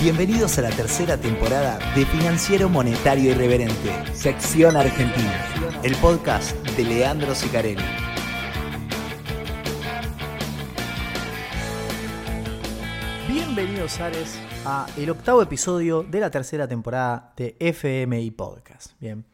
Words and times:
Bienvenidos 0.00 0.56
a 0.58 0.62
la 0.62 0.70
tercera 0.70 1.16
temporada 1.16 1.76
de 1.96 2.06
Financiero 2.06 2.68
Monetario 2.68 3.32
Irreverente, 3.32 3.90
sección 4.14 4.76
Argentina, 4.76 5.44
el 5.82 5.96
podcast 5.96 6.56
de 6.76 6.84
Leandro 6.84 7.34
Sicarelli. 7.34 7.82
Bienvenidos, 13.26 13.98
Ares, 13.98 14.38
a 14.64 14.86
el 14.96 15.10
octavo 15.10 15.42
episodio 15.42 16.04
de 16.04 16.20
la 16.20 16.30
tercera 16.30 16.68
temporada 16.68 17.32
de 17.36 17.56
FMI 17.58 18.30
Podcast. 18.30 18.92
Bien, 19.00 19.24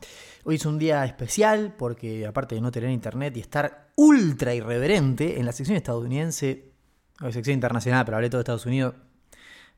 hoy 0.44 0.54
es 0.54 0.64
un 0.64 0.78
día 0.78 1.04
especial 1.04 1.74
porque 1.76 2.26
aparte 2.26 2.54
de 2.54 2.62
no 2.62 2.72
tener 2.72 2.88
internet 2.88 3.36
y 3.36 3.40
estar 3.40 3.90
ultra 3.96 4.54
irreverente 4.54 5.38
en 5.38 5.44
la 5.44 5.52
sección 5.52 5.76
estadounidense, 5.76 6.72
o 7.20 7.30
sección 7.30 7.54
internacional, 7.54 8.04
pero 8.06 8.16
hablé 8.16 8.30
todo 8.30 8.38
de 8.38 8.42
Estados 8.42 8.66
Unidos, 8.66 8.94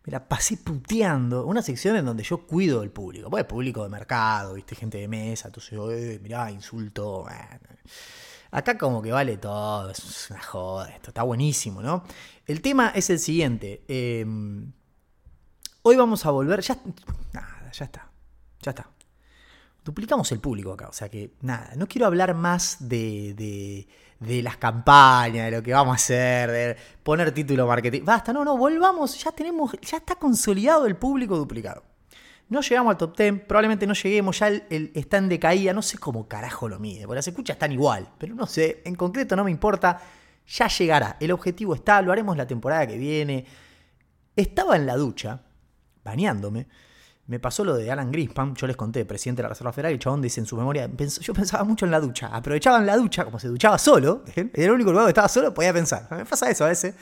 me 0.07 0.13
la 0.13 0.27
pasé 0.27 0.57
puteando. 0.57 1.45
Una 1.45 1.63
sección 1.63 1.97
en 1.97 2.05
donde 2.05 2.23
yo 2.23 2.47
cuido 2.47 2.83
el 2.83 2.91
público. 2.91 3.29
Pues 3.29 3.45
público 3.45 3.83
de 3.83 3.89
mercado, 3.89 4.55
viste, 4.55 4.77
gente 4.77 4.99
de 4.99 5.09
mesa, 5.09 5.49
entonces, 5.49 6.21
mirá, 6.23 6.51
insulto. 6.51 7.27
Acá 8.53 8.79
como 8.79 9.03
que 9.03 9.11
vale 9.11 9.37
todo, 9.37 9.91
es 9.91 10.31
una 10.31 10.41
joda, 10.41 10.89
esto 10.91 11.11
está 11.11 11.25
buenísimo, 11.25 11.83
¿no? 11.83 12.05
El 12.47 12.63
tema 12.63 12.93
es 12.95 13.11
el 13.11 13.19
siguiente. 13.19 13.83
Em, 13.89 14.73
hoy 15.83 15.97
vamos 15.97 16.25
a 16.25 16.31
volver, 16.31 16.61
ya, 16.61 16.79
nada, 17.33 17.71
ya 17.73 17.85
está, 17.85 18.09
ya 18.63 18.71
está. 18.71 18.89
Duplicamos 19.85 20.31
el 20.33 20.39
público 20.39 20.73
acá, 20.73 20.89
o 20.89 20.93
sea 20.93 21.09
que 21.09 21.35
nada, 21.43 21.73
no 21.77 21.87
quiero 21.89 22.07
hablar 22.07 22.35
más 22.35 22.77
de 22.81 23.35
de 23.35 23.89
las 24.21 24.57
campañas, 24.57 25.47
de 25.47 25.51
lo 25.51 25.63
que 25.63 25.73
vamos 25.73 25.93
a 25.93 25.97
hacer, 25.97 26.51
de 26.51 26.77
poner 27.03 27.33
título 27.33 27.67
marketing. 27.67 28.03
Basta, 28.05 28.33
no, 28.33 28.45
no, 28.45 28.57
volvamos, 28.57 29.23
ya 29.23 29.33
tenemos, 29.33 29.73
ya 29.81 29.99
está 29.99 30.17
consolidado 30.17 30.87
el 30.87 30.97
público 30.97 31.37
duplicado. 31.37 31.85
No 32.49 32.61
llegamos 32.61 32.93
al 32.93 32.97
top 32.97 33.17
10, 33.17 33.41
probablemente 33.43 33.87
no 33.87 33.95
lleguemos, 33.95 34.39
ya 34.39 34.49
el, 34.49 34.93
está 34.95 35.17
en 35.19 35.29
decaída, 35.29 35.73
no 35.73 35.83
sé 35.83 35.99
cómo 35.99 36.29
carajo 36.29 36.69
lo 36.69 36.79
mide, 36.79 37.03
porque 37.03 37.17
las 37.17 37.29
escuchas 37.29 37.57
están 37.57 37.73
igual, 37.73 38.09
pero 38.19 38.35
no 38.35 38.47
sé, 38.47 38.83
en 38.85 38.95
concreto 38.95 39.35
no 39.35 39.43
me 39.43 39.51
importa, 39.51 40.01
ya 40.47 40.69
llegará, 40.69 41.17
el 41.19 41.33
objetivo 41.33 41.75
está, 41.75 42.01
lo 42.03 42.13
haremos 42.13 42.37
la 42.37 42.47
temporada 42.47 42.87
que 42.87 42.97
viene. 42.97 43.45
Estaba 44.37 44.77
en 44.77 44.87
la 44.87 44.97
ducha, 44.97 45.43
bañándome, 46.05 46.69
me 47.27 47.41
pasó 47.41 47.65
lo 47.65 47.77
de 47.77 47.91
Alan 47.91 48.13
Greenspan, 48.13 48.55
yo 48.55 48.67
les 48.67 48.77
conté, 48.77 49.05
presidente 49.05 49.41
de 49.41 49.45
la 49.45 49.49
Reserva 49.51 49.73
Federal, 49.73 49.93
el 49.93 49.99
chabón 49.99 50.23
dice 50.23 50.41
en 50.41 50.47
su 50.47 50.57
memoria, 50.57 50.89
yo 51.21 51.35
pensaba 51.35 51.65
mucho 51.65 51.85
en 51.85 51.91
la 51.91 52.01
ducha, 52.01 52.29
aprovechaba 52.29 52.79
en 52.79 52.87
la 52.87 52.97
ducha, 52.97 53.25
como 53.25 53.41
se 53.41 53.49
duchaba 53.49 53.79
solo, 53.79 54.23
era 54.35 54.49
el 54.55 54.71
único 54.71 54.93
lugar 54.93 55.07
que 55.07 55.11
estaba 55.11 55.29
solo, 55.29 55.53
podía 55.53 55.73
pensar. 55.73 56.07
Me 56.11 56.25
pasa 56.25 56.51
eso 56.51 56.65
a 56.65 56.69
veces. 56.69 56.95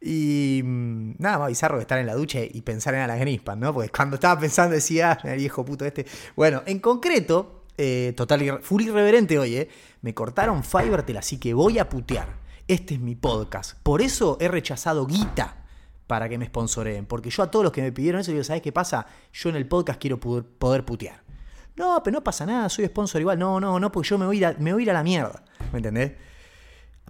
Y 0.00 0.60
mm, 0.62 1.14
nada 1.18 1.38
más 1.38 1.48
bizarro 1.48 1.78
que 1.78 1.82
estar 1.82 1.98
en 1.98 2.06
la 2.06 2.14
ducha 2.14 2.40
y 2.42 2.60
pensar 2.62 2.94
en 2.94 3.00
Alan 3.00 3.18
Greenspan, 3.18 3.58
¿no? 3.58 3.72
Porque 3.72 3.88
cuando 3.88 4.16
estaba 4.16 4.38
pensando 4.38 4.74
decía, 4.74 5.18
ah, 5.22 5.28
el 5.28 5.38
viejo 5.38 5.64
puto 5.64 5.84
este. 5.84 6.06
Bueno, 6.36 6.62
en 6.66 6.78
concreto, 6.78 7.64
eh, 7.76 8.12
total, 8.16 8.60
full 8.62 8.82
irreverente 8.82 9.38
hoy, 9.38 9.56
¿eh? 9.56 9.68
Me 10.02 10.14
cortaron 10.14 10.62
Fivertel, 10.62 11.16
así 11.16 11.38
que 11.38 11.54
voy 11.54 11.78
a 11.78 11.88
putear. 11.88 12.28
Este 12.68 12.94
es 12.94 13.00
mi 13.00 13.16
podcast. 13.16 13.78
Por 13.82 14.02
eso 14.02 14.36
he 14.40 14.48
rechazado 14.48 15.06
guita 15.06 15.65
para 16.06 16.28
que 16.28 16.38
me 16.38 16.46
sponsoreen. 16.46 17.06
Porque 17.06 17.30
yo 17.30 17.42
a 17.42 17.50
todos 17.50 17.64
los 17.64 17.72
que 17.72 17.82
me 17.82 17.92
pidieron 17.92 18.20
eso, 18.20 18.30
digo, 18.30 18.44
¿sabes 18.44 18.62
qué 18.62 18.72
pasa? 18.72 19.06
Yo 19.32 19.48
en 19.48 19.56
el 19.56 19.66
podcast 19.66 20.00
quiero 20.00 20.18
poder, 20.18 20.84
putear. 20.84 21.22
No, 21.76 22.02
pero 22.02 22.14
no 22.14 22.24
pasa 22.24 22.46
nada, 22.46 22.68
soy 22.68 22.86
sponsor 22.86 23.20
igual. 23.20 23.38
No, 23.38 23.60
no, 23.60 23.78
no, 23.78 23.92
porque 23.92 24.08
yo 24.08 24.18
me 24.18 24.26
voy, 24.26 24.42
a, 24.42 24.54
me 24.58 24.72
voy 24.72 24.82
a 24.82 24.84
ir 24.84 24.90
a 24.90 24.94
la 24.94 25.02
mierda. 25.02 25.42
¿Me 25.72 25.78
entendés? 25.78 26.12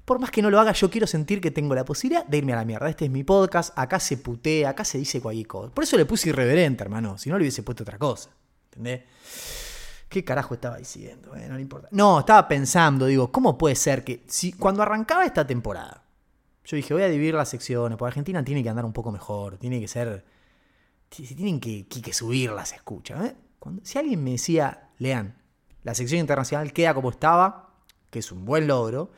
Por 0.05 0.21
más 0.21 0.31
que 0.31 0.41
no 0.41 0.51
lo 0.51 0.61
haga, 0.61 0.73
yo 0.73 0.89
quiero 0.89 1.07
sentir 1.07 1.41
que 1.41 1.51
tengo 1.51 1.75
la 1.75 1.85
posibilidad 1.85 2.25
de 2.25 2.39
irme 2.39 2.53
a 2.53 2.57
la 2.57 2.65
mierda. 2.65 2.89
Este 2.89 3.07
es 3.07 3.11
mi 3.11 3.25
podcast, 3.25 3.77
acá 3.77 3.99
se 3.99 4.17
putea, 4.17 4.71
acá 4.71 4.85
se 4.85 4.99
dice 4.99 5.21
cualquier 5.21 5.47
cosa. 5.47 5.75
Por 5.75 5.85
eso 5.85 5.97
le 5.97 6.07
puse 6.07 6.29
irreverente, 6.29 6.85
hermano. 6.85 7.19
Si 7.19 7.29
no, 7.29 7.37
le 7.37 7.43
hubiese 7.43 7.63
puesto 7.63 7.83
otra 7.83 7.99
cosa. 7.99 8.31
¿Entendés? 8.71 9.03
¿Qué 10.09 10.25
carajo 10.25 10.55
estaba 10.55 10.77
diciendo? 10.79 11.33
no 11.35 11.57
le 11.57 11.61
importa. 11.61 11.89
No, 11.91 12.21
estaba 12.21 12.47
pensando, 12.47 13.07
digo, 13.07 13.33
¿cómo 13.33 13.59
puede 13.59 13.75
ser 13.75 14.05
que 14.05 14.23
si 14.29 14.53
cuando 14.53 14.83
arrancaba 14.83 15.25
esta 15.25 15.45
temporada, 15.45 16.06
yo 16.67 16.77
dije, 16.77 16.93
voy 16.93 17.05
a 17.05 17.09
dividir 17.09 17.35
las 17.35 17.49
secciones, 17.49 17.97
porque 17.97 18.09
Argentina 18.09 18.45
tiene 18.45 18.63
que 18.63 18.69
andar 18.69 18.85
un 18.85 18.93
poco 18.93 19.13
mejor, 19.13 19.57
tiene 19.57 19.81
que 19.81 19.89
ser... 19.89 20.25
Tienen 21.09 21.61
que, 21.61 21.87
que, 21.87 22.13
subir 22.13 22.51
las 22.51 22.73
escuchas. 22.73 23.25
¿eh? 23.25 23.37
si 23.85 23.99
alguien 23.99 24.23
me 24.25 24.33
decía, 24.33 24.91
lean, 24.99 25.37
la 25.85 25.95
sección 25.95 26.21
internacional 26.21 26.73
queda 26.73 26.95
como 26.95 27.11
estaba, 27.11 27.71
que 28.11 28.19
es 28.19 28.33
un 28.33 28.45
buen 28.45 28.67
logro, 28.67 29.13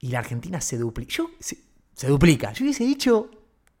y 0.00 0.08
la 0.08 0.20
Argentina 0.20 0.62
se 0.62 0.78
duplica. 0.78 1.12
Yo, 1.12 1.30
se, 1.38 2.06
duplica. 2.06 2.52
Yo 2.54 2.64
hubiese 2.64 2.84
dicho, 2.84 3.30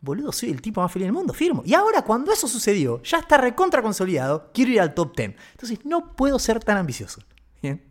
boludo, 0.02 0.32
soy 0.32 0.50
el 0.50 0.60
tipo 0.60 0.82
más 0.82 0.92
feliz 0.92 1.06
del 1.06 1.14
mundo, 1.14 1.32
firmo. 1.32 1.62
Y 1.64 1.72
ahora, 1.72 2.02
cuando 2.02 2.30
eso 2.30 2.46
sucedió, 2.46 3.02
ya 3.02 3.18
está 3.18 3.38
recontra 3.38 3.80
consolidado, 3.80 4.50
quiero 4.52 4.72
ir 4.72 4.80
al 4.82 4.92
top 4.92 5.16
10. 5.16 5.34
Entonces, 5.52 5.78
no 5.86 6.14
puedo 6.14 6.38
ser 6.38 6.62
tan 6.62 6.76
ambicioso. 6.76 7.22
Bien. 7.62 7.82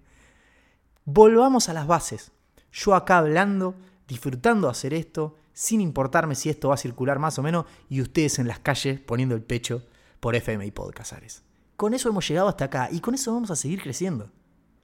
Volvamos 1.04 1.68
a 1.68 1.74
las 1.74 1.88
bases. 1.88 2.32
Yo 2.72 2.94
acá 2.94 3.18
hablando 3.18 3.74
disfrutando 4.08 4.70
hacer 4.70 4.94
esto, 4.94 5.36
sin 5.54 5.82
importarme 5.82 6.36
si 6.36 6.50
esto 6.50 6.70
va 6.70 6.76
a 6.76 6.78
circular 6.78 7.20
más 7.20 7.38
o 7.40 7.44
menos, 7.44 7.66
y 7.90 8.02
ustedes 8.02 8.40
en 8.40 8.48
las 8.48 8.60
calles 8.60 9.00
poniendo 9.00 9.36
el 9.36 9.42
pecho 9.42 9.84
por 10.20 10.36
FM 10.36 10.66
y 10.66 10.72
Podcastares. 10.72 11.44
Con 11.76 11.94
eso 11.94 12.10
hemos 12.10 12.28
llegado 12.28 12.48
hasta 12.48 12.66
acá 12.66 12.90
y 12.92 13.00
con 13.00 13.14
eso 13.14 13.34
vamos 13.34 13.52
a 13.52 13.56
seguir 13.56 13.82
creciendo. 13.82 14.32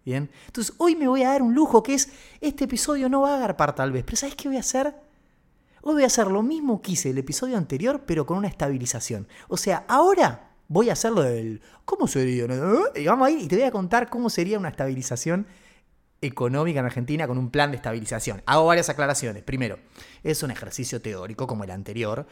Bien, 0.05 0.29
entonces 0.47 0.75
hoy 0.77 0.95
me 0.95 1.07
voy 1.07 1.23
a 1.23 1.29
dar 1.29 1.41
un 1.41 1.55
lujo 1.55 1.81
que 1.81 1.93
es, 1.93 2.09
este 2.41 2.65
episodio 2.65 3.07
no 3.07 3.21
va 3.21 3.33
a 3.33 3.37
agarpar 3.37 3.73
tal 3.73 3.91
vez, 3.91 4.03
pero 4.03 4.17
¿sabes 4.17 4.35
qué 4.35 4.49
voy 4.49 4.57
a 4.57 4.59
hacer? 4.59 4.93
Hoy 5.81 5.93
voy 5.93 6.03
a 6.03 6.07
hacer 6.07 6.27
lo 6.27 6.43
mismo 6.43 6.81
que 6.81 6.91
hice 6.93 7.09
el 7.09 7.17
episodio 7.17 7.57
anterior, 7.57 8.03
pero 8.05 8.25
con 8.25 8.37
una 8.37 8.47
estabilización. 8.47 9.27
O 9.47 9.57
sea, 9.57 9.85
ahora 9.87 10.51
voy 10.67 10.89
a 10.89 10.93
hacerlo 10.93 11.23
del... 11.23 11.61
¿Cómo 11.85 12.07
sería? 12.07 12.45
Y 12.95 13.05
vamos 13.05 13.27
a 13.27 13.31
ir 13.31 13.39
y 13.39 13.47
te 13.47 13.55
voy 13.55 13.65
a 13.65 13.71
contar 13.71 14.09
cómo 14.09 14.29
sería 14.29 14.57
una 14.57 14.69
estabilización 14.69 15.45
económica 16.25 16.79
en 16.79 16.85
Argentina 16.85 17.27
con 17.27 17.37
un 17.37 17.49
plan 17.49 17.71
de 17.71 17.77
estabilización. 17.77 18.41
Hago 18.45 18.65
varias 18.65 18.89
aclaraciones. 18.89 19.43
Primero, 19.43 19.79
es 20.23 20.41
un 20.43 20.51
ejercicio 20.51 21.01
teórico 21.01 21.45
como 21.47 21.63
el 21.63 21.71
anterior. 21.71 22.25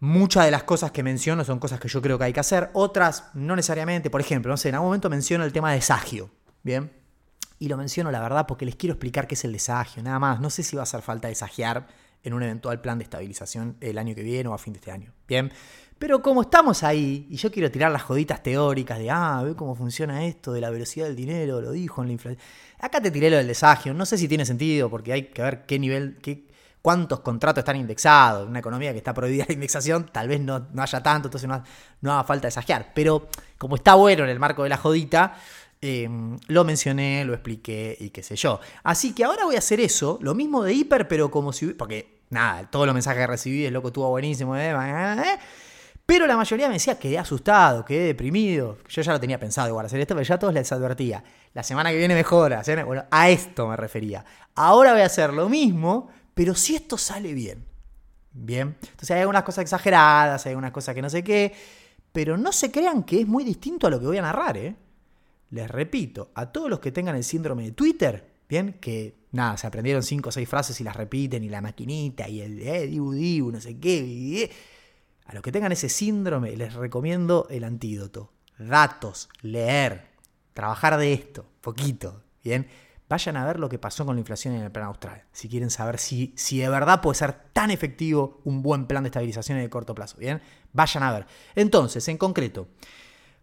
Muchas 0.00 0.44
de 0.44 0.50
las 0.50 0.64
cosas 0.64 0.90
que 0.90 1.02
menciono 1.02 1.44
son 1.44 1.58
cosas 1.58 1.80
que 1.80 1.88
yo 1.88 2.02
creo 2.02 2.18
que 2.18 2.24
hay 2.24 2.32
que 2.32 2.40
hacer, 2.40 2.70
otras 2.72 3.30
no 3.34 3.56
necesariamente. 3.56 4.10
Por 4.10 4.20
ejemplo, 4.20 4.50
no 4.50 4.56
sé, 4.56 4.70
en 4.70 4.74
algún 4.74 4.88
momento 4.88 5.08
menciono 5.08 5.44
el 5.44 5.52
tema 5.52 5.70
de 5.70 5.76
desagio, 5.76 6.30
¿bien? 6.62 6.92
Y 7.58 7.68
lo 7.68 7.76
menciono 7.76 8.10
la 8.10 8.20
verdad 8.20 8.46
porque 8.46 8.66
les 8.66 8.76
quiero 8.76 8.94
explicar 8.94 9.26
qué 9.26 9.34
es 9.34 9.44
el 9.44 9.52
desagio, 9.52 10.02
nada 10.02 10.18
más. 10.18 10.40
No 10.40 10.50
sé 10.50 10.62
si 10.62 10.76
va 10.76 10.82
a 10.82 10.84
hacer 10.84 11.02
falta 11.02 11.28
desagiar 11.28 11.86
en 12.22 12.32
un 12.32 12.42
eventual 12.42 12.80
plan 12.80 12.98
de 12.98 13.04
estabilización 13.04 13.76
el 13.80 13.98
año 13.98 14.14
que 14.14 14.22
viene 14.22 14.48
o 14.48 14.54
a 14.54 14.58
fin 14.58 14.72
de 14.72 14.78
este 14.78 14.90
año, 14.90 15.12
¿bien? 15.28 15.52
Pero 15.98 16.20
como 16.20 16.42
estamos 16.42 16.82
ahí, 16.82 17.26
y 17.30 17.36
yo 17.36 17.50
quiero 17.50 17.70
tirar 17.70 17.90
las 17.90 18.02
joditas 18.02 18.42
teóricas 18.42 18.98
de, 18.98 19.10
ah, 19.10 19.42
ve 19.44 19.54
cómo 19.54 19.74
funciona 19.74 20.26
esto, 20.26 20.52
de 20.52 20.60
la 20.60 20.70
velocidad 20.70 21.06
del 21.06 21.16
dinero, 21.16 21.60
lo 21.60 21.70
dijo 21.72 22.02
en 22.02 22.08
la 22.08 22.12
inflación. 22.12 22.42
Acá 22.80 23.00
te 23.00 23.10
tiré 23.10 23.30
lo 23.30 23.36
del 23.36 23.46
desagio, 23.46 23.94
no 23.94 24.04
sé 24.04 24.18
si 24.18 24.28
tiene 24.28 24.44
sentido, 24.44 24.90
porque 24.90 25.12
hay 25.12 25.22
que 25.24 25.40
ver 25.40 25.66
qué 25.66 25.78
nivel, 25.78 26.18
qué, 26.20 26.46
cuántos 26.82 27.20
contratos 27.20 27.62
están 27.62 27.76
indexados. 27.76 28.46
Una 28.46 28.58
economía 28.58 28.92
que 28.92 28.98
está 28.98 29.14
prohibida 29.14 29.44
la 29.48 29.54
indexación, 29.54 30.10
tal 30.12 30.28
vez 30.28 30.40
no, 30.40 30.66
haya 30.76 31.02
tanto, 31.02 31.28
entonces 31.28 31.48
no, 31.48 31.62
no 32.02 32.12
haga 32.12 32.24
falta 32.24 32.48
desagiar. 32.48 32.92
Pero 32.94 33.28
como 33.56 33.76
está 33.76 33.94
bueno 33.94 34.24
en 34.24 34.30
el 34.30 34.38
marco 34.38 34.64
de 34.64 34.68
la 34.68 34.76
jodita, 34.76 35.36
eh, 35.80 36.08
lo 36.48 36.64
mencioné, 36.64 37.24
lo 37.24 37.32
expliqué 37.32 37.96
y 37.98 38.10
qué 38.10 38.22
sé 38.22 38.36
yo. 38.36 38.60
Así 38.82 39.14
que 39.14 39.24
ahora 39.24 39.44
voy 39.44 39.54
a 39.54 39.58
hacer 39.58 39.80
eso, 39.80 40.18
lo 40.20 40.34
mismo 40.34 40.62
de 40.62 40.74
hiper, 40.74 41.08
pero 41.08 41.30
como 41.30 41.52
si. 41.52 41.68
Porque, 41.68 42.20
nada, 42.30 42.68
todos 42.70 42.84
los 42.84 42.94
mensajes 42.94 43.20
que 43.20 43.26
recibí, 43.26 43.64
el 43.64 43.72
loco 43.72 43.88
estuvo 43.88 44.10
buenísimo. 44.10 44.56
Eh, 44.56 44.70
eh, 44.70 45.38
pero 46.06 46.26
la 46.26 46.36
mayoría 46.36 46.68
me 46.68 46.74
decía, 46.74 46.98
quedé 46.98 47.18
asustado, 47.18 47.84
quedé 47.84 48.08
deprimido. 48.08 48.78
Yo 48.88 49.00
ya 49.00 49.12
lo 49.12 49.20
tenía 49.20 49.40
pensado 49.40 49.68
igual 49.68 49.86
hacer 49.86 50.00
esto, 50.00 50.14
pero 50.14 50.26
ya 50.26 50.38
todos 50.38 50.52
les 50.52 50.70
advertía. 50.70 51.24
La 51.54 51.62
semana 51.62 51.90
que 51.90 51.96
viene 51.96 52.14
mejora. 52.14 52.62
Bueno, 52.84 53.04
a 53.10 53.30
esto 53.30 53.66
me 53.66 53.76
refería. 53.76 54.24
Ahora 54.54 54.92
voy 54.92 55.00
a 55.00 55.06
hacer 55.06 55.32
lo 55.32 55.48
mismo, 55.48 56.10
pero 56.34 56.54
si 56.54 56.74
esto 56.74 56.98
sale 56.98 57.32
bien. 57.32 57.64
Bien. 58.32 58.76
Entonces 58.82 59.12
hay 59.12 59.20
algunas 59.20 59.44
cosas 59.44 59.62
exageradas, 59.62 60.44
hay 60.44 60.50
algunas 60.50 60.72
cosas 60.72 60.94
que 60.94 61.00
no 61.00 61.08
sé 61.08 61.24
qué. 61.24 61.54
Pero 62.12 62.36
no 62.36 62.52
se 62.52 62.70
crean 62.70 63.04
que 63.04 63.20
es 63.20 63.26
muy 63.26 63.42
distinto 63.42 63.86
a 63.86 63.90
lo 63.90 63.98
que 63.98 64.06
voy 64.06 64.18
a 64.18 64.22
narrar, 64.22 64.56
¿eh? 64.58 64.76
Les 65.50 65.70
repito, 65.70 66.32
a 66.34 66.52
todos 66.52 66.68
los 66.68 66.80
que 66.80 66.92
tengan 66.92 67.16
el 67.16 67.24
síndrome 67.24 67.62
de 67.64 67.72
Twitter, 67.72 68.24
bien, 68.48 68.74
que 68.80 69.14
nada, 69.32 69.56
se 69.56 69.66
aprendieron 69.66 70.02
cinco 70.02 70.28
o 70.28 70.32
seis 70.32 70.48
frases 70.48 70.80
y 70.80 70.84
las 70.84 70.96
repiten, 70.96 71.44
y 71.44 71.48
la 71.48 71.60
maquinita, 71.60 72.28
y 72.28 72.40
el 72.40 72.60
eh, 72.60 72.86
dibu, 72.86 73.12
dibu, 73.12 73.52
no 73.52 73.60
sé 73.60 73.78
qué. 73.78 74.50
A 75.24 75.34
los 75.34 75.42
que 75.42 75.52
tengan 75.52 75.72
ese 75.72 75.88
síndrome 75.88 76.56
les 76.56 76.74
recomiendo 76.74 77.46
el 77.50 77.64
antídoto. 77.64 78.32
Datos, 78.58 79.28
leer, 79.40 80.10
trabajar 80.52 80.96
de 80.96 81.12
esto, 81.12 81.46
poquito, 81.60 82.22
¿bien? 82.42 82.68
Vayan 83.08 83.36
a 83.36 83.44
ver 83.44 83.58
lo 83.58 83.68
que 83.68 83.78
pasó 83.78 84.06
con 84.06 84.16
la 84.16 84.20
inflación 84.20 84.54
en 84.54 84.62
el 84.62 84.70
plan 84.70 84.86
austral. 84.86 85.24
Si 85.32 85.48
quieren 85.48 85.70
saber 85.70 85.98
si, 85.98 86.32
si 86.36 86.58
de 86.58 86.68
verdad 86.68 87.00
puede 87.00 87.16
ser 87.16 87.32
tan 87.52 87.70
efectivo 87.70 88.40
un 88.44 88.62
buen 88.62 88.86
plan 88.86 89.02
de 89.02 89.08
estabilización 89.08 89.58
en 89.58 89.64
el 89.64 89.70
corto 89.70 89.94
plazo, 89.94 90.16
¿bien? 90.18 90.40
Vayan 90.72 91.02
a 91.02 91.12
ver. 91.12 91.26
Entonces, 91.54 92.06
en 92.08 92.16
concreto, 92.16 92.68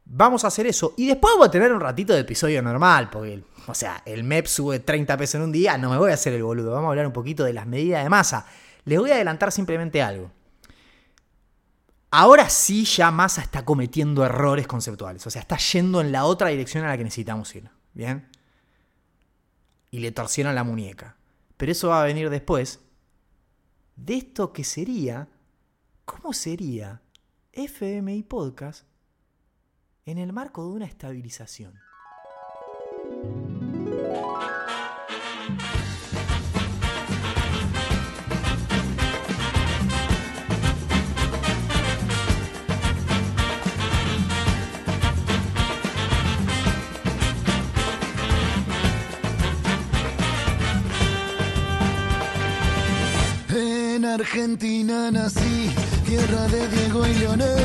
vamos 0.06 0.44
a 0.44 0.48
hacer 0.48 0.66
eso 0.66 0.94
y 0.98 1.08
después 1.08 1.34
voy 1.38 1.48
a 1.48 1.52
tener 1.52 1.72
un 1.72 1.80
ratito 1.80 2.14
de 2.14 2.22
episodio 2.22 2.62
normal, 2.62 3.10
porque, 3.10 3.44
o 3.68 3.76
sea, 3.76 4.02
el 4.06 4.24
MEP 4.24 4.48
sube 4.48 4.80
30 4.80 5.16
pesos 5.18 5.36
en 5.36 5.42
un 5.44 5.52
día, 5.52 5.78
no 5.78 5.90
me 5.90 5.98
voy 5.98 6.12
a 6.12 6.16
hacer 6.16 6.34
el 6.34 6.44
boludo. 6.44 6.72
Vamos 6.72 6.88
a 6.88 6.92
hablar 6.92 7.08
un 7.08 7.14
poquito 7.14 7.44
de 7.44 7.54
las 7.54 7.68
medidas 7.68 8.04
de 8.04 8.10
masa. 8.10 8.46
Les 8.86 9.00
voy 9.00 9.12
a 9.12 9.16
adelantar 9.16 9.52
simplemente 9.52 10.02
algo. 10.02 10.32
Ahora 12.14 12.50
sí 12.50 12.84
ya 12.84 13.10
Massa 13.10 13.42
está 13.42 13.64
cometiendo 13.64 14.26
errores 14.26 14.68
conceptuales, 14.68 15.26
o 15.26 15.30
sea, 15.30 15.42
está 15.42 15.58
yendo 15.58 16.02
en 16.02 16.12
la 16.12 16.26
otra 16.26 16.50
dirección 16.50 16.84
a 16.84 16.90
la 16.90 16.98
que 16.98 17.06
necesitamos 17.06 17.56
ir, 17.56 17.70
¿bien? 17.94 18.28
Y 19.92 20.00
le 20.00 20.12
torcieron 20.12 20.54
la 20.54 20.66
muñeca. 20.66 21.16
Pero 21.56 21.72
eso 21.72 21.88
va 21.88 22.02
a 22.02 22.06
venir 22.06 22.30
después 22.30 22.82
de 23.96 24.16
esto 24.16 24.52
que 24.52 24.66
sería, 24.66 25.30
¿cómo 26.04 26.34
sería 26.34 27.02
FMI 27.54 28.24
Podcast 28.24 28.86
en 30.06 30.18
el 30.18 30.34
marco 30.34 30.66
de 30.66 30.72
una 30.72 30.86
estabilización? 30.86 31.80
Argentina 54.14 55.10
nací, 55.10 55.70
tierra 56.06 56.46
de 56.50 56.68
Diego 56.68 57.08
y 57.08 57.14
Leonel, 57.14 57.64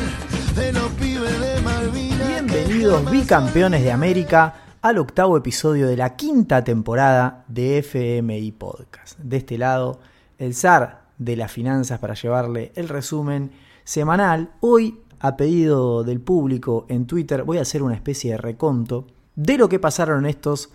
de 0.54 0.72
los 0.72 0.88
pibes 0.92 1.40
de 1.40 1.60
Malvinas. 1.62 2.28
Bienvenidos 2.28 3.10
bicampeones 3.10 3.82
de 3.82 3.90
América 3.90 4.54
al 4.80 4.98
octavo 4.98 5.36
episodio 5.36 5.88
de 5.88 5.96
la 5.96 6.14
quinta 6.14 6.62
temporada 6.62 7.44
de 7.48 7.78
FMI 7.78 8.52
Podcast. 8.52 9.18
De 9.18 9.38
este 9.38 9.58
lado, 9.58 9.98
el 10.38 10.54
zar 10.54 11.06
de 11.18 11.34
las 11.34 11.50
finanzas 11.50 11.98
para 11.98 12.14
llevarle 12.14 12.70
el 12.76 12.88
resumen 12.88 13.50
semanal. 13.82 14.52
Hoy, 14.60 15.00
a 15.18 15.36
pedido 15.36 16.04
del 16.04 16.20
público 16.20 16.86
en 16.88 17.06
Twitter, 17.06 17.42
voy 17.42 17.58
a 17.58 17.62
hacer 17.62 17.82
una 17.82 17.96
especie 17.96 18.32
de 18.32 18.38
reconto 18.38 19.08
de 19.34 19.58
lo 19.58 19.68
que 19.68 19.80
pasaron 19.80 20.26
estos 20.26 20.70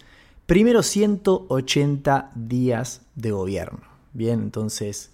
primeros 0.46 0.88
180 0.88 2.32
días 2.36 3.04
de 3.16 3.32
gobierno. 3.32 3.84
Bien, 4.12 4.42
entonces, 4.42 5.12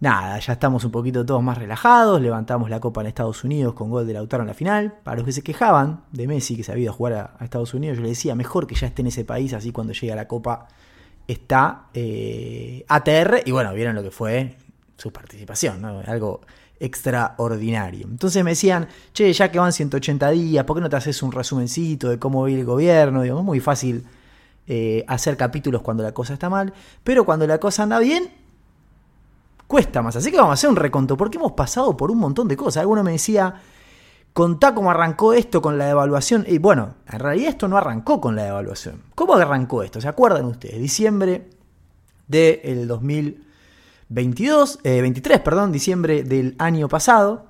nada, 0.00 0.38
ya 0.38 0.52
estamos 0.52 0.84
un 0.84 0.90
poquito 0.90 1.26
todos 1.26 1.42
más 1.42 1.58
relajados, 1.58 2.20
levantamos 2.20 2.70
la 2.70 2.80
copa 2.80 3.00
en 3.00 3.08
Estados 3.08 3.42
Unidos 3.44 3.74
con 3.74 3.90
gol 3.90 4.06
de 4.06 4.12
Lautaro 4.12 4.42
en 4.42 4.48
la 4.48 4.54
final. 4.54 4.94
Para 5.02 5.16
los 5.16 5.26
que 5.26 5.32
se 5.32 5.42
quejaban 5.42 6.04
de 6.12 6.26
Messi, 6.26 6.56
que 6.56 6.62
se 6.62 6.72
había 6.72 6.84
ido 6.84 6.92
a 6.92 6.96
jugar 6.96 7.12
a, 7.38 7.44
Estados 7.44 7.74
Unidos, 7.74 7.96
yo 7.96 8.02
le 8.02 8.10
decía, 8.10 8.34
mejor 8.34 8.66
que 8.66 8.74
ya 8.74 8.86
esté 8.86 9.02
en 9.02 9.08
ese 9.08 9.24
país, 9.24 9.52
así 9.54 9.72
cuando 9.72 9.92
llegue 9.92 10.12
a 10.12 10.16
la 10.16 10.28
copa 10.28 10.68
está 11.26 11.86
eh, 11.92 12.84
ATR, 12.88 13.42
y 13.44 13.50
bueno, 13.50 13.74
vieron 13.74 13.94
lo 13.94 14.02
que 14.02 14.10
fue 14.10 14.56
su 14.96 15.12
participación, 15.12 15.80
¿no? 15.80 16.00
algo 16.06 16.40
extraordinario. 16.80 18.06
Entonces 18.06 18.42
me 18.44 18.50
decían, 18.50 18.88
che, 19.12 19.32
ya 19.32 19.50
que 19.50 19.58
van 19.58 19.72
180 19.72 20.30
días, 20.30 20.64
¿por 20.64 20.76
qué 20.76 20.80
no 20.80 20.88
te 20.88 20.96
haces 20.96 21.22
un 21.22 21.32
resumencito 21.32 22.08
de 22.08 22.18
cómo 22.18 22.44
vive 22.44 22.60
el 22.60 22.66
gobierno? 22.66 23.22
Digo, 23.22 23.38
es 23.38 23.44
muy 23.44 23.60
fácil 23.60 24.04
eh, 24.66 25.04
hacer 25.08 25.36
capítulos 25.36 25.82
cuando 25.82 26.02
la 26.02 26.12
cosa 26.12 26.34
está 26.34 26.48
mal, 26.48 26.72
pero 27.02 27.24
cuando 27.24 27.46
la 27.46 27.58
cosa 27.58 27.82
anda 27.82 27.98
bien, 27.98 28.30
cuesta 29.68 30.02
más. 30.02 30.16
Así 30.16 30.32
que 30.32 30.36
vamos 30.38 30.50
a 30.50 30.54
hacer 30.54 30.70
un 30.70 30.76
reconto, 30.76 31.16
porque 31.16 31.38
hemos 31.38 31.52
pasado 31.52 31.96
por 31.96 32.10
un 32.10 32.18
montón 32.18 32.48
de 32.48 32.56
cosas. 32.56 32.80
Alguno 32.80 33.04
me 33.04 33.12
decía, 33.12 33.62
contá 34.32 34.74
cómo 34.74 34.90
arrancó 34.90 35.34
esto 35.34 35.62
con 35.62 35.78
la 35.78 35.86
devaluación. 35.86 36.44
Y 36.48 36.58
bueno, 36.58 36.94
en 37.06 37.20
realidad 37.20 37.50
esto 37.50 37.68
no 37.68 37.76
arrancó 37.76 38.20
con 38.20 38.34
la 38.34 38.44
devaluación. 38.44 39.02
¿Cómo 39.14 39.34
arrancó 39.34 39.84
esto? 39.84 40.00
¿Se 40.00 40.08
acuerdan 40.08 40.46
ustedes? 40.46 40.80
Diciembre 40.80 41.50
del 42.26 42.88
2022, 42.88 44.80
eh, 44.82 45.00
23, 45.00 45.40
perdón, 45.40 45.70
diciembre 45.70 46.24
del 46.24 46.56
año 46.58 46.88
pasado, 46.88 47.46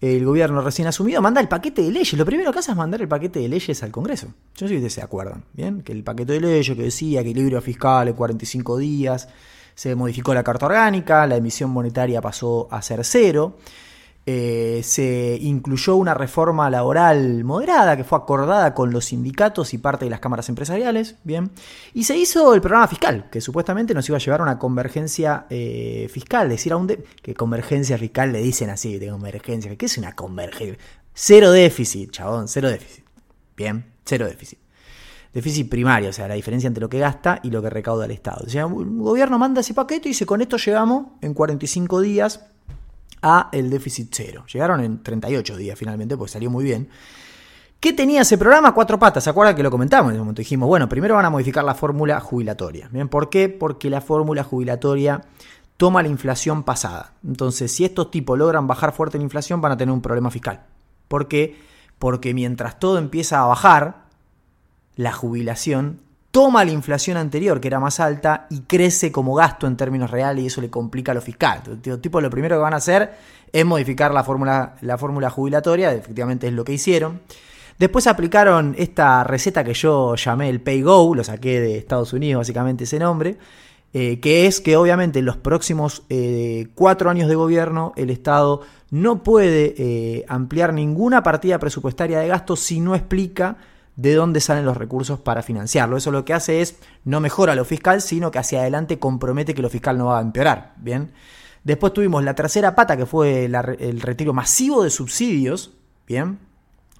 el 0.00 0.24
gobierno 0.24 0.60
recién 0.60 0.86
asumido 0.86 1.22
manda 1.22 1.40
el 1.40 1.48
paquete 1.48 1.82
de 1.82 1.90
leyes. 1.90 2.12
Lo 2.14 2.26
primero 2.26 2.52
que 2.52 2.58
hace 2.58 2.72
es 2.72 2.76
mandar 2.76 3.00
el 3.00 3.08
paquete 3.08 3.40
de 3.40 3.48
leyes 3.48 3.82
al 3.82 3.90
Congreso. 3.90 4.26
Yo 4.56 4.66
sé 4.66 4.68
si 4.68 4.74
ustedes 4.74 4.92
se 4.92 5.02
acuerdan, 5.02 5.44
¿bien? 5.52 5.82
Que 5.82 5.92
el 5.92 6.04
paquete 6.04 6.34
de 6.34 6.40
leyes 6.40 6.76
que 6.76 6.82
decía 6.82 7.20
equilibrio 7.20 7.62
fiscal 7.62 8.08
en 8.08 8.14
45 8.14 8.76
días, 8.76 9.28
se 9.74 9.94
modificó 9.94 10.34
la 10.34 10.42
carta 10.42 10.66
orgánica, 10.66 11.26
la 11.26 11.36
emisión 11.36 11.70
monetaria 11.70 12.20
pasó 12.20 12.68
a 12.70 12.80
ser 12.82 13.04
cero. 13.04 13.56
Eh, 14.26 14.80
se 14.82 15.36
incluyó 15.42 15.96
una 15.96 16.14
reforma 16.14 16.70
laboral 16.70 17.44
moderada 17.44 17.94
que 17.94 18.04
fue 18.04 18.16
acordada 18.16 18.72
con 18.72 18.90
los 18.90 19.06
sindicatos 19.06 19.74
y 19.74 19.78
parte 19.78 20.06
de 20.06 20.10
las 20.10 20.20
cámaras 20.20 20.48
empresariales, 20.48 21.16
bien, 21.24 21.50
y 21.92 22.04
se 22.04 22.16
hizo 22.16 22.54
el 22.54 22.62
programa 22.62 22.88
fiscal, 22.88 23.28
que 23.30 23.42
supuestamente 23.42 23.92
nos 23.92 24.08
iba 24.08 24.16
a 24.16 24.20
llevar 24.20 24.40
a 24.40 24.44
una 24.44 24.58
convergencia 24.58 25.44
eh, 25.50 26.08
fiscal, 26.10 26.48
decir 26.48 26.72
a 26.72 26.78
un 26.78 26.86
de 26.86 27.04
que 27.20 27.34
convergencia 27.34 27.98
fiscal 27.98 28.32
le 28.32 28.40
dicen 28.40 28.70
así, 28.70 28.98
de 28.98 29.10
convergencia, 29.10 29.76
¿qué 29.76 29.84
es 29.84 29.98
una 29.98 30.14
convergencia? 30.14 30.78
Cero 31.12 31.50
déficit, 31.52 32.10
chabón, 32.10 32.48
cero 32.48 32.70
déficit, 32.70 33.04
bien, 33.56 33.92
cero 34.06 34.26
déficit. 34.26 34.63
Déficit 35.34 35.68
primario, 35.68 36.10
o 36.10 36.12
sea, 36.12 36.28
la 36.28 36.34
diferencia 36.34 36.68
entre 36.68 36.80
lo 36.80 36.88
que 36.88 37.00
gasta 37.00 37.40
y 37.42 37.50
lo 37.50 37.60
que 37.60 37.68
recauda 37.68 38.04
el 38.04 38.12
Estado. 38.12 38.44
O 38.46 38.48
sea, 38.48 38.66
un 38.66 39.00
gobierno 39.00 39.36
manda 39.36 39.60
ese 39.60 39.74
paquete 39.74 40.08
y 40.08 40.12
dice, 40.12 40.24
con 40.24 40.40
esto 40.40 40.56
llegamos 40.56 41.06
en 41.20 41.34
45 41.34 42.00
días 42.00 42.46
a 43.20 43.48
el 43.52 43.68
déficit 43.68 44.08
cero. 44.12 44.44
Llegaron 44.52 44.80
en 44.80 45.02
38 45.02 45.56
días 45.56 45.78
finalmente, 45.78 46.16
pues 46.16 46.30
salió 46.30 46.50
muy 46.50 46.62
bien. 46.62 46.88
¿Qué 47.80 47.92
tenía 47.92 48.22
ese 48.22 48.38
programa? 48.38 48.72
Cuatro 48.72 48.98
patas. 48.98 49.24
¿Se 49.24 49.30
acuerdan 49.30 49.56
que 49.56 49.62
lo 49.62 49.70
comentamos 49.70 50.10
en 50.10 50.16
ese 50.16 50.20
momento? 50.20 50.40
Dijimos, 50.40 50.68
bueno, 50.68 50.88
primero 50.88 51.16
van 51.16 51.24
a 51.26 51.30
modificar 51.30 51.64
la 51.64 51.74
fórmula 51.74 52.20
jubilatoria. 52.20 52.88
¿Bien? 52.92 53.08
¿Por 53.08 53.28
qué? 53.28 53.48
Porque 53.48 53.90
la 53.90 54.00
fórmula 54.00 54.44
jubilatoria 54.44 55.20
toma 55.76 56.02
la 56.02 56.08
inflación 56.08 56.62
pasada. 56.62 57.12
Entonces, 57.26 57.72
si 57.72 57.84
estos 57.84 58.10
tipos 58.10 58.38
logran 58.38 58.66
bajar 58.66 58.92
fuerte 58.92 59.18
la 59.18 59.24
inflación, 59.24 59.60
van 59.60 59.72
a 59.72 59.76
tener 59.76 59.92
un 59.92 60.00
problema 60.00 60.30
fiscal. 60.30 60.62
¿Por 61.08 61.28
qué? 61.28 61.58
Porque 61.98 62.32
mientras 62.32 62.78
todo 62.78 62.98
empieza 62.98 63.40
a 63.42 63.46
bajar, 63.46 64.03
la 64.96 65.12
jubilación 65.12 66.00
toma 66.30 66.64
la 66.64 66.72
inflación 66.72 67.16
anterior, 67.16 67.60
que 67.60 67.68
era 67.68 67.78
más 67.78 68.00
alta, 68.00 68.48
y 68.50 68.62
crece 68.62 69.12
como 69.12 69.36
gasto 69.36 69.68
en 69.68 69.76
términos 69.76 70.10
reales 70.10 70.42
y 70.42 70.46
eso 70.48 70.60
le 70.60 70.68
complica 70.68 71.14
lo 71.14 71.20
fiscal. 71.20 71.62
Entonces, 71.64 72.02
tipo, 72.02 72.20
lo 72.20 72.28
primero 72.28 72.56
que 72.56 72.62
van 72.62 72.74
a 72.74 72.78
hacer 72.78 73.12
es 73.52 73.64
modificar 73.64 74.12
la 74.12 74.24
fórmula, 74.24 74.74
la 74.80 74.98
fórmula 74.98 75.30
jubilatoria, 75.30 75.92
efectivamente 75.92 76.48
es 76.48 76.52
lo 76.52 76.64
que 76.64 76.72
hicieron. 76.72 77.20
Después 77.78 78.08
aplicaron 78.08 78.74
esta 78.78 79.22
receta 79.22 79.62
que 79.62 79.74
yo 79.74 80.16
llamé 80.16 80.48
el 80.48 80.60
Pay 80.60 80.82
Go, 80.82 81.14
lo 81.14 81.22
saqué 81.22 81.60
de 81.60 81.78
Estados 81.78 82.12
Unidos 82.12 82.40
básicamente 82.40 82.82
ese 82.82 82.98
nombre, 82.98 83.38
eh, 83.92 84.18
que 84.18 84.46
es 84.46 84.60
que 84.60 84.76
obviamente 84.76 85.20
en 85.20 85.26
los 85.26 85.36
próximos 85.36 86.02
eh, 86.08 86.66
cuatro 86.74 87.10
años 87.10 87.28
de 87.28 87.36
gobierno 87.36 87.92
el 87.94 88.10
Estado 88.10 88.62
no 88.90 89.22
puede 89.22 89.74
eh, 89.78 90.24
ampliar 90.26 90.72
ninguna 90.72 91.22
partida 91.22 91.60
presupuestaria 91.60 92.18
de 92.18 92.26
gasto 92.26 92.56
si 92.56 92.80
no 92.80 92.96
explica 92.96 93.56
de 93.96 94.14
dónde 94.14 94.40
salen 94.40 94.64
los 94.64 94.76
recursos 94.76 95.20
para 95.20 95.42
financiarlo. 95.42 95.96
Eso 95.96 96.10
lo 96.10 96.24
que 96.24 96.34
hace 96.34 96.60
es 96.60 96.78
no 97.04 97.20
mejora 97.20 97.54
lo 97.54 97.64
fiscal, 97.64 98.00
sino 98.00 98.30
que 98.30 98.38
hacia 98.38 98.60
adelante 98.60 98.98
compromete 98.98 99.54
que 99.54 99.62
lo 99.62 99.70
fiscal 99.70 99.96
no 99.98 100.06
va 100.06 100.18
a 100.18 100.22
empeorar. 100.22 100.74
Bien. 100.76 101.12
Después 101.62 101.92
tuvimos 101.92 102.22
la 102.24 102.34
tercera 102.34 102.74
pata, 102.74 102.96
que 102.96 103.06
fue 103.06 103.46
el 103.46 104.00
retiro 104.00 104.34
masivo 104.34 104.84
de 104.84 104.90
subsidios, 104.90 105.72
bien, 106.06 106.38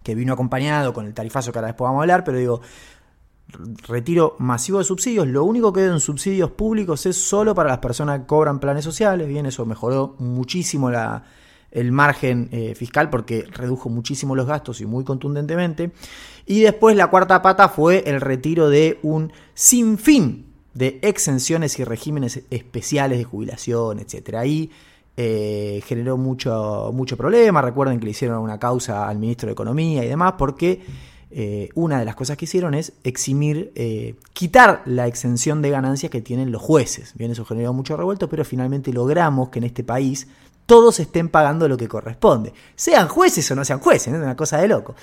que 0.02 0.14
vino 0.14 0.32
acompañado 0.32 0.94
con 0.94 1.06
el 1.06 1.12
tarifazo 1.12 1.52
que 1.52 1.58
ahora 1.58 1.68
después 1.68 1.86
vamos 1.86 2.00
a 2.00 2.02
hablar, 2.02 2.24
pero 2.24 2.38
digo, 2.38 2.60
retiro 3.86 4.36
masivo 4.38 4.78
de 4.78 4.84
subsidios, 4.84 5.26
lo 5.26 5.44
único 5.44 5.70
que 5.70 5.84
en 5.84 6.00
subsidios 6.00 6.50
públicos 6.52 7.04
es 7.04 7.16
solo 7.16 7.54
para 7.54 7.68
las 7.68 7.78
personas 7.78 8.20
que 8.20 8.26
cobran 8.26 8.58
planes 8.58 8.84
sociales, 8.84 9.28
bien, 9.28 9.44
eso 9.44 9.66
mejoró 9.66 10.16
muchísimo 10.18 10.90
la, 10.90 11.24
el 11.75 11.90
margen 11.93 12.49
eh, 12.52 12.75
fiscal 12.75 13.11
porque 13.11 13.45
redujo 13.50 13.90
muchísimo 13.90 14.35
los 14.35 14.47
gastos 14.47 14.81
y 14.81 14.87
muy 14.87 15.04
contundentemente. 15.04 15.90
Y 16.47 16.61
después 16.61 16.97
la 16.97 17.09
cuarta 17.09 17.43
pata 17.43 17.69
fue 17.69 18.04
el 18.07 18.21
retiro 18.21 18.71
de 18.71 18.99
un 19.02 19.33
sinfín 19.54 20.47
de 20.73 20.99
exenciones 21.02 21.78
y 21.78 21.85
regímenes 21.85 22.43
especiales 22.50 23.19
de 23.19 23.25
jubilación, 23.25 23.99
etc. 23.99 24.37
Ahí 24.37 24.71
eh, 25.16 25.83
generó 25.85 26.16
mucho, 26.16 26.90
mucho 26.95 27.16
problema. 27.16 27.61
Recuerden 27.61 27.99
que 27.99 28.04
le 28.07 28.11
hicieron 28.12 28.38
una 28.38 28.59
causa 28.59 29.09
al 29.09 29.19
ministro 29.19 29.49
de 29.49 29.52
Economía 29.52 30.04
y 30.04 30.09
demás 30.09 30.35
porque 30.38 30.81
eh, 31.31 31.71
una 31.75 31.99
de 31.99 32.04
las 32.04 32.14
cosas 32.14 32.37
que 32.37 32.45
hicieron 32.45 32.75
es 32.75 32.93
eximir, 33.02 33.73
quitar 34.33 34.83
la 34.87 35.09
exención 35.09 35.61
de 35.61 35.71
ganancias 35.71 36.11
que 36.11 36.21
tienen 36.21 36.52
los 36.52 36.62
jueces. 36.62 37.14
Bien, 37.16 37.33
eso 37.33 37.45
generó 37.45 37.73
mucho 37.73 37.97
revuelto, 37.97 38.28
pero 38.28 38.45
finalmente 38.45 38.93
logramos 38.93 39.49
que 39.49 39.59
en 39.59 39.64
este 39.64 39.83
país 39.83 40.28
todos 40.66 41.00
estén 41.00 41.28
pagando 41.28 41.68
lo 41.68 41.76
que 41.76 41.88
corresponde. 41.88 42.52
Sean 42.75 43.09
jueces 43.09 43.50
o 43.50 43.54
no 43.54 43.64
sean 43.64 43.80
jueces, 43.80 44.12
es 44.12 44.21
una 44.21 44.37
cosa 44.37 44.59
de 44.59 44.68
loco. 44.68 44.94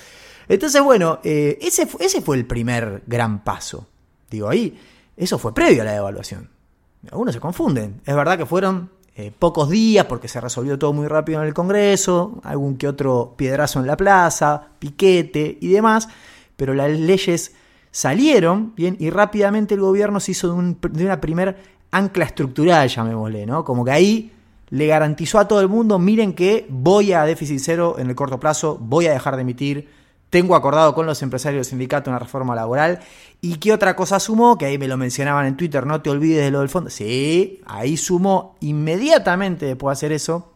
Entonces, 0.47 0.81
bueno, 0.81 1.19
eh, 1.23 1.57
ese, 1.61 1.87
ese 1.99 2.21
fue 2.21 2.37
el 2.37 2.45
primer 2.45 3.03
gran 3.05 3.43
paso. 3.43 3.87
Digo, 4.29 4.49
ahí, 4.49 4.77
eso 5.15 5.37
fue 5.37 5.53
previo 5.53 5.81
a 5.81 5.85
la 5.85 5.93
devaluación. 5.93 6.49
Algunos 7.11 7.33
se 7.33 7.39
confunden. 7.39 8.01
Es 8.05 8.15
verdad 8.15 8.37
que 8.37 8.45
fueron 8.45 8.89
eh, 9.15 9.31
pocos 9.37 9.69
días 9.69 10.05
porque 10.05 10.27
se 10.27 10.39
resolvió 10.39 10.79
todo 10.79 10.93
muy 10.93 11.07
rápido 11.07 11.41
en 11.41 11.47
el 11.47 11.53
Congreso, 11.53 12.39
algún 12.43 12.77
que 12.77 12.87
otro 12.87 13.33
piedrazo 13.37 13.79
en 13.79 13.87
la 13.87 13.97
plaza, 13.97 14.69
piquete 14.79 15.57
y 15.59 15.67
demás, 15.67 16.07
pero 16.55 16.73
las 16.73 16.91
leyes 16.91 17.53
salieron, 17.91 18.73
bien, 18.75 18.95
y 18.99 19.09
rápidamente 19.09 19.75
el 19.75 19.81
gobierno 19.81 20.19
se 20.19 20.31
hizo 20.31 20.55
de, 20.55 20.75
de 20.91 21.05
una 21.05 21.19
primer 21.19 21.57
ancla 21.91 22.25
estructural, 22.25 22.87
llamémosle, 22.87 23.45
¿no? 23.45 23.65
Como 23.65 23.83
que 23.83 23.91
ahí 23.91 24.31
le 24.71 24.87
garantizó 24.87 25.37
a 25.37 25.47
todo 25.47 25.61
el 25.61 25.67
mundo, 25.67 25.99
miren 25.99 26.33
que 26.33 26.65
voy 26.69 27.13
a 27.13 27.23
déficit 27.23 27.59
cero 27.59 27.97
en 27.99 28.09
el 28.09 28.15
corto 28.15 28.39
plazo, 28.39 28.77
voy 28.79 29.05
a 29.05 29.11
dejar 29.11 29.35
de 29.35 29.41
emitir, 29.43 29.89
tengo 30.29 30.55
acordado 30.55 30.95
con 30.95 31.05
los 31.05 31.21
empresarios 31.21 31.67
del 31.67 31.69
sindicato 31.69 32.09
una 32.09 32.17
reforma 32.17 32.55
laboral. 32.55 32.99
¿Y 33.41 33.57
qué 33.57 33.73
otra 33.73 33.97
cosa 33.97 34.17
sumó? 34.17 34.57
Que 34.57 34.65
ahí 34.65 34.77
me 34.77 34.87
lo 34.87 34.95
mencionaban 34.95 35.45
en 35.45 35.57
Twitter, 35.57 35.85
no 35.85 36.01
te 36.01 36.09
olvides 36.09 36.41
de 36.41 36.51
lo 36.51 36.61
del 36.61 36.69
fondo. 36.69 36.89
Sí, 36.89 37.59
ahí 37.65 37.97
sumó 37.97 38.55
inmediatamente 38.61 39.65
después 39.65 39.89
de 39.89 39.99
hacer 39.99 40.11
eso 40.13 40.53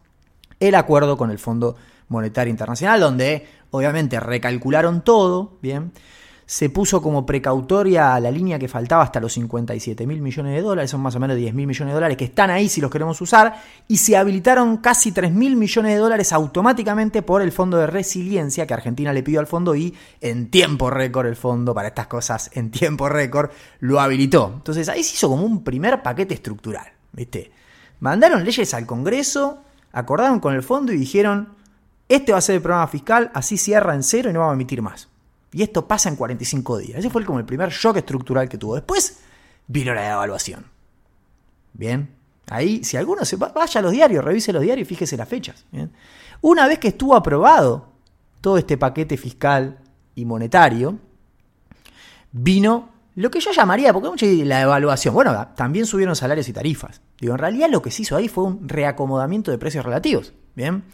el 0.60 0.74
acuerdo 0.74 1.18
con 1.18 1.30
el 1.30 1.38
Fondo 1.38 1.76
Monetario 2.08 2.50
Internacional, 2.50 3.00
donde 3.00 3.46
obviamente 3.70 4.18
recalcularon 4.18 5.02
todo, 5.02 5.58
¿bien? 5.60 5.92
Se 6.46 6.70
puso 6.70 7.02
como 7.02 7.26
precautoria 7.26 8.18
la 8.20 8.30
línea 8.30 8.58
que 8.58 8.68
faltaba 8.68 9.02
hasta 9.02 9.18
los 9.18 9.32
57 9.32 10.06
mil 10.06 10.22
millones 10.22 10.54
de 10.54 10.62
dólares, 10.62 10.90
son 10.92 11.00
más 11.00 11.16
o 11.16 11.20
menos 11.20 11.36
10 11.36 11.52
mil 11.52 11.66
millones 11.66 11.90
de 11.90 11.94
dólares 11.94 12.16
que 12.16 12.26
están 12.26 12.50
ahí 12.50 12.68
si 12.68 12.80
los 12.80 12.90
queremos 12.90 13.20
usar, 13.20 13.60
y 13.88 13.96
se 13.96 14.16
habilitaron 14.16 14.76
casi 14.76 15.10
3 15.10 15.32
mil 15.32 15.56
millones 15.56 15.94
de 15.94 15.98
dólares 15.98 16.32
automáticamente 16.32 17.22
por 17.22 17.42
el 17.42 17.50
Fondo 17.50 17.78
de 17.78 17.88
Resiliencia 17.88 18.64
que 18.64 18.74
Argentina 18.74 19.12
le 19.12 19.24
pidió 19.24 19.40
al 19.40 19.48
fondo 19.48 19.74
y 19.74 19.92
en 20.20 20.48
tiempo 20.48 20.88
récord 20.88 21.26
el 21.26 21.36
fondo 21.36 21.74
para 21.74 21.88
estas 21.88 22.06
cosas, 22.06 22.48
en 22.54 22.70
tiempo 22.70 23.08
récord, 23.08 23.50
lo 23.80 24.00
habilitó. 24.00 24.52
Entonces 24.54 24.88
ahí 24.88 25.02
se 25.02 25.16
hizo 25.16 25.28
como 25.28 25.44
un 25.44 25.64
primer 25.64 26.00
paquete 26.00 26.34
estructural, 26.34 26.86
¿viste? 27.12 27.50
Mandaron 27.98 28.44
leyes 28.44 28.72
al 28.72 28.86
Congreso, 28.86 29.62
acordaron 29.90 30.38
con 30.38 30.54
el 30.54 30.62
fondo 30.62 30.92
y 30.92 30.96
dijeron, 30.96 31.56
este 32.08 32.30
va 32.30 32.38
a 32.38 32.42
ser 32.42 32.54
el 32.56 32.62
programa 32.62 32.86
fiscal, 32.86 33.32
así 33.34 33.56
cierra 33.56 33.96
en 33.96 34.04
cero 34.04 34.30
y 34.30 34.32
no 34.32 34.40
vamos 34.40 34.52
a 34.52 34.54
emitir 34.54 34.80
más. 34.80 35.08
Y 35.56 35.62
esto 35.62 35.88
pasa 35.88 36.10
en 36.10 36.16
45 36.16 36.76
días. 36.76 36.98
Ese 36.98 37.08
fue 37.08 37.24
como 37.24 37.38
el 37.38 37.46
primer 37.46 37.70
shock 37.70 37.96
estructural 37.96 38.46
que 38.46 38.58
tuvo. 38.58 38.74
Después 38.74 39.20
vino 39.66 39.94
la 39.94 40.12
evaluación. 40.12 40.66
Bien. 41.72 42.14
Ahí, 42.50 42.84
si 42.84 42.98
alguno 42.98 43.24
se 43.24 43.36
vaya 43.36 43.78
a 43.78 43.82
los 43.82 43.90
diarios, 43.90 44.22
revise 44.22 44.52
los 44.52 44.60
diarios 44.60 44.86
y 44.86 44.88
fíjese 44.94 45.16
las 45.16 45.26
fechas. 45.26 45.64
Una 46.42 46.68
vez 46.68 46.78
que 46.78 46.88
estuvo 46.88 47.16
aprobado 47.16 47.88
todo 48.42 48.58
este 48.58 48.76
paquete 48.76 49.16
fiscal 49.16 49.78
y 50.14 50.26
monetario, 50.26 50.98
vino 52.32 52.90
lo 53.14 53.30
que 53.30 53.40
yo 53.40 53.50
llamaría, 53.50 53.94
porque 53.94 54.10
mucha 54.10 54.26
la 54.26 54.60
evaluación. 54.60 55.14
Bueno, 55.14 55.48
también 55.56 55.86
subieron 55.86 56.14
salarios 56.16 56.50
y 56.50 56.52
tarifas. 56.52 57.00
Digo, 57.18 57.32
en 57.32 57.38
realidad 57.38 57.70
lo 57.70 57.80
que 57.80 57.90
se 57.90 58.02
hizo 58.02 58.14
ahí 58.14 58.28
fue 58.28 58.44
un 58.44 58.68
reacomodamiento 58.68 59.50
de 59.50 59.56
precios 59.56 59.86
relativos. 59.86 60.34
Bien. 60.54 60.84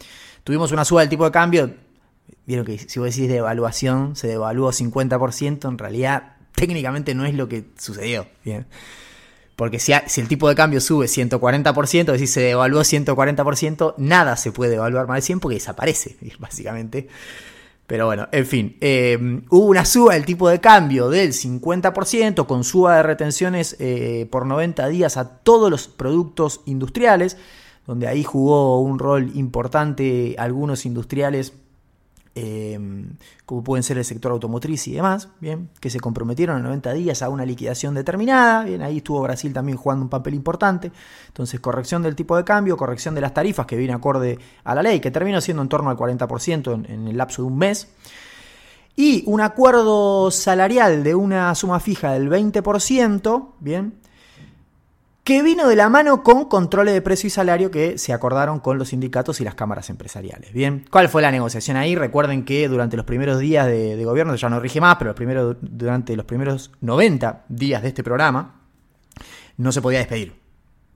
Tuvimos 0.45 0.71
una 0.71 0.85
suba 0.85 1.01
del 1.01 1.09
tipo 1.09 1.25
de 1.25 1.31
cambio 1.31 1.69
Vieron 2.45 2.65
que 2.65 2.77
si 2.77 2.99
vos 2.99 3.13
decís 3.13 3.29
de 3.29 3.37
evaluación, 3.37 4.15
se 4.15 4.27
devaluó 4.27 4.71
50%, 4.71 5.69
en 5.69 5.77
realidad 5.77 6.33
técnicamente 6.55 7.15
no 7.15 7.25
es 7.25 7.33
lo 7.33 7.47
que 7.47 7.65
sucedió. 7.77 8.27
Bien. 8.43 8.65
Porque 9.55 9.79
si, 9.79 9.93
el 9.93 10.27
tipo 10.27 10.49
de 10.49 10.55
cambio 10.55 10.81
sube 10.81 11.05
140%, 11.05 12.05
decís 12.11 12.31
se 12.31 12.41
devaluó 12.41 12.81
140%, 12.81 13.95
nada 13.97 14.35
se 14.35 14.51
puede 14.51 14.75
evaluar 14.75 15.07
más 15.07 15.17
de 15.17 15.21
100 15.21 15.39
porque 15.39 15.55
desaparece, 15.55 16.17
básicamente. 16.39 17.07
Pero 17.85 18.05
bueno, 18.05 18.27
en 18.31 18.45
fin, 18.45 18.77
eh, 18.81 19.41
hubo 19.49 19.65
una 19.65 19.85
suba 19.85 20.13
del 20.13 20.25
tipo 20.25 20.49
de 20.49 20.59
cambio 20.59 21.09
del 21.09 21.33
50% 21.33 22.45
con 22.45 22.63
suba 22.63 22.97
de 22.97 23.03
retenciones 23.03 23.75
eh, 23.79 24.27
por 24.31 24.45
90 24.45 24.87
días 24.87 25.17
a 25.17 25.37
todos 25.37 25.69
los 25.69 25.87
productos 25.89 26.61
industriales, 26.65 27.37
donde 27.85 28.07
ahí 28.07 28.23
jugó 28.23 28.81
un 28.81 28.99
rol 28.99 29.31
importante 29.35 30.35
algunos 30.39 30.85
industriales 30.85 31.53
Em, 32.35 33.15
como 33.45 33.63
pueden 33.63 33.83
ser 33.83 33.99
el 33.99 34.05
sector 34.05 34.31
automotriz 34.31 34.87
y 34.87 34.93
demás, 34.93 35.29
bien, 35.39 35.69
que 35.79 35.91
se 35.91 35.99
comprometieron 35.99 36.57
en 36.57 36.63
90 36.63 36.93
días 36.93 37.21
a 37.21 37.29
una 37.29 37.45
liquidación 37.45 37.93
determinada, 37.93 38.63
bien, 38.63 38.81
ahí 38.81 38.97
estuvo 38.97 39.21
Brasil 39.21 39.53
también 39.53 39.77
jugando 39.77 40.03
un 40.03 40.09
papel 40.09 40.33
importante, 40.33 40.91
entonces 41.27 41.59
corrección 41.59 42.01
del 42.01 42.15
tipo 42.15 42.35
de 42.35 42.43
cambio, 42.43 42.75
corrección 42.75 43.13
de 43.13 43.21
las 43.21 43.35
tarifas 43.35 43.67
que 43.67 43.75
viene 43.75 43.93
acorde 43.93 44.39
a 44.63 44.73
la 44.73 44.81
ley, 44.81 44.99
que 44.99 45.11
terminó 45.11 45.41
siendo 45.41 45.61
en 45.61 45.69
torno 45.69 45.91
al 45.91 45.97
40% 45.97 46.73
en, 46.73 46.91
en 46.91 47.07
el 47.07 47.17
lapso 47.17 47.43
de 47.43 47.49
un 47.49 47.57
mes, 47.59 47.89
y 48.95 49.23
un 49.27 49.39
acuerdo 49.39 50.31
salarial 50.31 51.03
de 51.03 51.13
una 51.13 51.53
suma 51.53 51.79
fija 51.79 52.13
del 52.13 52.31
20%, 52.31 53.49
bien, 53.59 53.93
que 55.23 55.41
vino 55.41 55.69
de 55.69 55.75
la 55.77 55.87
mano 55.87 56.21
con 56.21 56.45
controles 56.45 56.93
de 56.93 57.01
precio 57.01 57.27
y 57.27 57.29
salario 57.29 57.71
que 57.71 57.97
se 57.97 58.11
acordaron 58.11 58.59
con 58.59 58.77
los 58.77 58.89
sindicatos 58.89 59.39
y 59.39 59.45
las 59.45 59.55
cámaras 59.55 59.89
empresariales. 59.89 60.51
Bien, 60.51 60.85
¿cuál 60.91 61.07
fue 61.07 61.21
la 61.21 61.31
negociación 61.31 61.77
ahí? 61.77 61.95
Recuerden 61.95 62.43
que 62.43 62.67
durante 62.67 62.97
los 62.97 63.05
primeros 63.05 63.39
días 63.39 63.65
de, 63.67 64.03
gobierno, 64.03 64.35
ya 64.35 64.49
no 64.49 64.59
rige 64.59 64.81
más, 64.81 64.97
pero 64.97 65.13
durante 65.61 66.15
los 66.17 66.25
primeros 66.25 66.71
90 66.81 67.45
días 67.47 67.81
de 67.81 67.87
este 67.87 68.03
programa, 68.03 68.59
no 69.55 69.71
se 69.71 69.81
podía 69.81 69.99
despedir. 69.99 70.41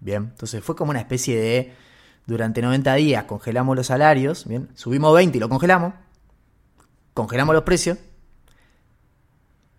Bien, 0.01 0.29
entonces 0.31 0.61
fue 0.61 0.75
como 0.75 0.91
una 0.91 0.99
especie 0.99 1.39
de, 1.39 1.73
durante 2.25 2.61
90 2.61 2.93
días 2.95 3.23
congelamos 3.23 3.75
los 3.77 3.87
salarios, 3.87 4.45
bien, 4.45 4.69
subimos 4.75 5.13
20 5.15 5.37
y 5.37 5.41
lo 5.41 5.47
congelamos, 5.47 5.93
congelamos 7.13 7.55
los 7.55 7.63
precios, 7.63 7.97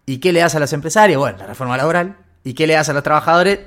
¿y 0.06 0.18
qué 0.18 0.32
le 0.32 0.40
das 0.40 0.54
a 0.54 0.58
los 0.58 0.72
empresarios? 0.72 1.20
Bueno, 1.20 1.38
la 1.38 1.46
reforma 1.46 1.76
laboral, 1.76 2.16
¿y 2.42 2.54
qué 2.54 2.66
le 2.66 2.74
das 2.74 2.88
a 2.88 2.94
los 2.94 3.02
trabajadores? 3.02 3.60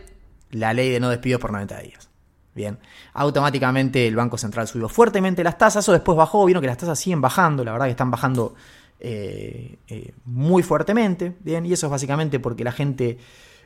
La 0.52 0.74
ley 0.74 0.90
de 0.90 1.00
no 1.00 1.10
despidos 1.10 1.42
por 1.42 1.52
90 1.52 1.80
días. 1.80 2.10
Bien, 2.54 2.78
automáticamente 3.14 4.08
el 4.08 4.16
Banco 4.16 4.38
Central 4.38 4.68
subió 4.68 4.90
fuertemente 4.90 5.44
las 5.44 5.58
tasas, 5.58 5.88
o 5.88 5.94
después 5.94 6.18
bajó, 6.18 6.46
vieron 6.46 6.62
que 6.62 6.68
las 6.68 6.78
tasas 6.78 7.00
siguen 7.00 7.22
bajando, 7.22 7.64
la 7.64 7.72
verdad 7.72 7.86
que 7.86 7.92
están 7.92 8.12
bajando 8.12 8.56
eh, 9.00 9.78
eh, 9.88 10.14
muy 10.26 10.62
fuertemente, 10.62 11.34
bien, 11.40 11.66
y 11.66 11.74
eso 11.74 11.88
es 11.88 11.92
básicamente 11.92 12.40
porque 12.40 12.66
la 12.66 12.74
gente 12.74 13.18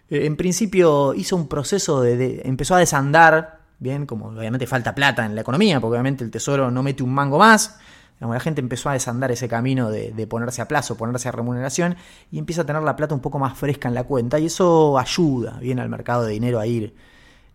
eh, 0.09 0.25
en 0.25 0.35
principio 0.35 1.15
hizo 1.15 1.35
un 1.35 1.47
proceso 1.47 2.01
de, 2.01 2.43
empezó 2.45 2.75
a 2.75 2.79
desandar, 2.79 3.61
bien, 3.79 4.05
como 4.05 4.27
obviamente 4.27 4.67
falta 4.67 4.93
plata 4.93 5.25
en 5.25 5.33
la 5.33 5.41
economía, 5.41 5.79
porque 5.79 5.93
obviamente 5.93 6.23
el 6.23 6.29
Tesoro 6.29 6.69
no 6.69 6.83
mete 6.83 7.01
un 7.01 7.13
mango 7.13 7.39
más, 7.39 7.79
la 8.19 8.39
gente 8.39 8.62
empezó 8.62 8.89
a 8.89 8.93
desandar 8.93 9.31
ese 9.31 9.48
camino 9.48 9.89
de, 9.91 10.27
ponerse 10.27 10.62
a 10.62 10.67
plazo, 10.67 10.95
ponerse 10.95 11.27
a 11.27 11.31
remuneración 11.31 11.95
y 12.31 12.39
empieza 12.39 12.62
a 12.62 12.65
tener 12.65 12.81
la 12.81 12.95
plata 12.95 13.13
un 13.13 13.22
poco 13.22 13.39
más 13.39 13.57
fresca 13.57 13.88
en 13.88 13.93
la 13.93 14.03
cuenta 14.03 14.39
y 14.39 14.45
eso 14.45 14.98
ayuda 14.98 15.57
bien 15.60 15.79
al 15.79 15.89
mercado 15.89 16.24
de 16.24 16.34
dinero 16.34 16.60
a 16.60 16.65
ir 16.65 16.95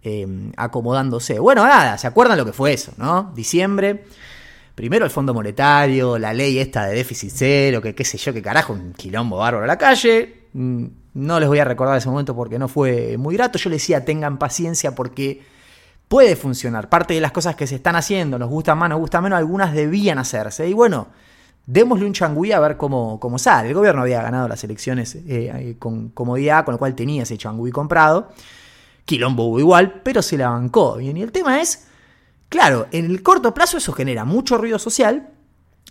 eh, 0.02 0.26
acomodándose. 0.57 1.38
Bueno, 1.38 1.67
nada, 1.67 1.99
¿se 1.99 2.07
acuerdan 2.07 2.38
lo 2.38 2.45
que 2.45 2.52
fue 2.52 2.73
eso? 2.73 2.93
¿no? 2.99 3.33
Diciembre, 3.35 4.05
primero 4.75 5.05
el 5.05 5.11
Fondo 5.11 5.35
Monetario, 5.35 6.19
la 6.19 6.33
ley 6.33 6.59
esta 6.59 6.87
de 6.87 6.95
déficit 6.95 7.33
cero, 7.35 7.81
que 7.81 7.95
qué 7.95 8.05
sé 8.05 8.19
yo, 8.19 8.33
qué 8.33 8.43
carajo, 8.43 8.73
un 8.73 8.93
quilombo 8.93 9.38
bárbaro 9.38 9.64
a 9.64 9.67
la 9.67 9.79
calle. 9.79 10.47
Mm, 10.52 10.87
no 11.14 11.40
les 11.40 11.49
voy 11.49 11.59
a 11.59 11.64
recordar 11.64 11.97
ese 11.99 12.09
momento 12.09 12.37
porque 12.37 12.59
no 12.59 12.69
fue 12.69 13.17
muy 13.17 13.35
grato. 13.35 13.59
Yo 13.59 13.71
les 13.71 13.83
decía, 13.83 14.05
tengan 14.05 14.38
paciencia 14.38 14.95
porque 14.95 15.43
puede 16.11 16.35
funcionar. 16.35 16.88
Parte 16.88 17.14
de 17.14 17.21
las 17.21 17.31
cosas 17.31 17.55
que 17.55 17.69
se 17.69 17.76
están 17.76 17.95
haciendo, 17.95 18.37
nos 18.37 18.50
gusta 18.50 18.75
más, 18.75 18.90
nos 18.90 18.99
gusta 18.99 19.21
menos, 19.21 19.38
algunas 19.38 19.73
debían 19.73 20.19
hacerse. 20.19 20.69
Y 20.69 20.73
bueno, 20.73 21.07
démosle 21.67 22.05
un 22.05 22.12
changüí 22.12 22.50
a 22.50 22.59
ver 22.59 22.76
cómo, 22.76 23.21
cómo 23.21 23.38
sale. 23.38 23.69
El 23.69 23.75
gobierno 23.75 24.02
había 24.02 24.21
ganado 24.21 24.49
las 24.49 24.64
elecciones 24.64 25.14
eh, 25.14 25.23
eh, 25.29 25.76
con 25.79 26.09
comodidad, 26.09 26.64
con 26.64 26.73
lo 26.73 26.79
cual 26.79 26.97
tenía 26.97 27.23
ese 27.23 27.38
changüí 27.38 27.71
comprado. 27.71 28.33
Quilombo 29.05 29.45
hubo 29.45 29.61
igual, 29.61 30.00
pero 30.02 30.21
se 30.21 30.37
la 30.37 30.49
bancó. 30.49 30.97
Bien, 30.97 31.17
y 31.17 31.23
el 31.23 31.31
tema 31.31 31.61
es, 31.61 31.87
claro, 32.49 32.88
en 32.90 33.05
el 33.05 33.23
corto 33.23 33.55
plazo 33.55 33.79
eso 33.79 33.93
genera 33.93 34.25
mucho 34.25 34.59
ruido 34.59 34.81
social. 34.81 35.31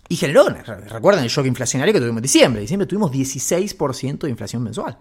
Y 0.06 0.16
generó, 0.16 0.50
recuerden 0.50 1.24
el 1.24 1.30
shock 1.30 1.46
inflacionario 1.46 1.94
que 1.94 2.00
tuvimos 2.00 2.18
en 2.18 2.22
diciembre. 2.24 2.60
En 2.60 2.64
diciembre 2.64 2.86
tuvimos 2.86 3.10
16% 3.10 4.18
de 4.18 4.28
inflación 4.28 4.62
mensual. 4.62 4.98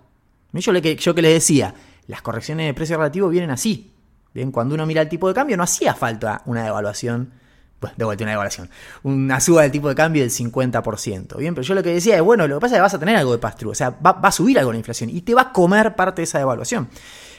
Yo, 0.54 0.72
yo 0.72 1.14
que 1.14 1.22
les 1.22 1.34
decía, 1.34 1.76
las 2.08 2.22
correcciones 2.22 2.68
de 2.68 2.74
precio 2.74 2.96
relativo 2.96 3.28
vienen 3.28 3.52
así. 3.52 3.99
Bien, 4.34 4.52
cuando 4.52 4.76
uno 4.76 4.86
mira 4.86 5.02
el 5.02 5.10
tipo 5.10 5.28
de 5.28 5.34
cambio, 5.34 5.58
no 5.58 5.64
hacía 5.64 5.94
falta 5.94 6.42
una 6.46 6.64
devaluación. 6.64 7.34
Bueno, 7.82 7.96
de 7.98 8.06
vuelta 8.06 8.24
una 8.24 8.32
devaluación. 8.32 8.70
Una 9.04 9.40
suba 9.40 9.64
del 9.64 9.72
tipo 9.72 9.90
de 9.90 9.96
cambio 9.96 10.22
del 10.22 10.32
50%. 10.32 11.38
Bien, 11.38 11.56
pero 11.56 11.66
yo 11.66 11.74
lo 11.74 11.82
que 11.82 11.94
decía 11.94 12.16
es, 12.18 12.22
bueno, 12.22 12.48
lo 12.48 12.58
que 12.58 12.62
pasa 12.62 12.76
es 12.76 12.80
que 12.80 12.82
vas 12.82 12.94
a 12.94 13.00
tener 13.00 13.16
algo 13.16 13.32
de 13.32 13.38
pastru. 13.38 13.72
O 13.72 13.76
sea, 13.76 13.90
va, 13.90 14.20
a 14.22 14.32
subir 14.32 14.60
algo 14.60 14.72
la 14.72 14.78
inflación 14.78 15.10
y 15.10 15.22
te 15.22 15.34
va 15.34 15.42
a 15.44 15.54
comer 15.54 15.96
parte 15.96 16.22
de 16.22 16.24
esa 16.24 16.40
devaluación. 16.40 16.90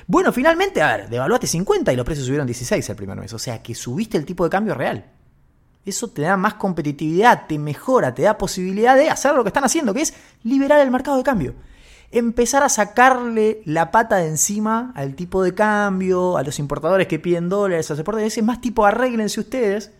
Bueno, 0.06 0.32
finalmente, 0.32 0.82
a 0.82 0.96
ver, 0.96 1.08
devaluaste 1.08 1.46
50 1.46 1.92
y 1.92 1.96
los 1.96 2.04
precios 2.04 2.26
subieron 2.26 2.46
16 2.46 2.88
el 2.88 2.96
primer 2.96 3.18
mes. 3.18 3.32
O 3.32 3.38
sea, 3.38 3.62
que 3.62 3.74
subiste 3.74 4.16
el 4.16 4.24
tipo 4.24 4.44
de 4.44 4.50
cambio 4.50 4.74
real. 4.74 5.04
Eso 5.84 6.08
te 6.08 6.22
da 6.22 6.36
más 6.36 6.54
competitividad, 6.54 7.46
te 7.46 7.58
mejora, 7.58 8.14
te 8.14 8.22
da 8.22 8.36
posibilidad 8.36 8.96
de 8.96 9.10
hacer 9.10 9.34
lo 9.34 9.44
que 9.44 9.48
están 9.48 9.64
haciendo, 9.64 9.94
que 9.94 10.02
es 10.02 10.14
liberar 10.42 10.80
el 10.80 10.90
mercado 10.90 11.16
de 11.16 11.22
cambio 11.22 11.54
empezar 12.10 12.62
a 12.62 12.68
sacarle 12.68 13.62
la 13.64 13.90
pata 13.90 14.16
de 14.16 14.28
encima 14.28 14.92
al 14.96 15.14
tipo 15.14 15.42
de 15.42 15.54
cambio, 15.54 16.36
a 16.36 16.42
los 16.42 16.58
importadores 16.58 17.06
que 17.06 17.18
piden 17.18 17.48
dólares, 17.48 17.90
a 17.90 17.94
los 17.94 18.22
es 18.22 18.42
más 18.42 18.60
tipo 18.60 18.84
arréglense 18.84 19.40
ustedes 19.40 19.92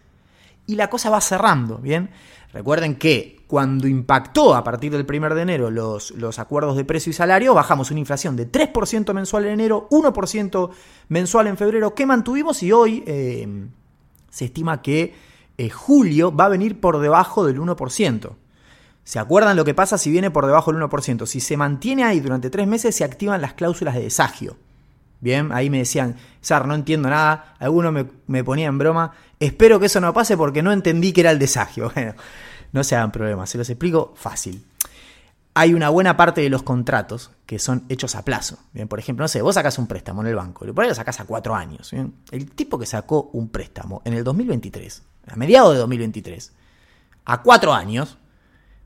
y 0.67 0.75
la 0.75 0.91
cosa 0.91 1.11
va 1.11 1.21
cerrando, 1.21 1.79
¿bien? 1.79 2.11
Recuerden 2.53 2.97
que 2.97 3.45
cuando 3.47 3.87
impactó 3.87 4.55
a 4.55 4.65
partir 4.65 4.93
del 4.93 5.07
1 5.09 5.35
de 5.35 5.43
enero 5.43 5.71
los, 5.71 6.11
los 6.13 6.39
acuerdos 6.41 6.77
de 6.77 6.85
precio 6.85 7.11
y 7.11 7.13
salario, 7.13 7.55
bajamos 7.55 7.91
una 7.91 8.01
inflación 8.01 8.37
de 8.37 8.51
3% 8.51 9.13
mensual 9.13 9.47
en 9.47 9.53
enero, 9.53 9.89
1% 9.91 10.71
mensual 11.09 11.47
en 11.47 11.57
febrero, 11.57 11.95
que 11.95 12.07
mantuvimos 12.07 12.63
y 12.65 12.73
hoy 12.73 13.05
eh, 13.07 13.69
se 14.31 14.47
estima 14.47 14.83
que 14.83 15.15
eh, 15.59 15.71
julio 15.71 16.35
va 16.35 16.47
a 16.47 16.49
venir 16.49 16.81
por 16.81 16.99
debajo 16.99 17.45
del 17.45 17.61
1%. 17.61 18.31
¿Se 19.11 19.19
acuerdan 19.19 19.57
lo 19.57 19.65
que 19.65 19.75
pasa 19.75 19.99
si 19.99 20.09
viene 20.09 20.31
por 20.31 20.47
debajo 20.47 20.73
del 20.73 20.81
1%? 20.81 21.27
Si 21.27 21.41
se 21.41 21.57
mantiene 21.57 22.05
ahí 22.05 22.21
durante 22.21 22.49
tres 22.49 22.69
meses, 22.69 22.95
se 22.95 23.03
activan 23.03 23.41
las 23.41 23.55
cláusulas 23.55 23.97
de 23.97 24.03
desagio. 24.03 24.57
Bien, 25.19 25.51
ahí 25.51 25.69
me 25.69 25.79
decían, 25.79 26.15
Sar, 26.41 26.69
no 26.69 26.77
entiendo 26.77 27.11
nada. 27.11 27.57
Algunos 27.59 27.93
me, 27.93 28.07
me 28.29 28.63
en 28.63 28.79
broma. 28.79 29.11
Espero 29.41 29.81
que 29.81 29.87
eso 29.87 30.01
no 30.01 30.15
pase 30.15 30.37
porque 30.37 30.63
no 30.63 30.71
entendí 30.71 31.13
que 31.13 31.23
era 31.23 31.33
el 31.33 31.41
desagio. 31.41 31.91
Bueno, 31.97 32.15
no 32.71 32.85
se 32.85 32.95
hagan 32.95 33.11
problemas, 33.11 33.51
se 33.51 33.59
los 33.59 33.69
explico 33.69 34.15
fácil. 34.15 34.65
Hay 35.55 35.75
una 35.75 35.89
buena 35.89 36.17
parte 36.17 36.41
de 36.41 36.49
los 36.49 36.63
contratos 36.63 37.33
que 37.47 37.59
son 37.59 37.87
hechos 37.89 38.15
a 38.15 38.25
plazo. 38.25 38.59
Bien, 38.73 38.87
por 38.87 39.01
ejemplo, 39.01 39.25
no 39.25 39.29
sé, 39.29 39.43
vos 39.43 39.57
sacás 39.57 39.77
un 39.81 39.89
préstamo 39.89 40.21
en 40.21 40.29
el 40.29 40.37
banco, 40.37 40.65
por 40.73 40.85
ahí 40.85 40.89
lo 40.89 40.95
sacás 40.95 41.19
a 41.19 41.25
cuatro 41.25 41.57
años. 41.57 41.93
El 42.31 42.49
tipo 42.53 42.79
que 42.79 42.87
sacó 42.87 43.29
un 43.33 43.49
préstamo 43.49 44.03
en 44.05 44.13
el 44.13 44.23
2023, 44.23 45.03
a 45.27 45.35
mediados 45.35 45.73
de 45.73 45.81
2023, 45.81 46.53
a 47.25 47.43
cuatro 47.43 47.75
años, 47.75 48.17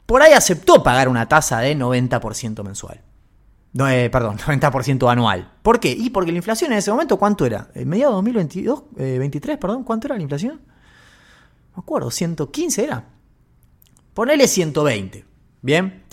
por 0.07 0.23
ahí 0.23 0.33
aceptó 0.33 0.83
pagar 0.83 1.09
una 1.09 1.29
tasa 1.29 1.61
de 1.61 1.77
90% 1.77 2.63
mensual. 2.63 3.01
No, 3.73 3.89
eh, 3.89 4.09
perdón, 4.11 4.39
90% 4.47 5.11
anual. 5.11 5.53
¿Por 5.63 5.81
qué? 5.81 5.91
Y 5.91 6.11
porque 6.11 6.31
la 6.31 6.39
inflación 6.39 6.73
en 6.73 6.79
ese 6.79 6.91
momento, 6.91 7.19
¿cuánto 7.19 7.45
era? 7.45 7.69
En 7.75 7.89
mediados 7.89 8.13
de 8.13 8.17
2022, 8.17 8.83
23, 8.97 9.59
perdón, 9.59 9.85
¿cuánto 9.85 10.07
era 10.07 10.17
la 10.17 10.23
inflación? 10.23 10.55
No 10.55 11.77
me 11.77 11.81
acuerdo, 11.83 12.11
115 12.11 12.85
era. 12.85 13.05
Ponele 14.15 14.47
120. 14.47 15.25
Bien. 15.61 16.05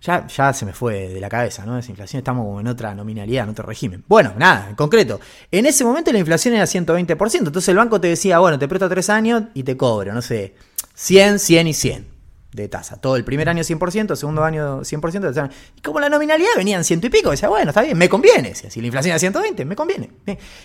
Ya, 0.00 0.26
ya 0.26 0.52
se 0.52 0.66
me 0.66 0.72
fue 0.72 1.08
de 1.08 1.20
la 1.20 1.28
cabeza, 1.28 1.64
¿no? 1.64 1.78
Esa 1.78 1.90
inflación 1.90 2.18
estamos 2.18 2.44
como 2.44 2.60
en 2.60 2.66
otra 2.66 2.92
nominalidad, 2.92 3.44
en 3.44 3.50
otro 3.50 3.64
régimen. 3.64 4.04
Bueno, 4.08 4.32
nada, 4.36 4.68
en 4.70 4.74
concreto. 4.74 5.20
En 5.50 5.64
ese 5.64 5.84
momento 5.84 6.12
la 6.12 6.18
inflación 6.18 6.54
era 6.54 6.64
120%. 6.64 7.38
Entonces 7.38 7.68
el 7.68 7.76
banco 7.76 8.00
te 8.00 8.08
decía, 8.08 8.40
bueno, 8.40 8.58
te 8.58 8.66
presto 8.66 8.88
tres 8.88 9.10
años 9.10 9.44
y 9.54 9.62
te 9.62 9.76
cobro, 9.76 10.12
no 10.12 10.20
sé, 10.20 10.56
100, 10.94 11.38
100 11.38 11.66
y 11.68 11.74
100 11.74 12.11
de 12.52 12.68
tasa. 12.68 13.00
Todo 13.00 13.16
el 13.16 13.24
primer 13.24 13.48
año 13.48 13.62
100%, 13.62 14.10
el 14.10 14.16
segundo 14.16 14.44
año 14.44 14.80
100%. 14.80 15.50
Y 15.76 15.80
como 15.80 16.00
la 16.00 16.08
nominalidad 16.08 16.50
venían 16.56 16.84
ciento 16.84 17.06
y 17.06 17.10
pico, 17.10 17.30
decía, 17.30 17.48
bueno, 17.48 17.70
está 17.70 17.82
bien, 17.82 17.96
me 17.96 18.08
conviene. 18.08 18.54
Si 18.54 18.80
la 18.80 18.86
inflación 18.86 19.12
era 19.12 19.18
120, 19.18 19.64
me 19.64 19.74
conviene. 19.74 20.10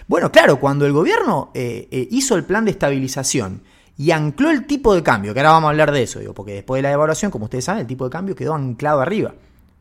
Bueno, 0.08 0.32
claro, 0.32 0.60
cuando 0.60 0.86
el 0.86 0.92
gobierno 0.92 1.52
eh, 1.54 1.88
eh, 1.90 2.08
hizo 2.12 2.36
el 2.36 2.44
plan 2.44 2.66
de 2.66 2.72
estabilización 2.72 3.62
y 3.98 4.12
ancló 4.12 4.52
el 4.52 4.68
tipo 4.68 4.94
de 4.94 5.02
cambio, 5.02 5.34
que 5.34 5.40
ahora 5.40 5.52
vamos 5.52 5.68
a 5.68 5.72
hablar 5.72 5.92
de 5.92 6.04
eso, 6.04 6.20
digo, 6.20 6.34
porque 6.34 6.54
después 6.54 6.80
de 6.80 6.84
la 6.84 6.90
devaluación, 6.90 7.32
como 7.32 7.46
ustedes 7.46 7.66
saben, 7.66 7.82
el 7.82 7.88
tipo 7.88 8.06
de 8.06 8.12
cambio 8.12 8.36
quedó 8.36 8.54
anclado 8.54 9.02
arriba. 9.02 9.34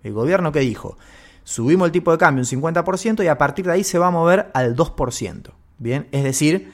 El 0.02 0.12
gobierno 0.12 0.52
que 0.52 0.60
dijo, 0.60 0.96
subimos 1.42 1.86
el 1.86 1.92
tipo 1.92 2.12
de 2.12 2.18
cambio 2.18 2.42
un 2.42 2.62
50% 2.62 3.24
y 3.24 3.28
a 3.28 3.36
partir 3.36 3.66
de 3.66 3.72
ahí 3.72 3.84
se 3.84 3.98
va 3.98 4.06
a 4.06 4.10
mover 4.10 4.50
al 4.54 4.76
2%. 4.76 5.50
Bien, 5.78 6.08
es 6.12 6.24
decir, 6.24 6.72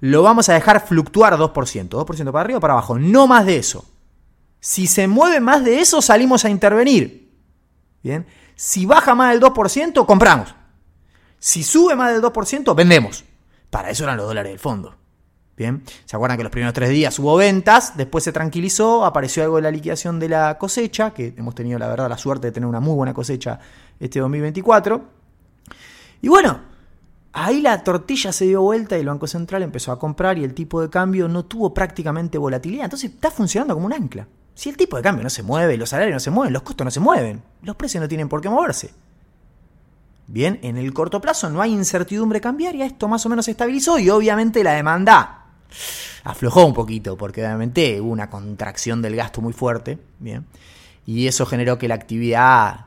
lo 0.00 0.22
vamos 0.22 0.48
a 0.48 0.54
dejar 0.54 0.86
fluctuar 0.86 1.34
2%, 1.34 1.88
2% 1.88 2.32
para 2.32 2.40
arriba 2.40 2.58
o 2.58 2.60
para 2.60 2.74
abajo, 2.74 2.98
no 2.98 3.26
más 3.26 3.44
de 3.44 3.56
eso. 3.56 3.84
Si 4.60 4.86
se 4.86 5.08
mueve 5.08 5.40
más 5.40 5.64
de 5.64 5.80
eso, 5.80 6.02
salimos 6.02 6.44
a 6.44 6.50
intervenir. 6.50 7.32
Bien, 8.02 8.26
si 8.54 8.86
baja 8.86 9.14
más 9.14 9.32
del 9.32 9.40
2%, 9.40 10.06
compramos. 10.06 10.54
Si 11.38 11.62
sube 11.62 11.94
más 11.94 12.12
del 12.12 12.22
2%, 12.22 12.74
vendemos. 12.74 13.24
Para 13.70 13.90
eso 13.90 14.04
eran 14.04 14.16
los 14.16 14.26
dólares 14.26 14.50
del 14.50 14.58
fondo. 14.58 14.96
Bien, 15.56 15.82
¿se 16.04 16.14
acuerdan 16.14 16.36
que 16.36 16.44
los 16.44 16.52
primeros 16.52 16.72
tres 16.72 16.88
días 16.90 17.18
hubo 17.18 17.36
ventas? 17.36 17.96
Después 17.96 18.22
se 18.22 18.30
tranquilizó, 18.30 19.04
apareció 19.04 19.42
algo 19.42 19.56
de 19.56 19.62
la 19.62 19.72
liquidación 19.72 20.20
de 20.20 20.28
la 20.28 20.56
cosecha, 20.56 21.12
que 21.12 21.34
hemos 21.36 21.54
tenido 21.56 21.80
la 21.80 21.88
verdad 21.88 22.08
la 22.08 22.16
suerte 22.16 22.46
de 22.46 22.52
tener 22.52 22.68
una 22.68 22.78
muy 22.78 22.94
buena 22.94 23.12
cosecha 23.12 23.58
este 23.98 24.20
2024. 24.20 25.02
Y 26.22 26.28
bueno, 26.28 26.60
ahí 27.32 27.60
la 27.60 27.82
tortilla 27.82 28.30
se 28.30 28.44
dio 28.44 28.62
vuelta 28.62 28.96
y 28.96 29.00
el 29.00 29.08
Banco 29.08 29.26
Central 29.26 29.64
empezó 29.64 29.90
a 29.90 29.98
comprar 29.98 30.38
y 30.38 30.44
el 30.44 30.54
tipo 30.54 30.80
de 30.80 30.90
cambio 30.90 31.26
no 31.26 31.44
tuvo 31.44 31.74
prácticamente 31.74 32.38
volatilidad. 32.38 32.84
Entonces 32.84 33.10
está 33.12 33.32
funcionando 33.32 33.74
como 33.74 33.86
un 33.86 33.92
ancla. 33.92 34.28
Si 34.58 34.68
el 34.68 34.76
tipo 34.76 34.96
de 34.96 35.04
cambio 35.04 35.22
no 35.22 35.30
se 35.30 35.44
mueve, 35.44 35.76
los 35.76 35.90
salarios 35.90 36.14
no 36.14 36.18
se 36.18 36.32
mueven, 36.32 36.52
los 36.52 36.62
costos 36.62 36.84
no 36.84 36.90
se 36.90 36.98
mueven, 36.98 37.44
los 37.62 37.76
precios 37.76 38.02
no 38.02 38.08
tienen 38.08 38.28
por 38.28 38.40
qué 38.40 38.48
moverse. 38.48 38.90
Bien, 40.26 40.58
en 40.64 40.76
el 40.76 40.92
corto 40.92 41.20
plazo 41.20 41.48
no 41.48 41.62
hay 41.62 41.72
incertidumbre 41.72 42.40
cambiaria, 42.40 42.84
esto 42.84 43.06
más 43.06 43.24
o 43.24 43.28
menos 43.28 43.44
se 43.44 43.52
estabilizó 43.52 44.00
y 44.00 44.10
obviamente 44.10 44.64
la 44.64 44.72
demanda 44.72 45.44
aflojó 46.24 46.66
un 46.66 46.74
poquito, 46.74 47.16
porque 47.16 47.40
obviamente 47.44 48.00
hubo 48.00 48.10
una 48.10 48.28
contracción 48.28 49.00
del 49.00 49.14
gasto 49.14 49.40
muy 49.40 49.52
fuerte, 49.52 50.00
¿bien? 50.18 50.44
Y 51.06 51.28
eso 51.28 51.46
generó 51.46 51.78
que 51.78 51.86
la 51.86 51.94
actividad 51.94 52.86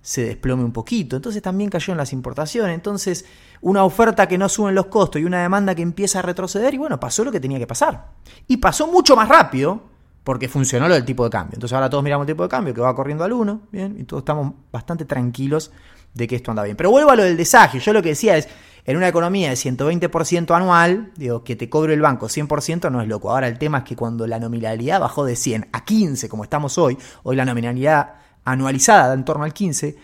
se 0.00 0.24
desplome 0.24 0.64
un 0.64 0.72
poquito. 0.72 1.16
Entonces 1.16 1.42
también 1.42 1.68
cayó 1.68 1.92
en 1.92 1.98
las 1.98 2.14
importaciones. 2.14 2.74
Entonces, 2.74 3.26
una 3.60 3.84
oferta 3.84 4.26
que 4.26 4.38
no 4.38 4.48
suben 4.48 4.74
los 4.74 4.86
costos 4.86 5.20
y 5.20 5.26
una 5.26 5.42
demanda 5.42 5.74
que 5.74 5.82
empieza 5.82 6.20
a 6.20 6.22
retroceder, 6.22 6.72
y 6.72 6.78
bueno, 6.78 6.98
pasó 6.98 7.22
lo 7.22 7.30
que 7.30 7.38
tenía 7.38 7.58
que 7.58 7.66
pasar. 7.66 8.12
Y 8.48 8.56
pasó 8.56 8.86
mucho 8.86 9.14
más 9.14 9.28
rápido, 9.28 9.94
porque 10.26 10.48
funcionó 10.48 10.88
lo 10.88 10.94
del 10.94 11.04
tipo 11.04 11.22
de 11.22 11.30
cambio. 11.30 11.54
Entonces 11.54 11.72
ahora 11.72 11.88
todos 11.88 12.02
miramos 12.02 12.24
el 12.24 12.34
tipo 12.34 12.42
de 12.42 12.48
cambio 12.48 12.74
que 12.74 12.80
va 12.80 12.92
corriendo 12.96 13.22
al 13.22 13.32
1, 13.32 13.60
¿bien? 13.70 13.96
Y 13.96 14.02
todos 14.02 14.22
estamos 14.22 14.54
bastante 14.72 15.04
tranquilos 15.04 15.70
de 16.14 16.26
que 16.26 16.34
esto 16.34 16.50
anda 16.50 16.64
bien. 16.64 16.76
Pero 16.76 16.90
vuelvo 16.90 17.12
a 17.12 17.16
lo 17.16 17.22
del 17.22 17.36
desagio. 17.36 17.78
Yo 17.78 17.92
lo 17.92 18.02
que 18.02 18.08
decía 18.08 18.36
es, 18.36 18.48
en 18.84 18.96
una 18.96 19.06
economía 19.06 19.50
de 19.50 19.54
120% 19.54 20.52
anual, 20.56 21.12
digo, 21.14 21.44
que 21.44 21.54
te 21.54 21.70
cobre 21.70 21.94
el 21.94 22.00
banco 22.00 22.26
100% 22.26 22.90
no 22.90 23.00
es 23.00 23.06
loco. 23.06 23.30
Ahora 23.30 23.46
el 23.46 23.56
tema 23.56 23.78
es 23.78 23.84
que 23.84 23.94
cuando 23.94 24.26
la 24.26 24.40
nominalidad 24.40 24.98
bajó 24.98 25.24
de 25.24 25.36
100 25.36 25.68
a 25.70 25.84
15, 25.84 26.28
como 26.28 26.42
estamos 26.42 26.76
hoy, 26.76 26.98
hoy 27.22 27.36
la 27.36 27.44
nominalidad 27.44 28.14
anualizada 28.44 29.06
da 29.06 29.14
en 29.14 29.24
torno 29.24 29.44
al 29.44 29.52
15, 29.52 29.96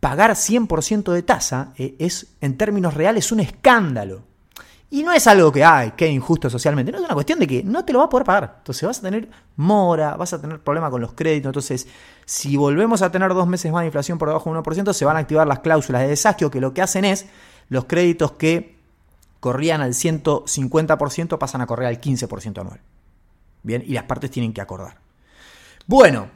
pagar 0.00 0.30
100% 0.30 1.12
de 1.12 1.22
tasa 1.22 1.74
eh, 1.76 1.94
es, 1.98 2.28
en 2.40 2.56
términos 2.56 2.94
reales, 2.94 3.30
un 3.30 3.40
escándalo. 3.40 4.22
Y 4.92 5.02
no 5.02 5.10
es 5.10 5.26
algo 5.26 5.50
que, 5.50 5.64
ay, 5.64 5.94
qué 5.96 6.06
injusto 6.06 6.50
socialmente. 6.50 6.92
No 6.92 6.98
es 6.98 7.04
una 7.04 7.14
cuestión 7.14 7.38
de 7.38 7.46
que 7.46 7.64
no 7.64 7.82
te 7.82 7.94
lo 7.94 8.00
va 8.00 8.04
a 8.04 8.08
poder 8.10 8.26
pagar. 8.26 8.56
Entonces 8.58 8.86
vas 8.86 8.98
a 8.98 9.00
tener 9.00 9.26
mora, 9.56 10.16
vas 10.16 10.34
a 10.34 10.38
tener 10.38 10.60
problema 10.60 10.90
con 10.90 11.00
los 11.00 11.14
créditos. 11.14 11.48
Entonces, 11.48 11.88
si 12.26 12.58
volvemos 12.58 13.00
a 13.00 13.10
tener 13.10 13.32
dos 13.32 13.46
meses 13.46 13.72
más 13.72 13.80
de 13.80 13.86
inflación 13.86 14.18
por 14.18 14.28
debajo 14.28 14.52
del 14.52 14.62
1%, 14.62 14.92
se 14.92 15.06
van 15.06 15.16
a 15.16 15.20
activar 15.20 15.46
las 15.46 15.60
cláusulas 15.60 16.02
de 16.02 16.08
desastre 16.08 16.50
que 16.50 16.60
lo 16.60 16.74
que 16.74 16.82
hacen 16.82 17.06
es 17.06 17.24
los 17.70 17.86
créditos 17.86 18.32
que 18.32 18.76
corrían 19.40 19.80
al 19.80 19.94
150% 19.94 21.38
pasan 21.38 21.62
a 21.62 21.66
correr 21.66 21.86
al 21.86 21.98
15% 21.98 22.60
anual. 22.60 22.82
Bien, 23.62 23.82
y 23.86 23.94
las 23.94 24.04
partes 24.04 24.30
tienen 24.30 24.52
que 24.52 24.60
acordar. 24.60 24.98
Bueno, 25.86 26.28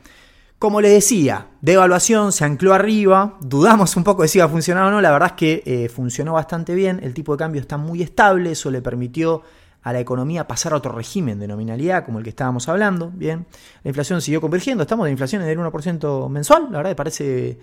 como 0.59 0.81
le 0.81 0.88
decía, 0.88 1.49
devaluación 1.61 2.33
se 2.33 2.45
ancló 2.45 2.73
arriba, 2.73 3.37
dudamos 3.40 3.97
un 3.97 4.05
poco 4.05 4.23
de 4.23 4.29
si 4.29 4.38
iba 4.38 4.47
a 4.47 4.49
funcionar 4.49 4.85
o 4.85 4.90
no, 4.90 5.01
la 5.01 5.11
verdad 5.11 5.31
es 5.31 5.35
que 5.35 5.62
eh, 5.66 5.88
funcionó 5.88 6.33
bastante 6.33 6.75
bien, 6.75 7.01
el 7.03 7.12
tipo 7.14 7.33
de 7.33 7.38
cambio 7.38 7.61
está 7.61 7.77
muy 7.77 8.03
estable, 8.03 8.53
eso 8.53 8.71
le 8.71 8.81
permitió 8.81 9.42
a 9.83 9.92
la 9.92 10.01
economía 10.01 10.47
pasar 10.47 10.73
a 10.73 10.77
otro 10.77 10.92
régimen 10.92 11.38
de 11.38 11.47
nominalidad 11.47 12.05
como 12.05 12.19
el 12.19 12.25
que 12.25 12.31
estábamos 12.31 12.69
hablando, 12.69 13.11
bien, 13.14 13.47
la 13.85 13.90
inflación 13.90 14.21
siguió 14.21 14.40
convergiendo, 14.40 14.83
estamos 14.83 15.05
de 15.05 15.12
inflación 15.12 15.42
del 15.42 15.59
1% 15.59 16.29
mensual, 16.29 16.69
la 16.71 16.79
verdad 16.79 16.90
me 16.90 16.97
parece 16.97 17.59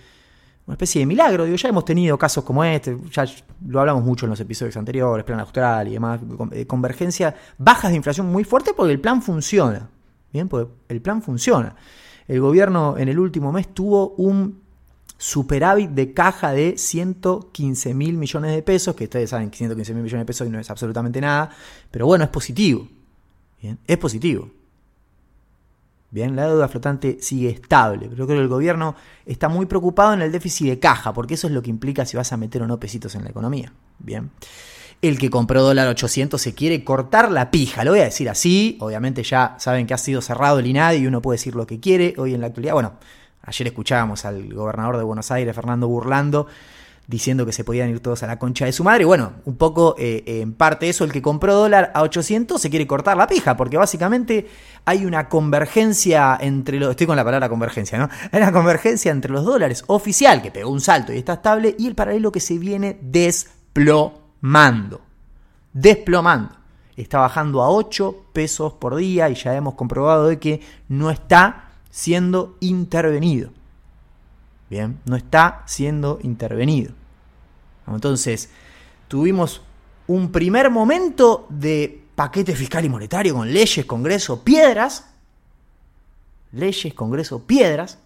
una 0.66 0.76
especie 0.76 1.00
de 1.00 1.06
milagro. 1.06 1.46
Ya 1.46 1.70
hemos 1.70 1.86
tenido 1.86 2.18
casos 2.18 2.44
como 2.44 2.64
este, 2.64 2.98
ya 3.12 3.26
lo 3.68 3.80
hablamos 3.80 4.04
mucho 4.04 4.26
en 4.26 4.32
los 4.32 4.40
episodios 4.40 4.78
anteriores, 4.78 5.26
plan 5.26 5.40
austral 5.40 5.88
y 5.88 5.94
demás, 5.94 6.22
eh, 6.52 6.66
convergencia, 6.66 7.36
bajas 7.58 7.92
de 7.92 7.98
inflación 7.98 8.28
muy 8.28 8.44
fuerte 8.44 8.74
porque 8.74 8.94
el 8.94 9.00
plan 9.00 9.22
funciona. 9.22 9.90
Bien, 10.32 10.48
porque 10.48 10.72
el 10.90 11.02
plan 11.02 11.22
funciona. 11.22 11.76
El 12.28 12.40
gobierno 12.42 12.98
en 12.98 13.10
el 13.10 13.20
último 13.20 13.52
mes 13.52 13.74
tuvo 13.74 14.10
un 14.18 14.62
superávit 15.18 15.92
de 15.92 16.14
caja 16.14 16.52
de 16.52 16.78
115 16.78 17.94
mil 17.94 18.18
millones 18.18 18.54
de 18.54 18.62
pesos, 18.62 18.96
que 18.96 19.06
ustedes 19.06 19.30
saben 19.30 19.50
que 19.50 19.58
115 19.58 19.94
mil 19.94 20.04
millones 20.04 20.22
de 20.22 20.26
pesos 20.26 20.50
no 20.50 20.60
es 20.60 20.70
absolutamente 20.70 21.22
nada, 21.22 21.50
pero 21.92 22.06
bueno, 22.06 22.24
es 22.24 22.30
positivo. 22.30 22.88
Bien, 23.62 23.80
es 23.88 23.98
positivo. 23.98 24.50
Bien, 26.12 26.36
la 26.36 26.48
deuda 26.48 26.68
flotante 26.68 27.18
sigue 27.22 27.50
estable, 27.50 28.08
pero 28.10 28.26
creo 28.26 28.38
que 28.38 28.44
el 28.44 28.48
gobierno 28.48 28.96
está 29.26 29.50
muy 29.50 29.66
preocupado 29.66 30.14
en 30.14 30.22
el 30.22 30.32
déficit 30.32 30.68
de 30.68 30.80
caja, 30.80 31.12
porque 31.14 31.34
eso 31.34 31.48
es 31.48 31.54
lo 31.54 31.64
que 31.64 31.72
implica 31.72 32.06
si 32.06 32.18
vas 32.18 32.32
a 32.34 32.38
meter 32.38 32.62
o 32.62 32.68
no 32.68 32.80
pesitos 32.80 33.16
en 33.16 33.24
la 33.24 33.32
economía. 33.32 33.74
Bien. 33.98 34.30
El 35.04 35.20
que 35.20 35.30
compró 35.30 35.62
dólar 35.62 35.89
800 35.89 36.42
se 36.42 36.56
quiere 36.56 36.86
cortar 36.86 37.30
la 37.30 37.52
pija, 37.52 37.84
lo 37.84 37.92
voy 37.92 38.00
a 38.00 38.06
decir 38.06 38.30
así. 38.30 38.78
Obviamente 38.80 39.22
ya 39.22 39.54
saben 39.60 39.86
que 39.86 39.94
ha 39.94 39.98
sido 39.98 40.22
cerrado 40.22 40.60
el 40.60 40.66
INADI 40.66 41.00
y 41.00 41.08
uno 41.08 41.22
puede 41.22 41.39
decir 41.39 41.56
lo 41.56 41.68
que 41.68 41.82
quiere. 41.82 42.13
Hoy 42.18 42.34
en 42.34 42.39
la 42.39 42.48
actualidad, 42.48 42.72
bueno, 42.72 42.94
ayer 43.42 43.68
escuchábamos 43.68 44.24
al 44.24 44.54
gobernador 44.54 44.96
de 44.96 45.04
Buenos 45.04 45.30
Aires, 45.30 45.54
Fernando 45.54 45.89
Burlando, 45.89 46.48
diciendo 47.06 47.46
que 47.46 47.52
se 47.52 47.66
podían 47.66 47.89
ir 47.89 48.00
todos 48.00 48.24
a 48.24 48.28
la 48.28 48.39
concha 48.39 48.63
de 48.63 48.72
su 48.72 48.86
madre. 48.86 49.04
Bueno, 49.04 49.34
un 49.44 49.58
poco 49.58 49.96
eh, 50.00 50.24
en 50.26 50.54
parte 50.54 50.88
eso, 50.88 51.04
el 51.04 51.12
que 51.12 51.22
compró 51.22 51.54
dólar 51.54 51.92
a 51.94 52.02
800 52.04 52.62
se 52.62 52.70
quiere 52.70 52.88
cortar 52.88 53.18
la 53.18 53.28
pija, 53.28 53.58
porque 53.58 53.76
básicamente 53.76 54.48
hay 54.86 55.06
una 55.06 55.28
convergencia 55.28 56.38
entre 56.39 56.80
los... 56.80 56.92
Estoy 56.92 57.08
con 57.08 57.18
la 57.18 57.26
palabra 57.26 57.50
convergencia, 57.50 57.98
¿no? 57.98 58.08
Hay 58.32 58.42
una 58.42 58.54
convergencia 58.54 59.12
entre 59.12 59.34
los 59.34 59.44
dólares 59.44 59.84
oficial, 59.88 60.42
que 60.42 60.50
pegó 60.50 60.72
un 60.72 60.80
salto 60.80 61.12
y 61.12 61.18
está 61.18 61.34
estable, 61.34 61.76
y 61.78 61.88
el 61.88 61.94
paralelo 61.94 62.32
que 62.32 62.39
se 62.39 62.58
viene 62.58 62.98
desplomando. 63.02 64.23
Desplomando. 65.74 66.52
Está 66.96 67.20
bajando 67.20 67.64
a 67.64 67.72
8 67.72 68.26
pesos 68.34 68.74
por 68.74 68.96
día 68.96 69.30
y 69.30 69.36
ya 69.36 69.56
hemos 69.56 69.74
comprobado 69.76 70.28
de 70.28 70.38
que 70.38 70.62
no 70.90 71.10
está 71.10 71.72
siendo 71.90 72.58
intervenido. 72.60 73.50
Bien, 74.70 75.00
no 75.06 75.16
está 75.16 75.64
siendo 75.66 76.20
intervenido. 76.22 76.94
Entonces, 77.88 78.50
tuvimos 79.08 79.62
un 80.08 80.32
primer 80.32 80.70
momento 80.70 81.48
de 81.50 82.04
paquete 82.16 82.56
fiscal 82.56 82.84
y 82.86 82.90
monetario 82.90 83.34
con 83.34 83.52
leyes, 83.52 83.86
Congreso, 83.86 84.44
piedras. 84.44 85.06
Leyes, 86.52 86.94
Congreso, 86.94 87.40
piedras. 87.44 87.98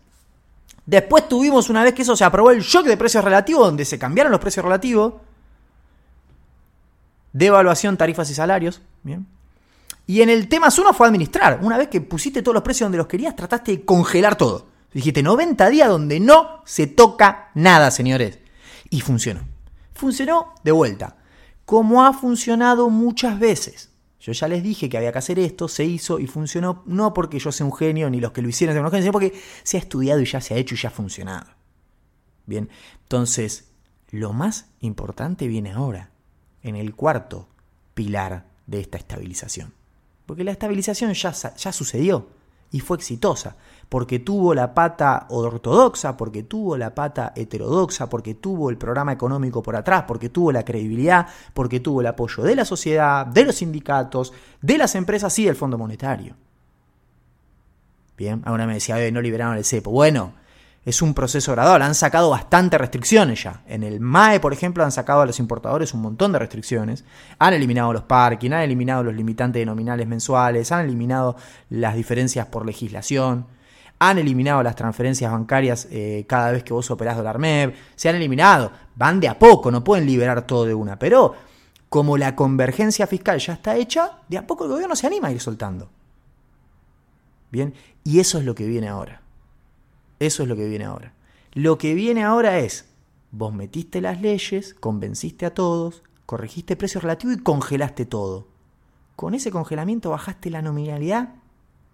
Después 0.85 1.27
tuvimos, 1.27 1.69
una 1.69 1.83
vez 1.83 1.93
que 1.93 2.03
eso 2.03 2.15
se 2.15 2.23
aprobó, 2.23 2.51
el 2.51 2.61
shock 2.61 2.85
de 2.85 2.95
precios 2.95 3.23
relativos, 3.23 3.65
donde 3.65 3.83
se 3.83 3.99
cambiaron 3.99 4.31
los 4.31 4.39
precios 4.39 4.63
relativos. 4.63 5.15
Devaluación, 7.37 7.97
tarifas 7.97 8.29
y 8.29 8.33
salarios. 8.33 8.81
Bien. 9.03 9.25
Y 10.05 10.21
en 10.21 10.29
el 10.29 10.47
tema 10.47 10.69
uno 10.77 10.93
fue 10.93 11.07
administrar. 11.07 11.59
Una 11.61 11.77
vez 11.77 11.89
que 11.89 12.01
pusiste 12.01 12.41
todos 12.41 12.55
los 12.55 12.63
precios 12.63 12.85
donde 12.85 12.97
los 12.97 13.07
querías, 13.07 13.35
trataste 13.35 13.71
de 13.71 13.85
congelar 13.85 14.35
todo. 14.35 14.67
Dijiste 14.93 15.21
90 15.21 15.69
días 15.69 15.89
donde 15.89 16.19
no 16.19 16.61
se 16.65 16.87
toca 16.87 17.51
nada, 17.53 17.91
señores. 17.91 18.39
Y 18.89 19.01
funcionó. 19.01 19.41
Funcionó 19.93 20.53
de 20.63 20.71
vuelta. 20.71 21.17
Como 21.65 22.05
ha 22.05 22.13
funcionado 22.13 22.89
muchas 22.89 23.37
veces. 23.37 23.91
Yo 24.19 24.31
ya 24.31 24.47
les 24.47 24.63
dije 24.63 24.89
que 24.89 24.97
había 24.97 25.11
que 25.11 25.19
hacer 25.19 25.39
esto, 25.39 25.67
se 25.67 25.85
hizo 25.85 26.19
y 26.19 26.27
funcionó, 26.27 26.83
no 26.85 27.13
porque 27.13 27.39
yo 27.39 27.51
sea 27.51 27.65
un 27.65 27.73
genio 27.73 28.09
ni 28.09 28.19
los 28.19 28.31
que 28.31 28.41
lo 28.41 28.49
hicieron 28.49 28.73
sean 28.73 28.83
un 28.83 28.91
genio, 28.91 29.03
sino 29.03 29.13
porque 29.13 29.39
se 29.63 29.77
ha 29.77 29.79
estudiado 29.79 30.19
y 30.21 30.25
ya 30.25 30.41
se 30.41 30.53
ha 30.53 30.57
hecho 30.57 30.75
y 30.75 30.77
ya 30.77 30.89
ha 30.89 30.91
funcionado. 30.91 31.47
Bien, 32.45 32.69
entonces, 33.03 33.69
lo 34.09 34.33
más 34.33 34.65
importante 34.79 35.47
viene 35.47 35.71
ahora, 35.71 36.11
en 36.63 36.75
el 36.75 36.95
cuarto 36.95 37.47
pilar 37.93 38.45
de 38.65 38.79
esta 38.79 38.97
estabilización. 38.97 39.73
Porque 40.25 40.43
la 40.43 40.51
estabilización 40.51 41.13
ya, 41.13 41.31
ya 41.31 41.71
sucedió 41.71 42.27
y 42.71 42.81
fue 42.81 42.97
exitosa, 42.97 43.55
porque 43.87 44.19
tuvo 44.19 44.53
la 44.53 44.73
pata 44.73 45.25
ortodoxa, 45.29 46.17
porque 46.17 46.43
tuvo 46.43 46.75
la 46.75 46.93
pata 46.93 47.31
heterodoxa, 47.35 48.09
porque 48.09 48.35
tuvo 48.35 48.69
el 48.69 48.77
programa 48.77 49.13
económico 49.13 49.63
por 49.63 49.75
atrás, 49.75 50.03
porque 50.07 50.29
tuvo 50.29 50.51
la 50.51 50.65
credibilidad, 50.65 51.27
porque 51.53 51.79
tuvo 51.79 52.01
el 52.01 52.07
apoyo 52.07 52.43
de 52.43 52.55
la 52.55 52.65
sociedad, 52.65 53.25
de 53.25 53.45
los 53.45 53.55
sindicatos, 53.55 54.33
de 54.61 54.77
las 54.77 54.95
empresas 54.95 55.37
y 55.39 55.45
del 55.45 55.55
Fondo 55.55 55.77
Monetario. 55.77 56.35
Bien, 58.17 58.41
ahora 58.45 58.65
me 58.65 58.73
decía, 58.73 59.11
no 59.11 59.21
liberaron 59.21 59.55
el 59.55 59.63
cepo. 59.63 59.91
Bueno, 59.91 60.33
es 60.87 61.01
un 61.01 61.13
proceso 61.13 61.51
gradual. 61.51 61.81
Han 61.81 61.95
sacado 61.95 62.29
bastantes 62.29 62.79
restricciones 62.79 63.43
ya. 63.43 63.61
En 63.67 63.83
el 63.83 63.99
MAE, 63.99 64.39
por 64.39 64.53
ejemplo, 64.53 64.85
han 64.85 64.93
sacado 64.93 65.19
a 65.19 65.25
los 65.25 65.37
importadores 65.37 65.93
un 65.93 66.01
montón 66.01 66.31
de 66.31 66.39
restricciones. 66.39 67.03
Han 67.39 67.53
eliminado 67.53 67.91
los 67.91 68.03
parking, 68.03 68.51
han 68.51 68.61
eliminado 68.61 69.03
los 69.03 69.13
limitantes 69.13 69.59
de 69.59 69.65
nominales 69.65 70.07
mensuales, 70.07 70.71
han 70.71 70.85
eliminado 70.85 71.35
las 71.69 71.93
diferencias 71.93 72.47
por 72.47 72.65
legislación, 72.65 73.47
han 73.99 74.17
eliminado 74.17 74.63
las 74.63 74.77
transferencias 74.77 75.29
bancarias 75.29 75.89
eh, 75.91 76.23
cada 76.25 76.53
vez 76.53 76.63
que 76.63 76.71
vos 76.71 76.89
operás 76.89 77.17
dólar 77.17 77.37
MEP. 77.37 77.75
Se 77.97 78.07
han 78.07 78.15
eliminado. 78.15 78.71
Van 78.95 79.19
de 79.19 79.27
a 79.27 79.37
poco, 79.37 79.69
no 79.69 79.83
pueden 79.83 80.05
liberar 80.05 80.47
todo 80.47 80.63
de 80.63 80.73
una. 80.73 80.97
Pero 80.97 81.35
como 81.89 82.17
la 82.17 82.33
convergencia 82.33 83.07
fiscal 83.07 83.39
ya 83.39 83.51
está 83.51 83.75
hecha, 83.75 84.19
de 84.29 84.37
a 84.37 84.47
poco 84.47 84.63
el 84.63 84.69
gobierno 84.69 84.95
se 84.95 85.05
anima 85.05 85.27
a 85.27 85.31
ir 85.33 85.41
soltando. 85.41 85.89
Bien, 87.51 87.73
y 88.05 88.21
eso 88.21 88.37
es 88.37 88.45
lo 88.45 88.55
que 88.55 88.65
viene 88.65 88.87
ahora. 88.87 89.26
Eso 90.19 90.43
es 90.43 90.49
lo 90.49 90.55
que 90.55 90.67
viene 90.67 90.85
ahora. 90.85 91.13
Lo 91.53 91.77
que 91.77 91.93
viene 91.93 92.23
ahora 92.23 92.59
es, 92.59 92.85
vos 93.31 93.53
metiste 93.53 94.01
las 94.01 94.21
leyes, 94.21 94.73
convenciste 94.73 95.45
a 95.45 95.53
todos, 95.53 96.03
corregiste 96.25 96.75
precio 96.75 97.01
relativo 97.01 97.33
y 97.33 97.37
congelaste 97.37 98.05
todo. 98.05 98.47
Con 99.15 99.33
ese 99.33 99.51
congelamiento 99.51 100.11
bajaste 100.11 100.49
la 100.49 100.61
nominalidad 100.61 101.35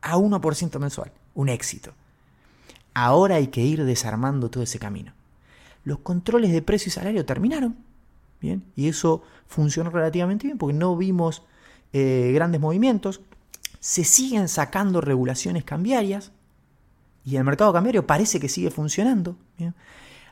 a 0.02 0.18
1% 0.18 0.80
mensual. 0.80 1.12
Un 1.34 1.50
éxito. 1.50 1.94
Ahora 2.94 3.36
hay 3.36 3.48
que 3.48 3.62
ir 3.62 3.84
desarmando 3.86 4.50
todo 4.50 4.64
ese 4.64 4.80
camino. 4.80 5.14
Los 5.84 6.00
controles 6.00 6.52
de 6.52 6.62
precio 6.62 6.90
y 6.90 6.92
salario 6.92 7.26
terminaron. 7.26 7.78
Bien, 8.40 8.64
y 8.76 8.90
eso 8.90 9.24
funcionó 9.48 9.90
relativamente 9.90 10.48
bien 10.48 10.58
porque 10.58 10.74
no 10.74 10.96
vimos 10.98 11.44
eh, 11.94 12.32
grandes 12.34 12.60
movimientos. 12.60 13.22
Se 13.80 14.04
siguen 14.04 14.48
sacando 14.48 15.02
regulaciones 15.02 15.64
cambiarias 15.64 16.32
y 17.26 17.38
el 17.38 17.44
mercado 17.44 17.72
cambiario 17.72 18.06
parece 18.06 18.40
que 18.40 18.50
sigue 18.50 18.70
funcionando. 18.70 19.38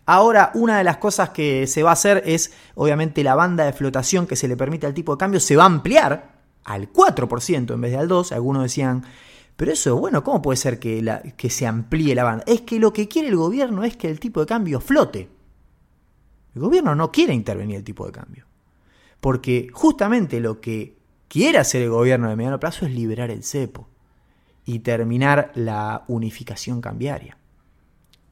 Ahora, 0.05 0.51
una 0.55 0.77
de 0.77 0.83
las 0.83 0.97
cosas 0.97 1.29
que 1.29 1.67
se 1.67 1.83
va 1.83 1.91
a 1.91 1.93
hacer 1.93 2.23
es, 2.25 2.53
obviamente, 2.75 3.23
la 3.23 3.35
banda 3.35 3.65
de 3.65 3.73
flotación 3.73 4.27
que 4.27 4.35
se 4.35 4.47
le 4.47 4.57
permite 4.57 4.87
al 4.87 4.93
tipo 4.93 5.13
de 5.13 5.19
cambio 5.19 5.39
se 5.39 5.55
va 5.55 5.63
a 5.63 5.67
ampliar 5.67 6.41
al 6.63 6.91
4% 6.91 7.73
en 7.73 7.81
vez 7.81 7.91
de 7.91 7.97
al 7.97 8.09
2%. 8.09 8.33
Algunos 8.33 8.63
decían, 8.63 9.03
pero 9.55 9.71
eso, 9.71 9.95
bueno, 9.97 10.23
¿cómo 10.23 10.41
puede 10.41 10.57
ser 10.57 10.79
que 10.79 11.49
se 11.49 11.67
amplíe 11.67 12.15
la 12.15 12.23
banda? 12.23 12.43
Es 12.47 12.61
que 12.61 12.79
lo 12.79 12.91
que 12.91 13.07
quiere 13.07 13.29
el 13.29 13.35
gobierno 13.35 13.83
es 13.83 13.95
que 13.95 14.09
el 14.09 14.19
tipo 14.19 14.39
de 14.41 14.47
cambio 14.47 14.81
flote. 14.81 15.29
El 16.55 16.61
gobierno 16.61 16.95
no 16.95 17.11
quiere 17.11 17.33
intervenir 17.33 17.77
el 17.77 17.83
tipo 17.83 18.05
de 18.05 18.11
cambio. 18.11 18.45
Porque 19.21 19.69
justamente 19.71 20.39
lo 20.39 20.59
que 20.59 20.97
quiere 21.27 21.59
hacer 21.59 21.83
el 21.83 21.89
gobierno 21.89 22.27
de 22.27 22.35
mediano 22.35 22.59
plazo 22.59 22.85
es 22.85 22.91
liberar 22.91 23.29
el 23.29 23.43
cepo 23.43 23.90
y 24.65 24.79
terminar 24.79 25.51
la 25.55 26.03
unificación 26.07 26.81
cambiaria. 26.81 27.37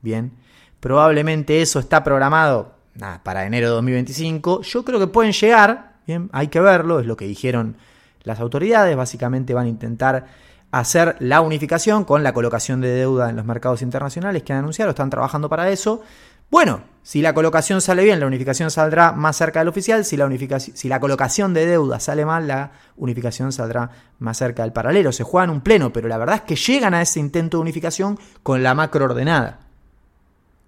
Bien, 0.01 0.31
probablemente 0.79 1.61
eso 1.61 1.79
está 1.79 2.03
programado 2.03 2.75
para 3.23 3.45
enero 3.45 3.67
de 3.67 3.73
2025. 3.75 4.61
Yo 4.61 4.85
creo 4.85 4.99
que 4.99 5.07
pueden 5.07 5.31
llegar, 5.31 5.97
bien, 6.05 6.29
hay 6.33 6.47
que 6.47 6.59
verlo, 6.59 6.99
es 6.99 7.05
lo 7.05 7.17
que 7.17 7.25
dijeron 7.25 7.77
las 8.23 8.39
autoridades. 8.39 8.95
Básicamente 8.95 9.53
van 9.53 9.65
a 9.65 9.69
intentar 9.69 10.25
hacer 10.71 11.15
la 11.19 11.41
unificación 11.41 12.03
con 12.03 12.23
la 12.23 12.33
colocación 12.33 12.81
de 12.81 12.89
deuda 12.89 13.29
en 13.29 13.35
los 13.35 13.45
mercados 13.45 13.81
internacionales 13.81 14.43
que 14.43 14.53
han 14.53 14.59
anunciado, 14.59 14.91
están 14.91 15.09
trabajando 15.09 15.49
para 15.49 15.69
eso. 15.69 16.01
Bueno, 16.49 16.83
si 17.03 17.21
la 17.21 17.33
colocación 17.33 17.81
sale 17.81 18.03
bien, 18.03 18.19
la 18.19 18.27
unificación 18.27 18.71
saldrá 18.71 19.11
más 19.11 19.37
cerca 19.37 19.59
del 19.59 19.67
oficial. 19.67 20.05
Si 20.05 20.17
la, 20.17 20.29
si 20.59 20.87
la 20.89 20.99
colocación 20.99 21.53
de 21.53 21.65
deuda 21.65 21.99
sale 21.99 22.25
mal, 22.25 22.47
la 22.47 22.71
unificación 22.97 23.51
saldrá 23.51 23.89
más 24.19 24.37
cerca 24.37 24.63
del 24.63 24.73
paralelo. 24.73 25.11
Se 25.11 25.23
juegan 25.23 25.49
un 25.49 25.61
pleno, 25.61 25.91
pero 25.93 26.07
la 26.07 26.17
verdad 26.17 26.35
es 26.35 26.41
que 26.41 26.55
llegan 26.55 26.93
a 26.93 27.01
ese 27.01 27.19
intento 27.19 27.57
de 27.57 27.61
unificación 27.61 28.19
con 28.43 28.63
la 28.63 28.73
macro 28.73 29.05
ordenada, 29.05 29.59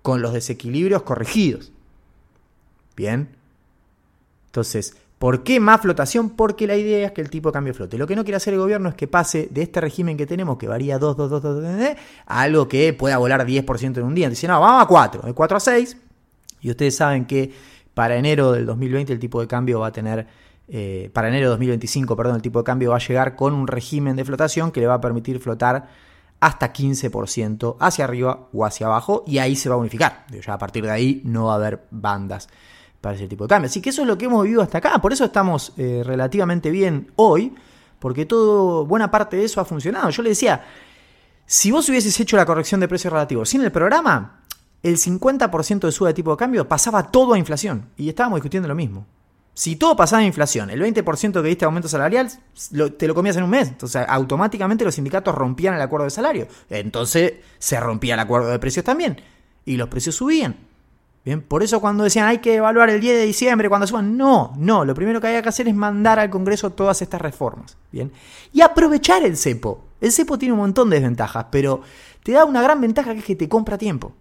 con 0.01 0.21
los 0.21 0.33
desequilibrios 0.33 1.03
corregidos. 1.03 1.71
Bien. 2.95 3.35
Entonces, 4.47 4.97
¿Por 5.21 5.43
qué 5.43 5.60
más 5.60 5.81
flotación? 5.81 6.31
Porque 6.31 6.65
la 6.65 6.75
idea 6.75 7.05
es 7.05 7.12
que 7.12 7.21
el 7.21 7.29
tipo 7.29 7.49
de 7.49 7.53
cambio 7.53 7.75
flote. 7.75 7.95
Lo 7.95 8.07
que 8.07 8.15
no 8.15 8.23
quiere 8.23 8.38
hacer 8.38 8.55
el 8.55 8.60
gobierno 8.60 8.89
es 8.89 8.95
que 8.95 9.07
pase 9.07 9.49
de 9.51 9.62
este 9.62 9.79
régimen 9.79 10.17
que 10.17 10.25
tenemos, 10.25 10.57
que 10.57 10.67
varía 10.67 10.97
2, 10.97 11.15
2, 11.15 11.29
2, 11.29 11.43
2, 11.43 11.62
2 11.62 11.95
a 12.25 12.41
algo 12.41 12.67
que 12.67 12.91
pueda 12.93 13.19
volar 13.19 13.45
10% 13.45 13.97
en 13.97 14.03
un 14.03 14.15
día. 14.15 14.31
Dice, 14.31 14.47
no, 14.47 14.60
vamos 14.60 14.84
a 14.84 14.88
4, 14.88 15.21
de 15.21 15.34
4 15.36 15.57
a 15.57 15.60
6. 15.60 15.97
Y 16.62 16.71
ustedes 16.71 16.95
saben 16.95 17.25
que 17.25 17.53
para 17.93 18.15
enero 18.15 18.51
del 18.51 18.65
2020 18.65 19.13
el 19.13 19.19
tipo 19.19 19.39
de 19.39 19.45
cambio 19.45 19.81
va 19.81 19.89
a 19.89 19.91
tener, 19.91 20.25
eh, 20.67 21.12
para 21.13 21.27
enero 21.27 21.45
de 21.45 21.49
2025, 21.51 22.15
perdón, 22.15 22.38
el 22.38 22.41
tipo 22.41 22.57
de 22.57 22.63
cambio 22.63 22.89
va 22.89 22.95
a 22.95 22.99
llegar 22.99 23.36
con 23.36 23.53
un 23.53 23.67
régimen 23.67 24.15
de 24.15 24.25
flotación 24.25 24.71
que 24.71 24.79
le 24.79 24.88
va 24.88 24.95
a 24.95 25.01
permitir 25.01 25.39
flotar 25.39 25.88
hasta 26.39 26.73
15% 26.73 27.77
hacia 27.79 28.05
arriba 28.05 28.47
o 28.51 28.65
hacia 28.65 28.88
abajo 28.88 29.23
y 29.27 29.38
ahí 29.38 29.55
se 29.55 29.69
va 29.69 29.75
a 29.75 29.77
unificar. 29.77 30.25
Ya 30.31 30.51
a 30.51 30.57
partir 30.57 30.84
de 30.84 30.89
ahí 30.89 31.21
no 31.25 31.45
va 31.45 31.53
a 31.53 31.57
haber 31.57 31.84
bandas 31.91 32.49
para 33.01 33.15
ese 33.15 33.27
tipo 33.27 33.45
de 33.45 33.49
cambio. 33.49 33.65
Así 33.67 33.81
que 33.81 33.89
eso 33.89 34.03
es 34.03 34.07
lo 34.07 34.17
que 34.17 34.25
hemos 34.25 34.43
vivido 34.43 34.61
hasta 34.61 34.77
acá. 34.77 35.01
Por 35.01 35.11
eso 35.11 35.25
estamos 35.25 35.73
eh, 35.75 36.03
relativamente 36.05 36.69
bien 36.69 37.11
hoy, 37.15 37.53
porque 37.99 38.25
todo, 38.25 38.85
buena 38.85 39.09
parte 39.09 39.37
de 39.37 39.45
eso 39.45 39.59
ha 39.59 39.65
funcionado. 39.65 40.09
Yo 40.11 40.23
le 40.23 40.29
decía, 40.29 40.63
si 41.45 41.71
vos 41.71 41.89
hubieses 41.89 42.17
hecho 42.19 42.37
la 42.37 42.45
corrección 42.45 42.79
de 42.79 42.87
precios 42.87 43.11
relativos 43.11 43.49
sin 43.49 43.61
el 43.61 43.71
programa, 43.71 44.43
el 44.83 44.97
50% 44.97 45.79
de 45.79 45.91
suba 45.91 46.09
de 46.09 46.13
tipo 46.13 46.31
de 46.31 46.37
cambio 46.37 46.67
pasaba 46.67 47.11
todo 47.11 47.33
a 47.33 47.39
inflación. 47.39 47.89
Y 47.97 48.07
estábamos 48.07 48.37
discutiendo 48.37 48.67
lo 48.67 48.75
mismo. 48.75 49.05
Si 49.53 49.75
todo 49.75 49.95
pasaba 49.95 50.21
a 50.21 50.25
inflación, 50.25 50.69
el 50.69 50.81
20% 50.81 51.41
que 51.41 51.47
diste 51.47 51.65
aumento 51.65 51.89
salarial, 51.89 52.29
te 52.97 53.07
lo 53.07 53.13
comías 53.13 53.35
en 53.35 53.43
un 53.43 53.49
mes. 53.49 53.67
Entonces, 53.67 54.05
automáticamente 54.07 54.85
los 54.85 54.95
sindicatos 54.95 55.35
rompían 55.35 55.73
el 55.73 55.81
acuerdo 55.81 56.05
de 56.05 56.11
salario. 56.11 56.47
Entonces, 56.69 57.33
se 57.59 57.79
rompía 57.79 58.13
el 58.13 58.21
acuerdo 58.21 58.49
de 58.49 58.59
precios 58.59 58.85
también. 58.85 59.21
Y 59.65 59.75
los 59.75 59.89
precios 59.89 60.15
subían. 60.15 60.70
Bien, 61.23 61.41
por 61.41 61.62
eso 61.62 61.79
cuando 61.79 62.03
decían 62.03 62.27
hay 62.27 62.39
que 62.39 62.55
evaluar 62.55 62.89
el 62.89 62.99
10 62.99 63.19
de 63.19 63.25
diciembre 63.25 63.69
cuando 63.69 63.86
suban, 63.86 64.17
no, 64.17 64.53
no, 64.57 64.84
lo 64.84 64.95
primero 64.95 65.21
que 65.21 65.27
hay 65.27 65.41
que 65.41 65.49
hacer 65.49 65.67
es 65.67 65.75
mandar 65.75 66.17
al 66.17 66.31
Congreso 66.31 66.71
todas 66.71 67.01
estas 67.01 67.21
reformas, 67.21 67.77
bien, 67.91 68.12
y 68.51 68.62
aprovechar 68.62 69.23
el 69.23 69.38
cepo. 69.38 69.84
El 70.01 70.12
cepo 70.12 70.39
tiene 70.39 70.53
un 70.53 70.60
montón 70.60 70.89
de 70.89 70.95
desventajas, 70.95 71.45
pero 71.51 71.81
te 72.23 72.31
da 72.31 72.43
una 72.43 72.63
gran 72.63 72.81
ventaja 72.81 73.13
que 73.13 73.19
es 73.19 73.25
que 73.25 73.36
te 73.36 73.47
compra 73.47 73.77
tiempo. 73.77 74.13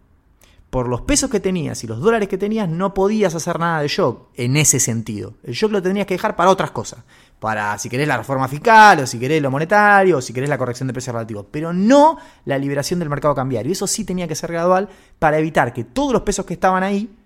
Por 0.68 0.88
los 0.88 1.00
pesos 1.00 1.30
que 1.30 1.40
tenías 1.40 1.82
y 1.82 1.88
los 1.88 2.00
dólares 2.00 2.28
que 2.28 2.38
tenías 2.38 2.68
no 2.68 2.94
podías 2.94 3.34
hacer 3.34 3.58
nada 3.58 3.80
de 3.80 3.88
shock 3.88 4.28
en 4.36 4.56
ese 4.56 4.78
sentido. 4.78 5.34
El 5.42 5.54
shock 5.54 5.72
lo 5.72 5.82
tenías 5.82 6.06
que 6.06 6.14
dejar 6.14 6.36
para 6.36 6.50
otras 6.50 6.70
cosas 6.70 7.00
para 7.40 7.76
si 7.78 7.88
querés 7.88 8.06
la 8.06 8.18
reforma 8.18 8.46
fiscal, 8.46 9.00
o 9.00 9.06
si 9.06 9.18
querés 9.18 9.40
lo 9.40 9.50
monetario, 9.50 10.18
o 10.18 10.20
si 10.20 10.32
querés 10.32 10.50
la 10.50 10.58
corrección 10.58 10.86
de 10.86 10.92
precios 10.92 11.14
relativos, 11.14 11.46
pero 11.50 11.72
no 11.72 12.18
la 12.44 12.58
liberación 12.58 13.00
del 13.00 13.08
mercado 13.08 13.34
cambiario. 13.34 13.72
Eso 13.72 13.86
sí 13.86 14.04
tenía 14.04 14.28
que 14.28 14.34
ser 14.34 14.52
gradual 14.52 14.88
para 15.18 15.38
evitar 15.38 15.72
que 15.72 15.84
todos 15.84 16.12
los 16.12 16.22
pesos 16.22 16.44
que 16.44 16.52
estaban 16.52 16.82
ahí 16.82 17.16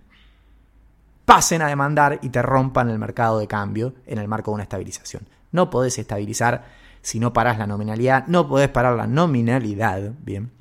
pasen 1.25 1.63
a 1.63 1.67
demandar 1.67 2.21
y 2.23 2.29
te 2.29 2.43
rompan 2.43 2.91
el 2.91 2.99
mercado 2.99 3.41
de 3.41 3.49
cambio 3.49 3.95
en 4.07 4.19
el 4.19 4.29
marco 4.29 4.53
de 4.53 4.55
una 4.55 4.63
estabilización. 4.63 5.27
No 5.51 5.69
podés 5.69 5.99
estabilizar 5.99 6.65
si 7.03 7.19
no 7.19 7.33
parás 7.33 7.59
la 7.59 7.67
nominalidad, 7.67 8.27
no 8.29 8.49
podés 8.49 8.69
parar 8.69 8.95
la 8.97 9.07
nominalidad, 9.07 10.13
bien, 10.23 10.53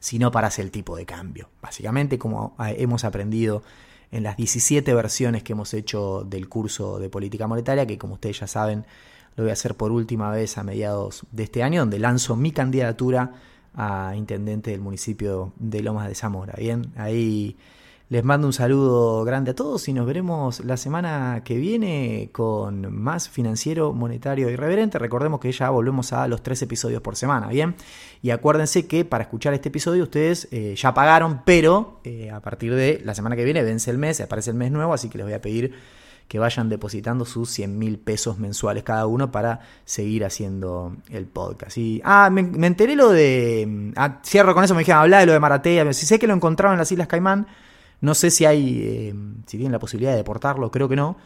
si 0.00 0.18
no 0.18 0.30
parás 0.30 0.58
el 0.58 0.70
tipo 0.70 0.96
de 0.96 1.04
cambio. 1.04 1.50
Básicamente, 1.60 2.18
como 2.18 2.56
hemos 2.58 3.04
aprendido 3.04 3.62
en 4.12 4.22
las 4.22 4.36
17 4.36 4.94
versiones 4.94 5.42
que 5.42 5.54
hemos 5.54 5.74
hecho 5.74 6.22
del 6.22 6.48
curso 6.48 6.98
de 6.98 7.08
política 7.08 7.46
monetaria, 7.48 7.86
que 7.86 7.98
como 7.98 8.14
ustedes 8.14 8.40
ya 8.40 8.46
saben, 8.46 8.84
lo 9.36 9.44
voy 9.44 9.50
a 9.50 9.54
hacer 9.54 9.74
por 9.74 9.90
última 9.90 10.30
vez 10.30 10.58
a 10.58 10.62
mediados 10.62 11.26
de 11.32 11.44
este 11.44 11.62
año, 11.62 11.80
donde 11.80 11.98
lanzo 11.98 12.36
mi 12.36 12.52
candidatura 12.52 13.32
a 13.74 14.12
intendente 14.14 14.70
del 14.70 14.80
municipio 14.80 15.54
de 15.56 15.82
Lomas 15.82 16.08
de 16.08 16.14
Zamora. 16.14 16.54
Bien, 16.58 16.92
ahí 16.96 17.56
Les 18.12 18.22
mando 18.22 18.46
un 18.46 18.52
saludo 18.52 19.24
grande 19.24 19.52
a 19.52 19.54
todos 19.54 19.88
y 19.88 19.94
nos 19.94 20.04
veremos 20.04 20.62
la 20.66 20.76
semana 20.76 21.40
que 21.46 21.56
viene 21.56 22.28
con 22.30 22.94
más 22.94 23.30
financiero, 23.30 23.94
monetario 23.94 24.50
irreverente. 24.50 24.98
Recordemos 24.98 25.40
que 25.40 25.50
ya 25.50 25.70
volvemos 25.70 26.12
a 26.12 26.28
los 26.28 26.42
tres 26.42 26.60
episodios 26.60 27.00
por 27.00 27.16
semana, 27.16 27.46
¿bien? 27.46 27.74
Y 28.20 28.28
acuérdense 28.28 28.86
que 28.86 29.06
para 29.06 29.24
escuchar 29.24 29.54
este 29.54 29.70
episodio 29.70 30.02
ustedes 30.02 30.46
eh, 30.50 30.74
ya 30.76 30.92
pagaron, 30.92 31.40
pero 31.46 32.00
eh, 32.04 32.30
a 32.30 32.40
partir 32.40 32.74
de 32.74 33.00
la 33.02 33.14
semana 33.14 33.34
que 33.34 33.44
viene 33.44 33.62
vence 33.62 33.90
el 33.90 33.96
mes, 33.96 34.20
aparece 34.20 34.50
el 34.50 34.56
mes 34.56 34.70
nuevo, 34.70 34.92
así 34.92 35.08
que 35.08 35.16
les 35.16 35.26
voy 35.26 35.34
a 35.34 35.40
pedir 35.40 35.72
que 36.28 36.38
vayan 36.38 36.68
depositando 36.68 37.24
sus 37.24 37.48
100 37.48 37.78
mil 37.78 37.98
pesos 37.98 38.36
mensuales 38.36 38.82
cada 38.82 39.06
uno 39.06 39.32
para 39.32 39.60
seguir 39.86 40.26
haciendo 40.26 40.96
el 41.08 41.24
podcast. 41.24 41.78
Y, 41.78 42.02
ah, 42.04 42.28
me, 42.30 42.42
enteré 42.66 42.94
lo 42.94 43.08
de... 43.08 43.94
Ah, 43.96 44.20
cierro 44.22 44.52
con 44.52 44.64
eso, 44.64 44.74
me 44.74 44.80
dijeron, 44.80 45.00
hablar 45.00 45.20
de 45.20 45.26
lo 45.28 45.32
de 45.32 45.40
Maratea. 45.40 45.90
Si 45.94 46.04
sé 46.04 46.18
que 46.18 46.26
lo 46.26 46.34
encontraron 46.34 46.74
en 46.74 46.78
las 46.78 46.92
Islas 46.92 47.08
Caimán, 47.08 47.46
no 48.02 48.14
sé 48.14 48.30
si 48.30 48.44
hay, 48.44 48.82
eh, 48.82 49.14
si 49.46 49.56
tienen 49.56 49.72
la 49.72 49.78
posibilidad 49.78 50.10
de 50.10 50.18
deportarlo, 50.18 50.70
creo 50.70 50.88
que 50.88 50.96
no. 50.96 51.16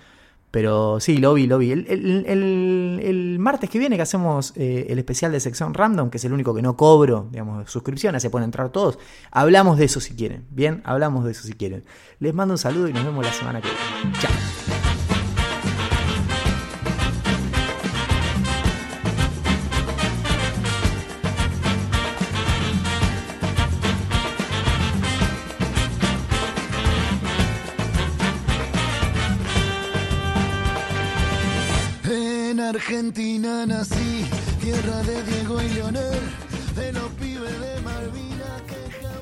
Pero 0.50 1.00
sí, 1.00 1.16
lo 1.16 1.34
vi, 1.34 1.46
lo 1.46 1.58
vi. 1.58 1.72
El, 1.72 3.36
martes 3.40 3.68
que 3.68 3.78
viene 3.78 3.96
que 3.96 4.02
hacemos 4.02 4.52
eh, 4.56 4.86
el 4.88 4.98
especial 4.98 5.32
de 5.32 5.40
sección 5.40 5.74
random, 5.74 6.08
que 6.08 6.18
es 6.18 6.24
el 6.24 6.32
único 6.32 6.54
que 6.54 6.62
no 6.62 6.76
cobro, 6.76 7.28
digamos, 7.30 7.70
suscripciones, 7.70 8.22
se 8.22 8.30
pueden 8.30 8.44
entrar 8.44 8.70
todos. 8.70 8.98
Hablamos 9.30 9.76
de 9.76 9.86
eso 9.86 10.00
si 10.00 10.14
quieren. 10.14 10.46
Bien, 10.50 10.82
hablamos 10.84 11.24
de 11.24 11.32
eso 11.32 11.42
si 11.42 11.52
quieren. 11.52 11.84
Les 12.20 12.32
mando 12.32 12.54
un 12.54 12.58
saludo 12.58 12.88
y 12.88 12.92
nos 12.92 13.04
vemos 13.04 13.24
la 13.24 13.32
semana 13.32 13.60
que 13.60 13.68
viene. 13.68 14.18
Chao. 14.18 14.65
Argentina 32.86 33.66
nací, 33.66 34.24
tierra 34.60 35.02
de 35.02 35.20
Diego 35.24 35.60
y 35.60 35.68
Leonel, 35.70 36.20
de 36.76 36.92
los 36.92 37.10
pibes 37.14 37.60
de. 37.60 37.76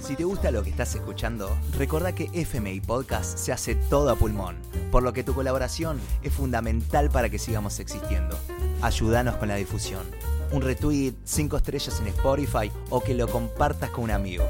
Si 0.06 0.16
te 0.16 0.24
gusta 0.24 0.50
lo 0.50 0.62
que 0.62 0.68
estás 0.68 0.94
escuchando, 0.94 1.48
recuerda 1.72 2.14
que 2.14 2.28
FMI 2.34 2.82
Podcast 2.82 3.38
se 3.38 3.52
hace 3.52 3.74
todo 3.74 4.10
a 4.10 4.16
pulmón, 4.16 4.58
por 4.92 5.02
lo 5.02 5.14
que 5.14 5.24
tu 5.24 5.32
colaboración 5.32 5.98
es 6.22 6.34
fundamental 6.34 7.08
para 7.08 7.30
que 7.30 7.38
sigamos 7.38 7.80
existiendo. 7.80 8.38
Ayúdanos 8.82 9.36
con 9.36 9.48
la 9.48 9.56
difusión. 9.56 10.04
Un 10.52 10.60
retweet, 10.60 11.14
cinco 11.24 11.56
estrellas 11.56 11.98
en 12.00 12.08
Spotify 12.08 12.70
o 12.90 13.00
que 13.00 13.14
lo 13.14 13.28
compartas 13.28 13.88
con 13.88 14.04
un 14.04 14.10
amigo. 14.10 14.44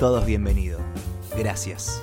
Todos 0.00 0.26
bienvenidos. 0.26 0.82
Gracias. 1.38 2.02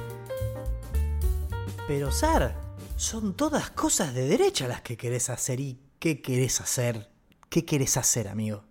Pero 1.89 2.09
Sar, 2.13 2.55
son 2.95 3.33
todas 3.33 3.69
cosas 3.71 4.13
de 4.13 4.29
derecha 4.29 4.65
las 4.69 4.81
que 4.81 4.95
querés 4.95 5.29
hacer 5.29 5.59
y 5.59 5.82
¿Qué 6.03 6.21
querés 6.21 6.59
hacer? 6.59 7.09
¿Qué 7.47 7.63
querés 7.63 7.95
hacer, 7.95 8.27
amigo? 8.27 8.65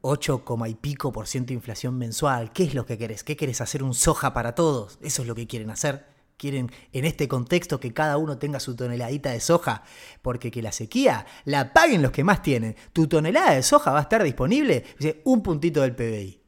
8, 0.00 0.44
y 0.66 0.74
pico 0.74 1.12
por 1.12 1.28
ciento 1.28 1.50
de 1.50 1.54
inflación 1.54 1.96
mensual. 1.98 2.52
¿Qué 2.52 2.64
es 2.64 2.74
lo 2.74 2.84
que 2.84 2.98
querés? 2.98 3.22
¿Qué 3.22 3.36
querés 3.36 3.60
hacer 3.60 3.84
un 3.84 3.94
soja 3.94 4.34
para 4.34 4.56
todos? 4.56 4.98
Eso 5.02 5.22
es 5.22 5.28
lo 5.28 5.36
que 5.36 5.46
quieren 5.46 5.70
hacer. 5.70 6.04
Quieren 6.36 6.72
en 6.90 7.04
este 7.04 7.28
contexto 7.28 7.78
que 7.78 7.94
cada 7.94 8.16
uno 8.16 8.38
tenga 8.38 8.58
su 8.58 8.74
toneladita 8.74 9.30
de 9.30 9.38
soja, 9.38 9.84
porque 10.20 10.50
que 10.50 10.62
la 10.62 10.72
sequía 10.72 11.26
la 11.44 11.72
paguen 11.72 12.02
los 12.02 12.10
que 12.10 12.24
más 12.24 12.42
tienen. 12.42 12.74
Tu 12.92 13.06
tonelada 13.06 13.52
de 13.52 13.62
soja 13.62 13.92
va 13.92 14.00
a 14.00 14.02
estar 14.02 14.24
disponible, 14.24 14.84
un 15.22 15.44
puntito 15.44 15.82
del 15.82 15.94
PBI. 15.94 16.42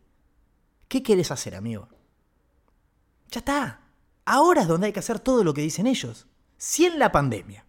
¿Qué 0.89 1.05
querés 1.05 1.31
hacer, 1.31 1.55
amigo? 1.55 1.87
Ya 3.31 3.39
está. 3.39 3.81
Ahora 4.25 4.63
es 4.63 4.67
donde 4.67 4.89
hay 4.89 4.93
que 4.93 4.99
hacer 4.99 5.21
todo 5.21 5.45
lo 5.45 5.55
que 5.55 5.63
dicen 5.63 5.87
ellos. 5.87 6.27
Si 6.57 6.85
en 6.85 6.99
la 6.99 7.13
pandemia 7.13 7.64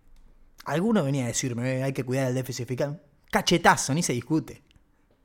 Alguno 0.66 1.04
venía 1.04 1.26
a 1.26 1.28
decirme, 1.28 1.84
hay 1.84 1.94
que 1.94 2.04
cuidar 2.04 2.28
el 2.28 2.36
déficit 2.36 2.68
fiscal. 2.68 3.02
Cachetazo, 3.32 3.94
ni 3.94 4.04
se 4.04 4.14
discute. 4.14 4.64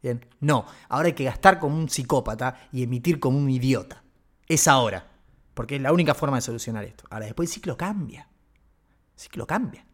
Bien, 0.02 0.24
no, 0.40 0.66
ahora 0.88 1.08
hay 1.08 1.12
que 1.12 1.24
gastar 1.24 1.58
como 1.58 1.76
un 1.76 1.88
psicópata 1.88 2.68
y 2.72 2.82
emitir 2.82 3.20
como 3.20 3.38
un 3.38 3.50
idiota. 3.50 4.02
Es 4.46 4.66
ahora, 4.68 5.10
porque 5.54 5.76
es 5.76 5.82
la 5.82 5.92
única 5.92 6.14
forma 6.14 6.36
de 6.36 6.42
solucionar 6.42 6.84
esto. 6.84 7.04
Ahora, 7.10 7.26
después 7.26 7.48
el 7.48 7.54
ciclo 7.54 7.76
cambia. 7.76 8.28
El 9.14 9.20
ciclo 9.20 9.46
cambia. 9.46 9.84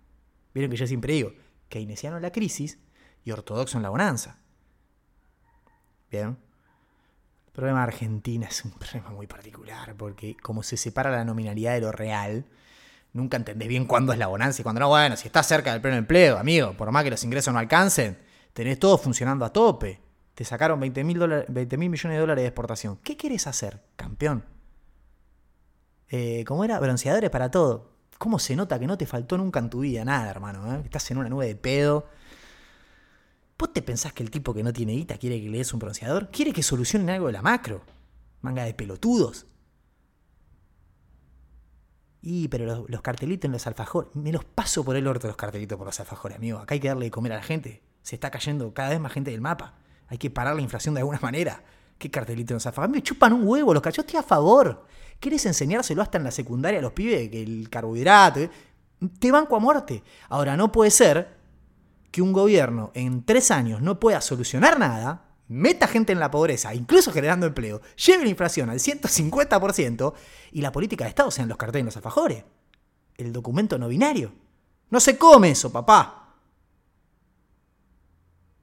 Vieron 0.54 0.70
que 0.70 0.76
yo 0.76 0.86
siempre 0.86 1.12
digo, 1.14 1.32
keynesiano 1.68 2.16
en 2.16 2.22
la 2.22 2.30
crisis 2.30 2.78
y 3.24 3.30
ortodoxo 3.30 3.76
en 3.76 3.82
la 3.82 3.90
bonanza. 3.90 4.38
Bien. 6.10 6.38
El 7.46 7.52
problema 7.52 7.80
de 7.80 7.84
Argentina 7.84 8.46
es 8.46 8.64
un 8.64 8.70
problema 8.78 9.10
muy 9.10 9.26
particular, 9.26 9.94
porque 9.96 10.36
como 10.36 10.62
se 10.62 10.76
separa 10.76 11.10
la 11.10 11.24
nominalidad 11.24 11.74
de 11.74 11.80
lo 11.80 11.92
real, 11.92 12.46
nunca 13.16 13.36
entendés 13.36 13.68
bien 13.68 13.86
cuándo 13.86 14.12
es 14.12 14.18
la 14.18 14.26
bonanza 14.28 14.60
y 14.60 14.62
cuándo 14.62 14.80
no. 14.80 14.88
Bueno, 14.88 15.16
si 15.16 15.26
estás 15.26 15.46
cerca 15.46 15.72
del 15.72 15.80
pleno 15.80 15.96
empleo, 15.96 16.38
amigo, 16.38 16.74
por 16.74 16.90
más 16.92 17.02
que 17.02 17.10
los 17.10 17.24
ingresos 17.24 17.52
no 17.52 17.58
alcancen, 17.58 18.18
tenés 18.52 18.78
todo 18.78 18.98
funcionando 18.98 19.44
a 19.44 19.52
tope. 19.52 20.00
Te 20.34 20.44
sacaron 20.44 20.78
20 20.78 21.02
mil 21.04 21.18
millones 21.18 22.02
de 22.02 22.18
dólares 22.18 22.42
de 22.42 22.48
exportación. 22.48 22.98
¿Qué 23.02 23.16
quieres 23.16 23.46
hacer, 23.46 23.82
campeón? 23.96 24.44
Eh, 26.08 26.44
¿Cómo 26.46 26.62
era? 26.62 26.78
Bronceadores 26.78 27.30
para 27.30 27.50
todo. 27.50 27.96
¿Cómo 28.18 28.38
se 28.38 28.54
nota 28.54 28.78
que 28.78 28.86
no 28.86 28.96
te 28.96 29.06
faltó 29.06 29.36
nunca 29.36 29.60
en 29.60 29.70
tu 29.70 29.80
vida 29.80 30.04
nada, 30.04 30.30
hermano? 30.30 30.74
Eh? 30.74 30.82
Estás 30.84 31.10
en 31.10 31.18
una 31.18 31.28
nube 31.28 31.46
de 31.46 31.56
pedo. 31.56 32.06
¿Vos 33.58 33.72
te 33.72 33.82
pensás 33.82 34.12
que 34.12 34.22
el 34.22 34.30
tipo 34.30 34.52
que 34.52 34.62
no 34.62 34.72
tiene 34.72 34.92
guita 34.92 35.16
quiere 35.16 35.40
que 35.40 35.48
le 35.48 35.58
des 35.58 35.72
un 35.72 35.78
bronceador? 35.78 36.30
Quiere 36.30 36.52
que 36.52 36.62
solucionen 36.62 37.10
algo 37.10 37.26
de 37.28 37.32
la 37.32 37.42
macro. 37.42 37.82
Manga 38.42 38.64
de 38.64 38.74
pelotudos. 38.74 39.46
Y, 42.28 42.48
pero 42.48 42.84
los, 42.88 43.02
cartelitos 43.02 43.44
en 43.44 43.52
los 43.52 43.68
alfajores, 43.68 44.10
me 44.14 44.32
los 44.32 44.44
paso 44.44 44.84
por 44.84 44.96
el 44.96 45.06
orto 45.06 45.28
los 45.28 45.36
cartelitos 45.36 45.78
por 45.78 45.86
los 45.86 46.00
alfajores, 46.00 46.36
amigo. 46.36 46.58
Acá 46.58 46.74
hay 46.74 46.80
que 46.80 46.88
darle 46.88 47.04
de 47.04 47.10
comer 47.12 47.32
a 47.32 47.36
la 47.36 47.42
gente. 47.44 47.84
Se 48.02 48.16
está 48.16 48.32
cayendo 48.32 48.74
cada 48.74 48.88
vez 48.88 48.98
más 48.98 49.12
gente 49.12 49.30
del 49.30 49.40
mapa. 49.40 49.74
Hay 50.08 50.18
que 50.18 50.28
parar 50.28 50.56
la 50.56 50.60
inflación 50.60 50.96
de 50.96 51.02
alguna 51.02 51.20
manera. 51.22 51.62
¿Qué 51.98 52.10
cartelito 52.10 52.52
en 52.52 52.56
los 52.56 52.66
alfajores? 52.66 52.92
Me 52.92 53.00
chupan 53.00 53.32
un 53.32 53.46
huevo 53.46 53.72
los 53.72 53.80
cachos. 53.80 54.04
Estoy 54.04 54.18
a 54.18 54.24
favor. 54.24 54.86
¿Quieres 55.20 55.46
enseñárselo 55.46 56.02
hasta 56.02 56.18
en 56.18 56.24
la 56.24 56.32
secundaria 56.32 56.80
a 56.80 56.82
los 56.82 56.94
pibes? 56.94 57.30
Que 57.30 57.44
el 57.44 57.70
carbohidrato. 57.70 58.40
Eh? 58.40 58.50
Te 59.20 59.30
banco 59.30 59.54
a 59.54 59.60
muerte. 59.60 60.02
Ahora, 60.28 60.56
no 60.56 60.72
puede 60.72 60.90
ser 60.90 61.36
que 62.10 62.22
un 62.22 62.32
gobierno 62.32 62.90
en 62.94 63.24
tres 63.24 63.52
años 63.52 63.82
no 63.82 64.00
pueda 64.00 64.20
solucionar 64.20 64.80
nada 64.80 65.26
meta 65.48 65.86
gente 65.86 66.12
en 66.12 66.20
la 66.20 66.30
pobreza, 66.30 66.74
incluso 66.74 67.12
generando 67.12 67.46
empleo, 67.46 67.80
lleve 67.96 68.24
la 68.24 68.30
inflación 68.30 68.70
al 68.70 68.78
150% 68.78 70.14
y 70.52 70.60
la 70.60 70.72
política 70.72 71.04
de 71.04 71.10
Estado 71.10 71.30
sean 71.30 71.48
los 71.48 71.58
carteles 71.58 71.86
los 71.86 71.96
alfajores. 71.96 72.44
El 73.16 73.32
documento 73.32 73.78
no 73.78 73.88
binario. 73.88 74.32
No 74.90 75.00
se 75.00 75.16
come 75.16 75.50
eso, 75.50 75.72
papá. 75.72 76.34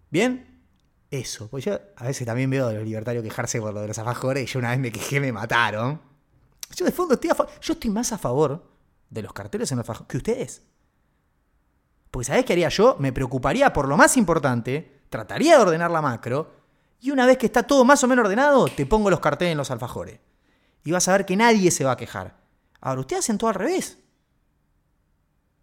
¿Bien? 0.10 0.62
Eso. 1.10 1.48
Pues 1.48 1.66
yo 1.66 1.80
a 1.96 2.06
veces 2.06 2.26
también 2.26 2.50
veo 2.50 2.68
a 2.68 2.74
los 2.74 2.84
libertarios 2.84 3.24
quejarse 3.24 3.60
por 3.60 3.74
lo 3.74 3.82
de 3.82 3.88
los 3.88 3.98
alfajores 3.98 4.44
y 4.44 4.46
yo 4.46 4.60
una 4.60 4.72
vez 4.72 4.80
me 4.80 4.92
quejé, 4.92 5.20
me 5.20 5.32
mataron. 5.32 6.02
Yo 6.76 6.86
de 6.86 6.92
fondo 6.92 7.16
estoy 7.16 7.30
a 7.30 7.36
Yo 7.62 7.74
estoy 7.74 7.90
más 7.90 8.12
a 8.14 8.18
favor 8.18 8.64
de 9.10 9.22
los 9.22 9.34
carteles 9.34 9.72
en 9.72 9.78
los 9.78 9.84
alfajores 9.84 10.08
que 10.08 10.18
ustedes. 10.18 10.64
Porque 12.12 12.26
¿sabés 12.26 12.46
qué 12.46 12.54
haría 12.54 12.70
yo? 12.70 12.96
Me 13.00 13.12
preocuparía 13.12 13.74
por 13.74 13.88
lo 13.88 13.98
más 13.98 14.18
importante, 14.18 15.02
trataría 15.10 15.56
de 15.56 15.62
ordenar 15.64 15.90
la 15.90 16.02
macro 16.02 16.63
y 17.04 17.12
una 17.12 17.26
vez 17.26 17.38
que 17.38 17.48
está 17.48 17.64
todo 17.64 17.84
más 17.84 18.02
o 18.06 18.08
menos 18.08 18.24
ordenado, 18.24 18.66
te 18.70 18.86
pongo 18.86 19.10
los 19.10 19.20
carteles 19.20 19.52
en 19.52 19.58
los 19.58 19.70
alfajores. 19.72 20.22
Y 20.86 20.92
vas 20.92 21.06
a 21.10 21.12
ver 21.12 21.26
que 21.26 21.36
nadie 21.36 21.70
se 21.70 21.84
va 21.84 21.92
a 21.92 21.98
quejar. 21.98 22.40
Ahora, 22.80 23.02
ustedes 23.02 23.26
hacen 23.26 23.38
todo 23.38 23.50
al 23.50 23.56
revés. 23.56 23.98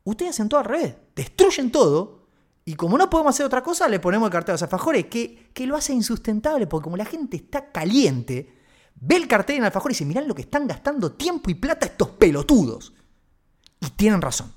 Ustedes 0.04 0.32
hacen 0.32 0.50
todo 0.50 0.60
al 0.60 0.66
revés. 0.66 0.96
Destruyen 1.16 1.72
todo. 1.72 2.26
Y 2.66 2.74
como 2.74 2.98
no 2.98 3.08
podemos 3.08 3.34
hacer 3.34 3.46
otra 3.46 3.62
cosa, 3.62 3.88
le 3.88 4.00
ponemos 4.00 4.26
el 4.26 4.32
cartel 4.32 4.52
a 4.52 4.54
los 4.56 4.62
alfajores, 4.64 5.06
que, 5.06 5.50
que 5.54 5.66
lo 5.66 5.76
hace 5.76 5.94
insustentable, 5.94 6.66
porque 6.66 6.84
como 6.84 6.98
la 6.98 7.06
gente 7.06 7.38
está 7.38 7.72
caliente, 7.72 8.58
ve 8.96 9.16
el 9.16 9.26
cartel 9.26 9.56
en 9.56 9.62
el 9.62 9.66
alfajor 9.68 9.92
y 9.92 9.94
dice, 9.94 10.04
mirá 10.04 10.20
lo 10.20 10.34
que 10.34 10.42
están 10.42 10.66
gastando 10.66 11.12
tiempo 11.12 11.48
y 11.48 11.54
plata 11.54 11.86
estos 11.86 12.10
pelotudos. 12.10 12.92
Y 13.80 13.88
tienen 13.88 14.20
razón. 14.20 14.52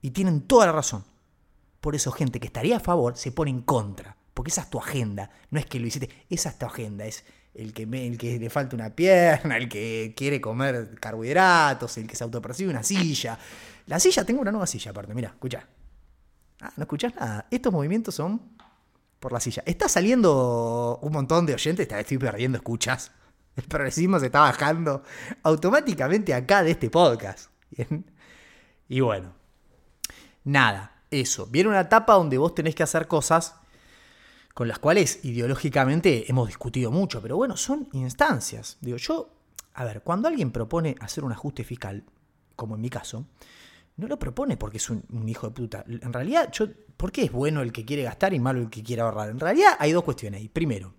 Y 0.00 0.12
tienen 0.12 0.46
toda 0.46 0.64
la 0.64 0.72
razón. 0.72 1.04
Por 1.82 1.94
eso 1.94 2.10
gente 2.10 2.40
que 2.40 2.46
estaría 2.46 2.78
a 2.78 2.80
favor 2.80 3.18
se 3.18 3.32
pone 3.32 3.50
en 3.50 3.60
contra. 3.60 4.16
Porque 4.34 4.50
esa 4.50 4.62
es 4.62 4.70
tu 4.70 4.78
agenda. 4.78 5.30
No 5.50 5.58
es 5.58 5.66
que 5.66 5.80
lo 5.80 5.86
hiciste, 5.86 6.08
esa 6.28 6.50
es 6.50 6.58
tu 6.58 6.66
agenda. 6.66 7.04
Es 7.04 7.24
el 7.54 7.72
que, 7.72 7.82
el 7.82 8.16
que 8.16 8.38
le 8.38 8.50
falta 8.50 8.76
una 8.76 8.94
pierna, 8.94 9.56
el 9.56 9.68
que 9.68 10.14
quiere 10.16 10.40
comer 10.40 10.94
carbohidratos, 11.00 11.98
el 11.98 12.06
que 12.06 12.16
se 12.16 12.24
autopercibe 12.24 12.70
una 12.70 12.82
silla. 12.82 13.38
La 13.86 13.98
silla, 13.98 14.24
tengo 14.24 14.40
una 14.40 14.52
nueva 14.52 14.66
silla 14.66 14.90
aparte, 14.92 15.14
mira, 15.14 15.28
escucha. 15.28 15.66
Ah, 16.60 16.72
no 16.76 16.82
escuchas 16.82 17.14
nada. 17.14 17.46
Estos 17.50 17.72
movimientos 17.72 18.14
son 18.14 18.40
por 19.18 19.32
la 19.32 19.40
silla. 19.40 19.62
Está 19.66 19.88
saliendo 19.88 20.98
un 21.02 21.12
montón 21.12 21.46
de 21.46 21.54
oyentes, 21.54 21.88
estoy 21.90 22.18
perdiendo 22.18 22.58
escuchas. 22.58 23.12
El 23.56 23.64
progresismo 23.64 24.18
se 24.20 24.26
está 24.26 24.40
bajando 24.40 25.02
automáticamente 25.42 26.34
acá 26.34 26.62
de 26.62 26.72
este 26.72 26.88
podcast. 26.88 27.50
Y 28.88 29.00
bueno, 29.00 29.32
nada, 30.44 31.02
eso. 31.10 31.46
Viene 31.46 31.68
una 31.68 31.80
etapa 31.80 32.14
donde 32.14 32.38
vos 32.38 32.54
tenés 32.54 32.74
que 32.74 32.82
hacer 32.82 33.06
cosas 33.06 33.59
con 34.60 34.68
las 34.68 34.78
cuales 34.78 35.20
ideológicamente 35.22 36.30
hemos 36.30 36.46
discutido 36.46 36.90
mucho, 36.90 37.22
pero 37.22 37.34
bueno, 37.34 37.56
son 37.56 37.88
instancias. 37.94 38.76
Digo, 38.82 38.98
yo 38.98 39.30
A 39.72 39.84
ver, 39.84 40.02
cuando 40.02 40.28
alguien 40.28 40.50
propone 40.50 40.96
hacer 41.00 41.24
un 41.24 41.32
ajuste 41.32 41.64
fiscal, 41.64 42.04
como 42.56 42.74
en 42.74 42.82
mi 42.82 42.90
caso, 42.90 43.24
no 43.96 44.06
lo 44.06 44.18
propone 44.18 44.58
porque 44.58 44.76
es 44.76 44.90
un, 44.90 45.02
hijo 45.26 45.46
de 45.46 45.54
puta. 45.54 45.82
En 45.88 46.12
realidad, 46.12 46.50
yo, 46.52 46.66
¿por 46.98 47.10
qué 47.10 47.22
es 47.22 47.32
bueno 47.32 47.62
el 47.62 47.72
que 47.72 47.86
quiere 47.86 48.02
gastar 48.02 48.34
y 48.34 48.38
malo 48.38 48.60
el 48.60 48.68
que 48.68 48.82
quiere 48.82 49.00
ahorrar? 49.00 49.30
En 49.30 49.40
realidad 49.40 49.76
hay 49.78 49.92
dos 49.92 50.04
cuestiones 50.04 50.42
ahí. 50.42 50.50
Primero, 50.50 50.92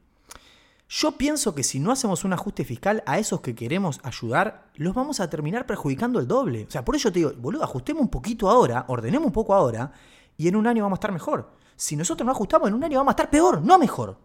yo 0.89 1.11
pienso 1.11 1.53
que 1.53 1.61
si 1.61 1.79
no 1.79 1.91
hacemos 1.91 2.23
un 2.23 2.33
ajuste 2.33 2.65
fiscal 2.65 3.03
a 3.05 3.19
esos 3.19 3.41
que 3.41 3.53
queremos 3.53 3.99
ayudar, 4.01 4.71
los 4.73 4.95
vamos 4.95 5.19
a 5.19 5.29
terminar 5.29 5.67
perjudicando 5.67 6.19
el 6.19 6.27
doble. 6.27 6.65
O 6.67 6.71
sea, 6.71 6.83
por 6.83 6.95
eso 6.95 7.11
te 7.11 7.19
digo, 7.19 7.31
boludo, 7.37 7.63
ajustemos 7.63 8.01
un 8.01 8.09
poquito 8.09 8.49
ahora, 8.49 8.85
ordenemos 8.87 9.27
un 9.27 9.33
poco 9.33 9.53
ahora, 9.53 9.91
y 10.35 10.47
en 10.47 10.55
un 10.55 10.65
año 10.65 10.81
vamos 10.81 10.97
a 10.97 11.01
estar 11.01 11.11
mejor. 11.11 11.60
Si 11.81 11.95
nosotros 11.95 12.23
no 12.27 12.31
ajustamos, 12.31 12.67
en 12.69 12.75
un 12.75 12.83
año 12.83 12.99
vamos 12.99 13.09
a 13.09 13.13
estar 13.13 13.31
peor, 13.31 13.59
no 13.63 13.79
mejor. 13.79 14.19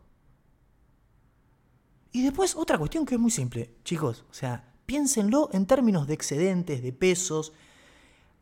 Y 2.12 2.22
después 2.22 2.54
otra 2.54 2.76
cuestión 2.76 3.06
que 3.06 3.14
es 3.14 3.20
muy 3.20 3.30
simple, 3.30 3.76
chicos, 3.82 4.26
o 4.30 4.34
sea, 4.34 4.74
piénsenlo 4.84 5.48
en 5.54 5.64
términos 5.64 6.06
de 6.06 6.12
excedentes, 6.12 6.82
de 6.82 6.92
pesos. 6.92 7.54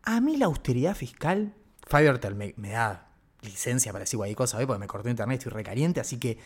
A 0.03 0.21
mí 0.21 0.37
la 0.37 0.47
austeridad 0.47 0.97
fiscal, 0.97 1.55
Fivertel 1.87 2.35
me, 2.35 2.71
da 2.71 3.13
licencia 3.43 3.93
para 3.93 4.03
decir 4.03 4.17
cualquier 4.17 4.37
cosa 4.37 4.59
hoy 4.59 4.67
porque 4.67 4.81
me 4.81 4.89
cortó 4.89 5.09
internet, 5.09 5.39
estoy 5.39 5.53
recaliente, 5.53 6.01
así 6.01 6.19
que 6.19 6.37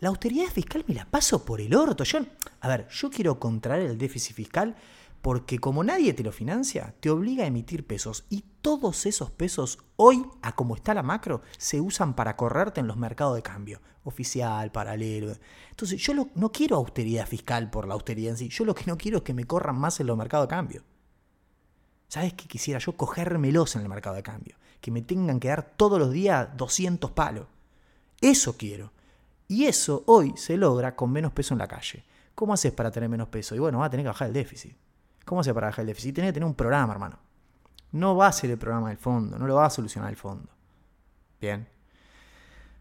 la 0.00 0.08
austeridad 0.08 0.48
fiscal 0.48 0.84
me 0.88 0.96
la 0.96 1.04
paso 1.04 1.44
por 1.44 1.60
el 1.60 1.72
orto. 1.76 2.02
Yo, 2.02 2.18
a 2.60 2.66
ver, 2.66 2.88
yo 2.88 3.08
quiero 3.08 3.38
contraer 3.38 3.88
el 3.88 3.98
déficit 3.98 4.34
fiscal 4.34 4.74
porque 5.22 5.58
como 5.58 5.84
nadie 5.84 6.14
te 6.14 6.22
lo 6.22 6.32
financia, 6.32 6.94
te 7.00 7.10
obliga 7.10 7.44
a 7.44 7.46
emitir 7.46 7.86
pesos 7.86 8.24
y 8.30 8.44
todos 8.62 9.06
esos 9.06 9.30
pesos 9.30 9.78
hoy, 9.96 10.24
a 10.42 10.54
como 10.54 10.74
está 10.74 10.94
la 10.94 11.02
macro, 11.02 11.42
se 11.58 11.80
usan 11.80 12.14
para 12.14 12.36
correrte 12.36 12.80
en 12.80 12.86
los 12.86 12.96
mercados 12.96 13.36
de 13.36 13.42
cambio, 13.42 13.80
oficial, 14.04 14.72
paralelo. 14.72 15.34
Entonces 15.70 16.00
yo 16.00 16.14
no 16.34 16.52
quiero 16.52 16.76
austeridad 16.76 17.26
fiscal 17.26 17.70
por 17.70 17.86
la 17.86 17.94
austeridad 17.94 18.32
en 18.32 18.38
sí, 18.38 18.48
yo 18.48 18.64
lo 18.64 18.74
que 18.74 18.84
no 18.86 18.96
quiero 18.96 19.18
es 19.18 19.24
que 19.24 19.34
me 19.34 19.44
corran 19.44 19.78
más 19.78 20.00
en 20.00 20.06
los 20.06 20.16
mercados 20.16 20.48
de 20.48 20.54
cambio. 20.54 20.84
¿Sabes 22.08 22.34
qué 22.34 22.48
quisiera 22.48 22.80
yo? 22.80 22.96
Cogérmelos 22.96 23.76
en 23.76 23.82
el 23.82 23.88
mercado 23.88 24.16
de 24.16 24.24
cambio. 24.24 24.56
Que 24.80 24.90
me 24.90 25.00
tengan 25.00 25.38
que 25.38 25.46
dar 25.46 25.74
todos 25.76 25.96
los 25.96 26.10
días 26.10 26.48
200 26.56 27.12
palos. 27.12 27.46
Eso 28.20 28.56
quiero. 28.56 28.92
Y 29.46 29.66
eso 29.66 30.02
hoy 30.06 30.34
se 30.36 30.56
logra 30.56 30.96
con 30.96 31.12
menos 31.12 31.32
peso 31.32 31.54
en 31.54 31.58
la 31.58 31.68
calle. 31.68 32.04
¿Cómo 32.34 32.52
haces 32.52 32.72
para 32.72 32.90
tener 32.90 33.08
menos 33.08 33.28
peso? 33.28 33.54
Y 33.54 33.60
bueno, 33.60 33.78
va 33.78 33.86
a 33.86 33.90
tener 33.90 34.02
que 34.02 34.08
bajar 34.08 34.26
el 34.26 34.34
déficit. 34.34 34.76
¿Cómo 35.30 35.42
haces 35.42 35.54
para 35.54 35.70
el 35.70 35.86
déficit? 35.86 36.12
Tienes 36.16 36.30
que 36.30 36.32
tener 36.32 36.44
un 36.48 36.56
programa, 36.56 36.92
hermano. 36.92 37.16
No 37.92 38.16
va 38.16 38.26
a 38.26 38.32
ser 38.32 38.50
el 38.50 38.58
programa 38.58 38.88
del 38.88 38.98
fondo, 38.98 39.38
no 39.38 39.46
lo 39.46 39.54
va 39.54 39.66
a 39.66 39.70
solucionar 39.70 40.10
el 40.10 40.16
fondo. 40.16 40.48
Bien. 41.40 41.68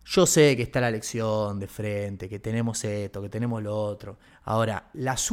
Yo 0.03 0.25
sé 0.25 0.57
que 0.57 0.63
está 0.63 0.81
la 0.81 0.89
elección 0.89 1.59
de 1.59 1.67
frente, 1.67 2.27
que 2.27 2.39
tenemos 2.39 2.83
esto, 2.83 3.21
que 3.21 3.29
tenemos 3.29 3.61
lo 3.61 3.77
otro. 3.77 4.17
Ahora, 4.45 4.89
las 4.93 5.29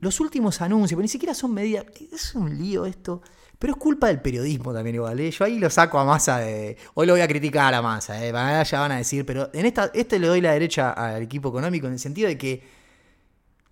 los 0.00 0.20
últimos 0.20 0.60
anuncios, 0.60 0.96
pero 0.96 1.02
ni 1.02 1.08
siquiera 1.08 1.34
son 1.34 1.54
medidas. 1.54 1.86
Es 2.12 2.36
un 2.36 2.56
lío 2.56 2.86
esto. 2.86 3.20
Pero 3.58 3.72
es 3.72 3.76
culpa 3.76 4.06
del 4.06 4.20
periodismo 4.20 4.72
también 4.72 4.94
igual. 4.94 5.18
¿eh? 5.18 5.32
Yo 5.32 5.44
ahí 5.44 5.58
lo 5.58 5.70
saco 5.70 5.98
a 5.98 6.04
masa 6.04 6.38
de... 6.38 6.76
Hoy 6.94 7.04
lo 7.04 7.14
voy 7.14 7.22
a 7.22 7.26
criticar 7.26 7.74
a 7.74 7.82
masa, 7.82 8.24
¿eh? 8.24 8.30
ya 8.30 8.78
van 8.78 8.92
a 8.92 8.98
decir, 8.98 9.26
pero 9.26 9.50
en 9.52 9.66
esta, 9.66 9.90
este 9.92 10.20
le 10.20 10.28
doy 10.28 10.40
la 10.40 10.52
derecha 10.52 10.92
al 10.92 11.22
equipo 11.22 11.48
económico 11.48 11.88
en 11.88 11.94
el 11.94 11.98
sentido 11.98 12.28
de 12.28 12.38
que 12.38 12.79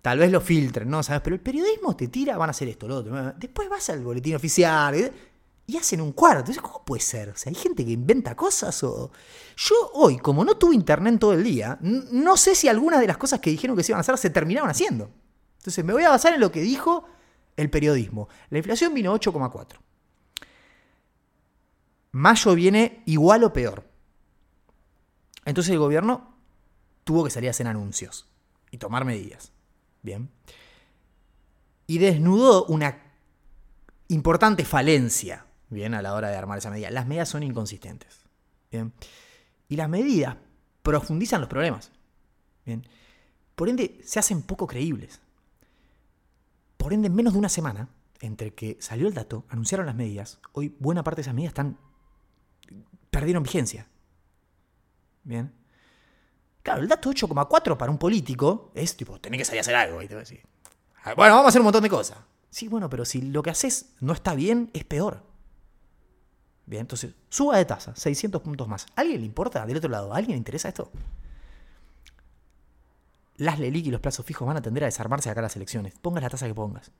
tal 0.01 0.19
vez 0.19 0.31
lo 0.31 0.41
filtren, 0.41 0.89
¿no? 0.89 1.03
¿Sabes? 1.03 1.21
Pero 1.21 1.35
el 1.35 1.41
periodismo 1.41 1.95
te 1.95 2.07
tira, 2.07 2.37
van 2.37 2.49
a 2.49 2.51
hacer 2.51 2.67
esto, 2.67 2.87
lo 2.87 2.97
otro. 2.97 3.33
Después 3.37 3.69
vas 3.69 3.89
al 3.89 4.03
boletín 4.03 4.35
oficial 4.35 5.13
y 5.65 5.77
hacen 5.77 6.01
un 6.01 6.13
cuarto. 6.13 6.39
Entonces, 6.39 6.61
¿cómo 6.61 6.83
puede 6.83 7.01
ser? 7.01 7.29
O 7.29 7.33
hay 7.45 7.55
gente 7.55 7.85
que 7.85 7.91
inventa 7.91 8.35
cosas. 8.35 8.79
Yo 8.81 9.75
hoy, 9.93 10.17
como 10.17 10.43
no 10.43 10.57
tuve 10.57 10.75
internet 10.75 11.19
todo 11.19 11.33
el 11.33 11.43
día, 11.43 11.77
no 11.81 12.37
sé 12.37 12.55
si 12.55 12.67
algunas 12.67 12.99
de 12.99 13.07
las 13.07 13.17
cosas 13.17 13.39
que 13.39 13.49
dijeron 13.49 13.75
que 13.75 13.83
se 13.83 13.91
iban 13.91 13.99
a 13.99 14.01
hacer 14.01 14.17
se 14.17 14.29
terminaron 14.29 14.69
haciendo. 14.69 15.11
Entonces, 15.57 15.83
me 15.83 15.93
voy 15.93 16.03
a 16.03 16.09
basar 16.09 16.33
en 16.33 16.39
lo 16.39 16.51
que 16.51 16.61
dijo 16.61 17.05
el 17.57 17.69
periodismo. 17.69 18.29
La 18.49 18.57
inflación 18.57 18.93
vino 18.93 19.13
8,4. 19.13 19.77
Mayo 22.11 22.55
viene 22.55 23.03
igual 23.05 23.43
o 23.43 23.53
peor. 23.53 23.87
Entonces 25.45 25.71
el 25.71 25.79
gobierno 25.79 26.35
tuvo 27.03 27.23
que 27.23 27.29
salir 27.29 27.49
a 27.49 27.51
hacer 27.51 27.67
anuncios 27.67 28.27
y 28.71 28.77
tomar 28.77 29.05
medidas. 29.05 29.51
Bien. 30.01 30.29
Y 31.87 31.97
desnudó 31.97 32.65
una 32.65 33.01
importante 34.07 34.65
falencia, 34.65 35.45
bien, 35.69 35.93
a 35.93 36.01
la 36.01 36.13
hora 36.13 36.29
de 36.29 36.37
armar 36.37 36.57
esa 36.57 36.69
medida. 36.69 36.91
Las 36.91 37.07
medidas 37.07 37.29
son 37.29 37.43
inconsistentes. 37.43 38.21
Bien. 38.71 38.93
Y 39.67 39.75
las 39.75 39.89
medidas 39.89 40.37
profundizan 40.83 41.41
los 41.41 41.49
problemas. 41.49 41.91
Bien. 42.65 42.87
Por 43.55 43.69
ende, 43.69 43.99
se 44.03 44.19
hacen 44.19 44.41
poco 44.41 44.67
creíbles. 44.67 45.19
Por 46.77 46.93
ende, 46.93 47.07
en 47.07 47.15
menos 47.15 47.33
de 47.33 47.39
una 47.39 47.49
semana, 47.49 47.89
entre 48.21 48.53
que 48.53 48.77
salió 48.79 49.07
el 49.07 49.13
dato, 49.13 49.45
anunciaron 49.49 49.85
las 49.85 49.95
medidas, 49.95 50.39
hoy 50.53 50.75
buena 50.79 51.03
parte 51.03 51.17
de 51.17 51.21
esas 51.23 51.33
medidas 51.33 51.51
están 51.51 51.77
perdieron 53.09 53.43
vigencia. 53.43 53.87
Bien. 55.23 55.51
Claro, 56.63 56.81
el 56.81 56.87
dato 56.87 57.09
8,4 57.09 57.77
para 57.77 57.91
un 57.91 57.97
político 57.97 58.71
es 58.73 58.95
tipo, 58.95 59.19
tenés 59.19 59.39
que 59.39 59.45
salir 59.45 59.59
a 59.59 59.61
hacer 59.61 59.75
algo. 59.75 59.99
Ah, 61.03 61.13
bueno, 61.15 61.35
vamos 61.35 61.45
a 61.45 61.49
hacer 61.49 61.61
un 61.61 61.65
montón 61.65 61.83
de 61.83 61.89
cosas. 61.89 62.17
Sí, 62.49 62.67
bueno, 62.67 62.89
pero 62.89 63.05
si 63.05 63.21
lo 63.21 63.43
que 63.43 63.49
haces 63.49 63.93
no 63.99 64.13
está 64.13 64.33
bien, 64.33 64.69
es 64.73 64.83
peor. 64.83 65.23
Bien, 66.65 66.81
entonces, 66.81 67.13
suba 67.29 67.57
de 67.57 67.65
tasa, 67.65 67.95
600 67.95 68.41
puntos 68.41 68.67
más. 68.67 68.85
¿A 68.95 69.01
alguien 69.01 69.21
le 69.21 69.25
importa 69.25 69.65
del 69.65 69.77
otro 69.77 69.89
lado? 69.89 70.13
¿A 70.13 70.17
alguien 70.17 70.33
le 70.33 70.37
interesa 70.37 70.67
esto? 70.67 70.91
las 73.39 73.57
LELIC 73.57 73.87
y 73.87 73.91
los 73.91 74.01
plazos 74.01 74.25
fijos 74.25 74.45
van 74.45 74.57
a 74.57 74.61
tender 74.61 74.83
a 74.83 74.87
desarmarse 74.87 75.29
acá 75.29 75.41
las 75.41 75.55
elecciones. 75.55 75.93
Pongas 75.99 76.21
la 76.21 76.29
tasa 76.29 76.45
que 76.45 76.53
pongas. 76.53 76.91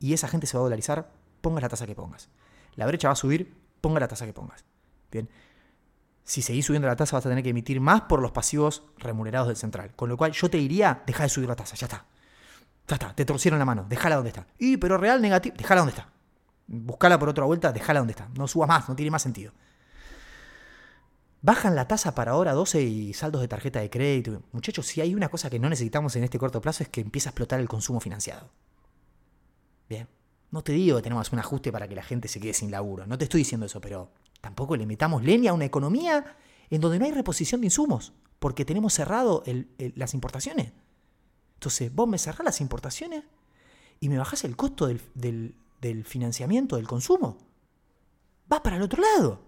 Y 0.00 0.14
esa 0.14 0.26
gente 0.26 0.46
se 0.46 0.56
va 0.56 0.62
a 0.62 0.64
dolarizar, 0.64 1.10
pongas 1.42 1.62
la 1.62 1.68
tasa 1.68 1.86
que 1.86 1.94
pongas. 1.94 2.30
La 2.76 2.86
brecha 2.86 3.08
va 3.08 3.12
a 3.12 3.16
subir, 3.16 3.54
ponga 3.82 4.00
la 4.00 4.08
tasa 4.08 4.24
que 4.24 4.32
pongas. 4.32 4.64
Bien. 5.10 5.28
Si 6.24 6.42
seguís 6.42 6.66
subiendo 6.66 6.88
la 6.88 6.96
tasa 6.96 7.16
vas 7.16 7.26
a 7.26 7.28
tener 7.28 7.42
que 7.42 7.50
emitir 7.50 7.80
más 7.80 8.02
por 8.02 8.20
los 8.20 8.30
pasivos 8.30 8.84
remunerados 8.98 9.48
del 9.48 9.56
central. 9.56 9.92
Con 9.96 10.08
lo 10.08 10.16
cual 10.16 10.32
yo 10.32 10.48
te 10.48 10.58
diría, 10.58 11.02
deja 11.06 11.24
de 11.24 11.28
subir 11.28 11.48
la 11.48 11.56
tasa, 11.56 11.74
ya 11.76 11.86
está. 11.86 12.06
Ya 12.88 12.96
está, 12.96 13.14
te 13.14 13.24
torcieron 13.24 13.58
la 13.58 13.64
mano, 13.64 13.86
déjala 13.88 14.16
donde 14.16 14.30
está. 14.30 14.46
Y 14.58 14.76
pero 14.76 14.98
real 14.98 15.20
negativo, 15.20 15.54
déjala 15.56 15.80
donde 15.80 15.92
está. 15.92 16.08
Buscala 16.66 17.18
por 17.18 17.28
otra 17.28 17.44
vuelta, 17.44 17.72
déjala 17.72 18.00
donde 18.00 18.12
está. 18.12 18.28
No 18.36 18.46
subas 18.46 18.68
más, 18.68 18.88
no 18.88 18.96
tiene 18.96 19.10
más 19.10 19.22
sentido. 19.22 19.52
Bajan 21.42 21.74
la 21.74 21.88
tasa 21.88 22.14
para 22.14 22.32
ahora 22.32 22.52
12 22.52 22.82
y 22.82 23.14
saldos 23.14 23.40
de 23.40 23.48
tarjeta 23.48 23.80
de 23.80 23.90
crédito. 23.90 24.42
Muchachos, 24.52 24.86
si 24.86 25.00
hay 25.00 25.12
una 25.14 25.28
cosa 25.28 25.50
que 25.50 25.58
no 25.58 25.68
necesitamos 25.68 26.14
en 26.14 26.22
este 26.22 26.38
corto 26.38 26.60
plazo 26.60 26.84
es 26.84 26.88
que 26.88 27.00
empiece 27.00 27.28
a 27.28 27.30
explotar 27.30 27.58
el 27.58 27.68
consumo 27.68 27.98
financiado. 27.98 28.48
Bien. 29.88 30.08
No 30.52 30.62
te 30.62 30.72
digo 30.72 30.98
que 30.98 31.02
tenemos 31.02 31.32
un 31.32 31.40
ajuste 31.40 31.72
para 31.72 31.88
que 31.88 31.96
la 31.96 32.02
gente 32.02 32.28
se 32.28 32.38
quede 32.38 32.52
sin 32.52 32.70
laburo. 32.70 33.06
No 33.06 33.18
te 33.18 33.24
estoy 33.24 33.40
diciendo 33.40 33.66
eso, 33.66 33.80
pero 33.80 34.12
tampoco 34.42 34.76
le 34.76 34.84
metamos 34.84 35.24
leña 35.24 35.52
a 35.52 35.54
una 35.54 35.64
economía 35.64 36.36
en 36.68 36.80
donde 36.82 36.98
no 36.98 37.06
hay 37.06 37.12
reposición 37.12 37.62
de 37.62 37.68
insumos, 37.68 38.12
porque 38.38 38.66
tenemos 38.66 38.92
cerrado 38.92 39.42
las 39.94 40.12
importaciones. 40.12 40.72
Entonces, 41.54 41.94
vos 41.94 42.08
me 42.08 42.18
cerrás 42.18 42.44
las 42.44 42.60
importaciones 42.60 43.22
y 44.00 44.08
me 44.08 44.18
bajás 44.18 44.44
el 44.44 44.56
costo 44.56 44.88
del, 44.88 45.54
del 45.80 46.04
financiamiento 46.04 46.76
del 46.76 46.88
consumo. 46.88 47.38
Vas 48.48 48.60
para 48.60 48.76
el 48.76 48.82
otro 48.82 49.00
lado. 49.00 49.40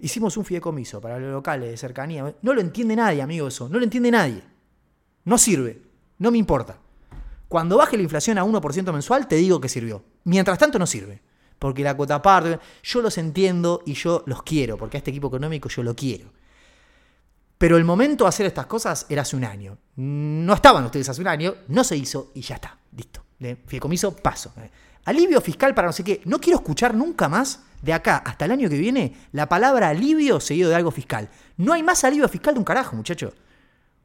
Hicimos 0.00 0.36
un 0.36 0.44
fideicomiso 0.44 1.00
para 1.00 1.18
los 1.20 1.30
locales 1.30 1.70
de 1.70 1.76
cercanía. 1.76 2.34
No 2.42 2.54
lo 2.54 2.60
entiende 2.60 2.96
nadie, 2.96 3.22
amigo, 3.22 3.46
eso. 3.46 3.68
No 3.68 3.78
lo 3.78 3.84
entiende 3.84 4.10
nadie. 4.10 4.42
No 5.24 5.38
sirve. 5.38 5.80
No 6.18 6.32
me 6.32 6.38
importa. 6.38 6.76
Cuando 7.46 7.76
baje 7.76 7.96
la 7.96 8.02
inflación 8.02 8.36
a 8.38 8.44
1% 8.44 8.92
mensual, 8.92 9.28
te 9.28 9.36
digo 9.36 9.60
que 9.60 9.68
sirvió. 9.68 10.02
Mientras 10.24 10.58
tanto, 10.58 10.78
no 10.80 10.86
sirve. 10.86 11.22
Porque 11.62 11.84
la 11.84 11.96
cuota 11.96 12.20
parte, 12.20 12.58
yo 12.82 13.00
los 13.00 13.16
entiendo 13.18 13.84
y 13.86 13.94
yo 13.94 14.24
los 14.26 14.42
quiero, 14.42 14.76
porque 14.76 14.96
a 14.96 14.98
este 14.98 15.12
equipo 15.12 15.28
económico 15.28 15.68
yo 15.68 15.84
lo 15.84 15.94
quiero. 15.94 16.32
Pero 17.56 17.76
el 17.76 17.84
momento 17.84 18.24
de 18.24 18.28
hacer 18.30 18.46
estas 18.46 18.66
cosas 18.66 19.06
era 19.08 19.22
hace 19.22 19.36
un 19.36 19.44
año. 19.44 19.78
No 19.94 20.54
estaban 20.54 20.84
ustedes 20.84 21.08
hace 21.08 21.20
un 21.20 21.28
año, 21.28 21.54
no 21.68 21.84
se 21.84 21.96
hizo 21.96 22.32
y 22.34 22.40
ya 22.40 22.56
está. 22.56 22.76
Listo. 22.96 23.22
Fideicomiso, 23.38 24.16
paso. 24.16 24.52
Alivio 25.04 25.40
fiscal 25.40 25.72
para 25.72 25.86
no 25.86 25.92
sé 25.92 26.02
qué. 26.02 26.20
No 26.24 26.40
quiero 26.40 26.58
escuchar 26.58 26.96
nunca 26.96 27.28
más 27.28 27.60
de 27.80 27.92
acá 27.92 28.16
hasta 28.26 28.46
el 28.46 28.50
año 28.50 28.68
que 28.68 28.76
viene 28.76 29.14
la 29.30 29.48
palabra 29.48 29.90
alivio 29.90 30.40
seguido 30.40 30.68
de 30.68 30.74
algo 30.74 30.90
fiscal. 30.90 31.28
No 31.58 31.74
hay 31.74 31.84
más 31.84 32.02
alivio 32.02 32.28
fiscal 32.28 32.54
de 32.54 32.58
un 32.58 32.64
carajo, 32.64 32.96
muchacho. 32.96 33.32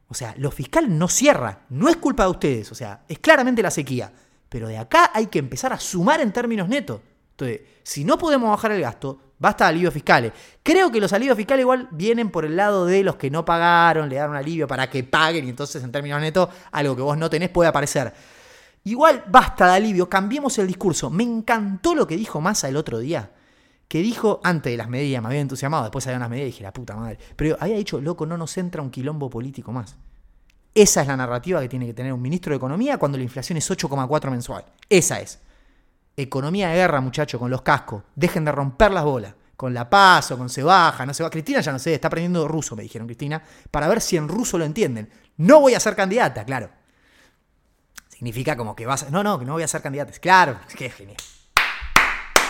O 0.06 0.14
sea, 0.14 0.32
lo 0.38 0.52
fiscal 0.52 0.96
no 0.96 1.08
cierra, 1.08 1.62
no 1.70 1.88
es 1.88 1.96
culpa 1.96 2.22
de 2.22 2.30
ustedes, 2.30 2.70
o 2.70 2.76
sea, 2.76 3.02
es 3.08 3.18
claramente 3.18 3.64
la 3.64 3.72
sequía. 3.72 4.12
Pero 4.48 4.68
de 4.68 4.78
acá 4.78 5.10
hay 5.12 5.26
que 5.26 5.40
empezar 5.40 5.72
a 5.72 5.80
sumar 5.80 6.20
en 6.20 6.32
términos 6.32 6.68
netos. 6.68 7.00
Entonces, 7.38 7.60
si 7.84 8.04
no 8.04 8.18
podemos 8.18 8.50
bajar 8.50 8.72
el 8.72 8.80
gasto, 8.80 9.18
basta 9.38 9.64
de 9.64 9.70
alivios 9.70 9.94
fiscales. 9.94 10.32
Creo 10.62 10.90
que 10.90 11.00
los 11.00 11.12
alivios 11.12 11.36
fiscales 11.36 11.62
igual 11.62 11.88
vienen 11.92 12.30
por 12.30 12.44
el 12.44 12.56
lado 12.56 12.84
de 12.84 13.04
los 13.04 13.14
que 13.14 13.30
no 13.30 13.44
pagaron, 13.44 14.08
le 14.08 14.16
dan 14.16 14.30
un 14.30 14.36
alivio 14.36 14.66
para 14.66 14.90
que 14.90 15.04
paguen 15.04 15.46
y 15.46 15.50
entonces 15.50 15.82
en 15.84 15.92
términos 15.92 16.20
netos 16.20 16.48
algo 16.72 16.96
que 16.96 17.02
vos 17.02 17.16
no 17.16 17.30
tenés 17.30 17.50
puede 17.50 17.68
aparecer. 17.68 18.12
Igual 18.82 19.22
basta 19.28 19.68
de 19.68 19.76
alivio, 19.76 20.08
cambiemos 20.08 20.58
el 20.58 20.66
discurso. 20.66 21.10
Me 21.10 21.22
encantó 21.22 21.94
lo 21.94 22.08
que 22.08 22.16
dijo 22.16 22.40
Massa 22.40 22.68
el 22.68 22.76
otro 22.76 22.98
día 22.98 23.30
que 23.86 24.02
dijo 24.02 24.40
antes 24.44 24.70
de 24.70 24.76
las 24.76 24.88
medidas, 24.88 25.22
me 25.22 25.28
había 25.28 25.40
entusiasmado, 25.40 25.84
después 25.84 26.06
había 26.06 26.18
unas 26.18 26.28
medidas 26.28 26.48
y 26.48 26.50
dije, 26.50 26.62
la 26.62 26.72
puta 26.72 26.94
madre. 26.94 27.18
Pero 27.36 27.56
había 27.58 27.76
dicho, 27.76 28.00
loco, 28.00 28.26
no 28.26 28.36
nos 28.36 28.56
entra 28.58 28.82
un 28.82 28.90
quilombo 28.90 29.30
político 29.30 29.72
más. 29.72 29.96
Esa 30.74 31.00
es 31.00 31.08
la 31.08 31.16
narrativa 31.16 31.60
que 31.60 31.68
tiene 31.68 31.86
que 31.86 31.94
tener 31.94 32.12
un 32.12 32.20
ministro 32.20 32.50
de 32.50 32.58
Economía 32.58 32.98
cuando 32.98 33.16
la 33.16 33.24
inflación 33.24 33.56
es 33.56 33.70
8,4 33.70 34.30
mensual. 34.30 34.64
Esa 34.90 35.20
es. 35.20 35.38
Economía 36.20 36.70
de 36.70 36.74
guerra, 36.74 37.00
muchachos, 37.00 37.38
con 37.38 37.48
los 37.48 37.62
cascos. 37.62 38.02
Dejen 38.16 38.44
de 38.44 38.50
romper 38.50 38.90
las 38.90 39.04
bolas. 39.04 39.34
Con 39.56 39.72
la 39.72 39.88
paso, 39.88 40.36
con 40.36 40.48
se 40.48 40.64
baja, 40.64 41.06
no 41.06 41.14
se 41.14 41.22
va. 41.22 41.30
Cristina 41.30 41.60
ya 41.60 41.70
no 41.70 41.78
sé, 41.78 41.94
está 41.94 42.08
aprendiendo 42.08 42.48
ruso, 42.48 42.74
me 42.74 42.82
dijeron 42.82 43.06
Cristina, 43.06 43.40
para 43.70 43.86
ver 43.86 44.00
si 44.00 44.16
en 44.16 44.26
ruso 44.26 44.58
lo 44.58 44.64
entienden. 44.64 45.08
No 45.36 45.60
voy 45.60 45.74
a 45.74 45.80
ser 45.80 45.94
candidata, 45.94 46.44
claro. 46.44 46.70
Significa 48.08 48.56
como 48.56 48.74
que 48.74 48.84
vas 48.84 49.04
a... 49.04 49.10
No, 49.10 49.22
no, 49.22 49.38
que 49.38 49.44
no 49.44 49.52
voy 49.52 49.62
a 49.62 49.68
ser 49.68 49.80
candidata. 49.80 50.12
Claro, 50.18 50.58
qué 50.76 50.90
genial. 50.90 51.18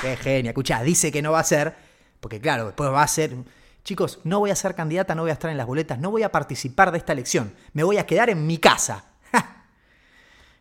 Qué 0.00 0.16
genial. 0.16 0.52
Escucha, 0.52 0.82
dice 0.82 1.12
que 1.12 1.20
no 1.20 1.32
va 1.32 1.40
a 1.40 1.44
ser, 1.44 1.76
porque 2.20 2.40
claro, 2.40 2.64
después 2.64 2.90
va 2.90 3.02
a 3.02 3.08
ser... 3.08 3.36
Chicos, 3.84 4.20
no 4.24 4.38
voy 4.38 4.50
a 4.50 4.56
ser 4.56 4.74
candidata, 4.74 5.14
no 5.14 5.22
voy 5.22 5.30
a 5.30 5.34
estar 5.34 5.50
en 5.50 5.58
las 5.58 5.66
boletas, 5.66 5.98
no 5.98 6.10
voy 6.10 6.22
a 6.22 6.32
participar 6.32 6.90
de 6.90 6.96
esta 6.96 7.12
elección. 7.12 7.54
Me 7.74 7.82
voy 7.82 7.98
a 7.98 8.06
quedar 8.06 8.30
en 8.30 8.46
mi 8.46 8.56
casa. 8.56 9.07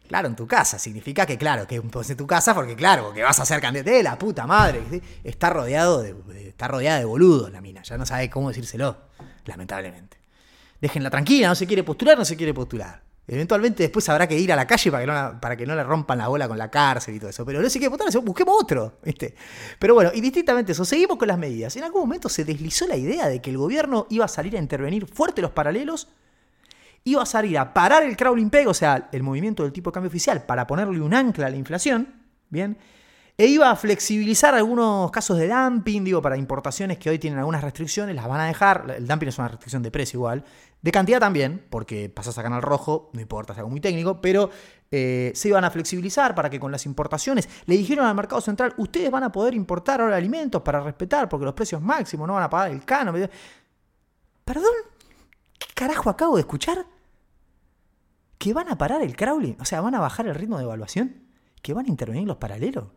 Claro, 0.08 0.28
en 0.28 0.36
tu 0.36 0.47
casa. 0.47 0.80
Significa 0.80 1.26
que, 1.26 1.38
claro, 1.38 1.68
que 1.68 1.76
en 1.76 2.18
tu 2.18 2.28
casa, 2.28 2.55
porque 2.55 2.76
claro, 2.76 3.05
porque 3.05 3.24
vas 3.24 3.39
a 3.39 3.45
ser 3.45 3.60
candidata. 3.60 3.91
¡Eh, 3.91 4.03
la 4.03 4.18
puta 4.18 4.47
madre! 4.47 4.82
Está 5.24 5.49
rodeado 5.49 6.01
de, 6.01 6.16
está 6.47 6.68
rodeada 6.68 6.99
de 6.99 7.05
boludos 7.05 7.51
la 7.51 7.62
mina. 7.62 7.84
Ya 7.84 7.97
no 7.97 8.05
sabe 8.05 8.30
cómo 8.30 8.49
decírselo, 8.49 8.97
lamentablemente. 9.45 10.18
Déjenla 10.80 11.10
tranquila, 11.10 11.49
no 11.49 11.55
se 11.55 11.68
quiere 11.68 11.84
postular, 11.84 12.18
no 12.18 12.26
se 12.26 12.38
quiere 12.38 12.53
postular. 12.53 13.01
Eventualmente 13.30 13.84
después 13.84 14.08
habrá 14.08 14.26
que 14.26 14.39
ir 14.39 14.53
a 14.53 14.55
la 14.55 14.66
calle 14.66 14.89
para 14.89 15.01
que 15.03 15.08
no, 15.08 15.41
para 15.41 15.58
que 15.58 15.66
no 15.66 15.76
le 15.76 15.84
rompan 15.84 16.18
la 16.18 16.30
bola 16.30 16.47
con 16.47 16.58
la 16.58 16.72
cárcel 16.72 17.16
y 17.16 17.20
todo 17.20 17.30
eso. 17.30 17.45
Pero 17.45 17.62
no 17.62 17.70
se 17.70 17.80
quiere 17.80 17.89
postular, 17.89 18.24
busquemos 18.24 18.55
otro. 18.62 18.99
¿viste? 19.03 19.36
Pero 19.78 19.95
bueno, 19.95 20.12
y 20.14 20.22
distintamente 20.22 20.72
eso, 20.72 20.86
seguimos 20.86 21.18
con 21.18 21.28
las 21.28 21.38
medidas. 21.38 21.76
En 21.76 21.84
algún 21.84 22.01
momento 22.01 22.30
se 22.30 22.45
deslizó 22.45 22.88
la 22.88 22.95
idea 22.95 23.28
de 23.28 23.41
que 23.41 23.49
el 23.49 23.58
gobierno 23.58 24.08
iba 24.10 24.24
a 24.24 24.30
salir 24.30 24.55
a 24.55 24.60
intervenir 24.60 25.05
fuerte 25.08 25.41
los 25.41 25.51
paralelos 25.51 26.08
iba 27.08 27.24
a 27.24 27.26
salir 27.26 27.58
a 27.58 27.74
parar 27.74 28.03
el 28.03 28.18
crawling 28.18 28.49
peg, 28.49 28.68
o 28.68 28.74
sea, 28.74 29.10
el 29.12 29.24
movimiento 29.24 29.64
del 29.64 29.72
tipo 29.72 29.91
de 29.91 29.93
cambio 29.93 30.10
oficial, 30.10 30.43
para 30.43 30.68
ponerle 30.68 30.99
un 31.01 31.14
ancla 31.14 31.47
a 31.47 31.49
la 31.49 31.55
inflación, 31.55 32.14
¿bien? 32.49 32.78
E 33.39 33.45
iba 33.45 33.70
a 33.70 33.76
flexibilizar 33.76 34.55
algunos 34.55 35.12
casos 35.12 35.38
de 35.38 35.47
dumping, 35.47 36.03
digo, 36.03 36.24
para 36.24 36.38
importaciones 36.38 36.97
que 36.97 37.12
hoy 37.12 37.20
tienen 37.20 37.38
algunas 37.38 37.64
restricciones, 37.64 38.16
las 38.16 38.28
van 38.28 38.41
a 38.41 38.47
dejar. 38.47 38.95
El 38.97 39.08
dumping 39.08 39.28
es 39.28 39.38
una 39.38 39.47
restricción 39.47 39.84
de 39.84 39.91
precio 39.91 40.18
igual. 40.18 40.43
De 40.82 40.91
cantidad 40.91 41.20
también, 41.20 41.64
porque 41.70 42.10
pasas 42.10 42.36
a 42.39 42.43
canal 42.43 42.64
rojo, 42.64 43.12
no 43.14 43.22
importa, 43.22 43.53
es 43.53 43.60
algo 43.60 43.70
muy 43.70 43.80
técnico, 43.80 44.20
pero 44.22 44.49
eh, 44.89 45.32
se 45.36 45.49
iban 45.49 45.64
a 45.64 45.70
flexibilizar 45.70 46.34
para 46.34 46.49
que 46.49 46.60
con 46.60 46.72
las 46.72 46.88
importaciones 46.88 47.47
le 47.68 47.78
dijeron 47.78 48.08
al 48.08 48.16
mercado 48.16 48.41
central, 48.41 48.74
ustedes 48.78 49.12
van 49.12 49.24
a 49.24 49.32
poder 49.32 49.53
importar 49.53 50.01
ahora 50.01 50.18
alimentos 50.18 50.64
para 50.64 50.80
respetar, 50.80 51.30
porque 51.30 51.45
los 51.45 51.53
precios 51.53 51.80
máximos 51.80 52.28
no 52.28 52.34
van 52.34 52.43
a 52.43 52.49
pagar 52.49 52.72
el 52.72 52.84
cano. 52.86 53.14
¿Perdón? 54.43 54.74
¿Qué 55.60 55.68
carajo 55.76 56.10
acabo 56.10 56.38
de 56.38 56.41
escuchar? 56.41 56.86
¿Que 58.38 58.53
van 58.53 58.69
a 58.69 58.77
parar 58.77 59.01
el 59.01 59.15
crawling? 59.15 59.55
O 59.59 59.65
sea, 59.65 59.81
¿van 59.81 59.95
a 59.95 59.99
bajar 59.99 60.27
el 60.27 60.35
ritmo 60.35 60.57
de 60.57 60.63
evaluación? 60.63 61.23
¿Que 61.61 61.73
van 61.73 61.85
a 61.85 61.89
intervenir 61.89 62.27
los 62.27 62.38
paralelos? 62.38 62.89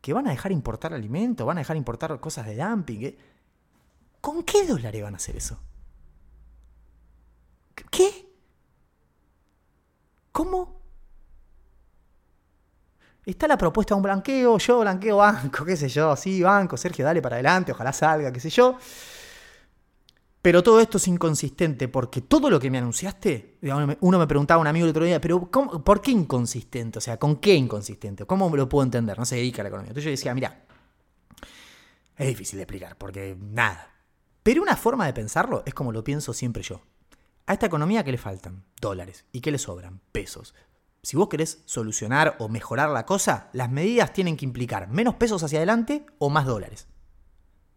¿Que 0.00 0.12
van 0.12 0.26
a 0.26 0.30
dejar 0.30 0.52
importar 0.52 0.94
alimentos? 0.94 1.46
¿Van 1.46 1.58
a 1.58 1.60
dejar 1.60 1.76
importar 1.76 2.18
cosas 2.20 2.46
de 2.46 2.56
dumping? 2.56 3.16
¿Con 4.20 4.42
qué 4.42 4.66
dólares 4.66 5.02
van 5.02 5.14
a 5.14 5.16
hacer 5.18 5.36
eso? 5.36 5.58
¿Qué? 7.90 8.30
¿Cómo? 10.32 10.80
Está 13.26 13.46
la 13.46 13.58
propuesta 13.58 13.94
de 13.94 13.98
un 13.98 14.02
blanqueo, 14.02 14.58
yo 14.58 14.80
blanqueo 14.80 15.18
banco, 15.18 15.64
qué 15.64 15.76
sé 15.76 15.88
yo, 15.88 16.16
sí, 16.16 16.42
banco, 16.42 16.76
Sergio, 16.76 17.04
dale 17.04 17.20
para 17.20 17.36
adelante, 17.36 17.72
ojalá 17.72 17.92
salga, 17.92 18.32
qué 18.32 18.40
sé 18.40 18.50
yo. 18.50 18.76
Pero 20.42 20.62
todo 20.62 20.80
esto 20.80 20.96
es 20.96 21.06
inconsistente 21.06 21.88
porque 21.88 22.22
todo 22.22 22.48
lo 22.48 22.58
que 22.58 22.70
me 22.70 22.78
anunciaste, 22.78 23.58
uno 24.00 24.18
me 24.18 24.26
preguntaba 24.26 24.60
un 24.60 24.66
amigo 24.66 24.86
el 24.86 24.90
otro 24.90 25.04
día, 25.04 25.20
pero 25.20 25.50
¿por 25.50 26.00
qué 26.00 26.12
inconsistente? 26.12 26.98
O 26.98 27.00
sea, 27.02 27.18
¿con 27.18 27.36
qué 27.36 27.54
inconsistente? 27.54 28.24
¿Cómo 28.24 28.54
lo 28.56 28.68
puedo 28.68 28.82
entender? 28.84 29.18
No 29.18 29.26
se 29.26 29.36
dedica 29.36 29.60
a 29.60 29.64
la 29.64 29.68
economía. 29.68 29.90
Entonces 29.90 30.04
yo 30.04 30.10
decía, 30.10 30.34
mira, 30.34 30.64
es 32.16 32.26
difícil 32.26 32.56
de 32.56 32.62
explicar 32.62 32.96
porque 32.96 33.36
nada. 33.38 33.90
Pero 34.42 34.62
una 34.62 34.76
forma 34.76 35.04
de 35.04 35.12
pensarlo 35.12 35.62
es 35.66 35.74
como 35.74 35.92
lo 35.92 36.02
pienso 36.02 36.32
siempre 36.32 36.62
yo. 36.62 36.80
A 37.46 37.52
esta 37.52 37.66
economía, 37.66 38.02
¿qué 38.02 38.12
le 38.12 38.18
faltan? 38.18 38.64
Dólares. 38.80 39.26
¿Y 39.32 39.42
qué 39.42 39.50
le 39.50 39.58
sobran? 39.58 40.00
Pesos. 40.12 40.54
Si 41.02 41.16
vos 41.16 41.28
querés 41.28 41.62
solucionar 41.66 42.36
o 42.38 42.48
mejorar 42.48 42.88
la 42.90 43.04
cosa, 43.04 43.50
las 43.52 43.70
medidas 43.70 44.12
tienen 44.14 44.36
que 44.38 44.46
implicar 44.46 44.88
menos 44.88 45.16
pesos 45.16 45.42
hacia 45.42 45.58
adelante 45.58 46.06
o 46.18 46.30
más 46.30 46.46
dólares. 46.46 46.88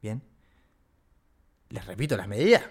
¿Bien? 0.02 0.24
Les 1.74 1.86
repito 1.88 2.16
las 2.16 2.28
medidas. 2.28 2.62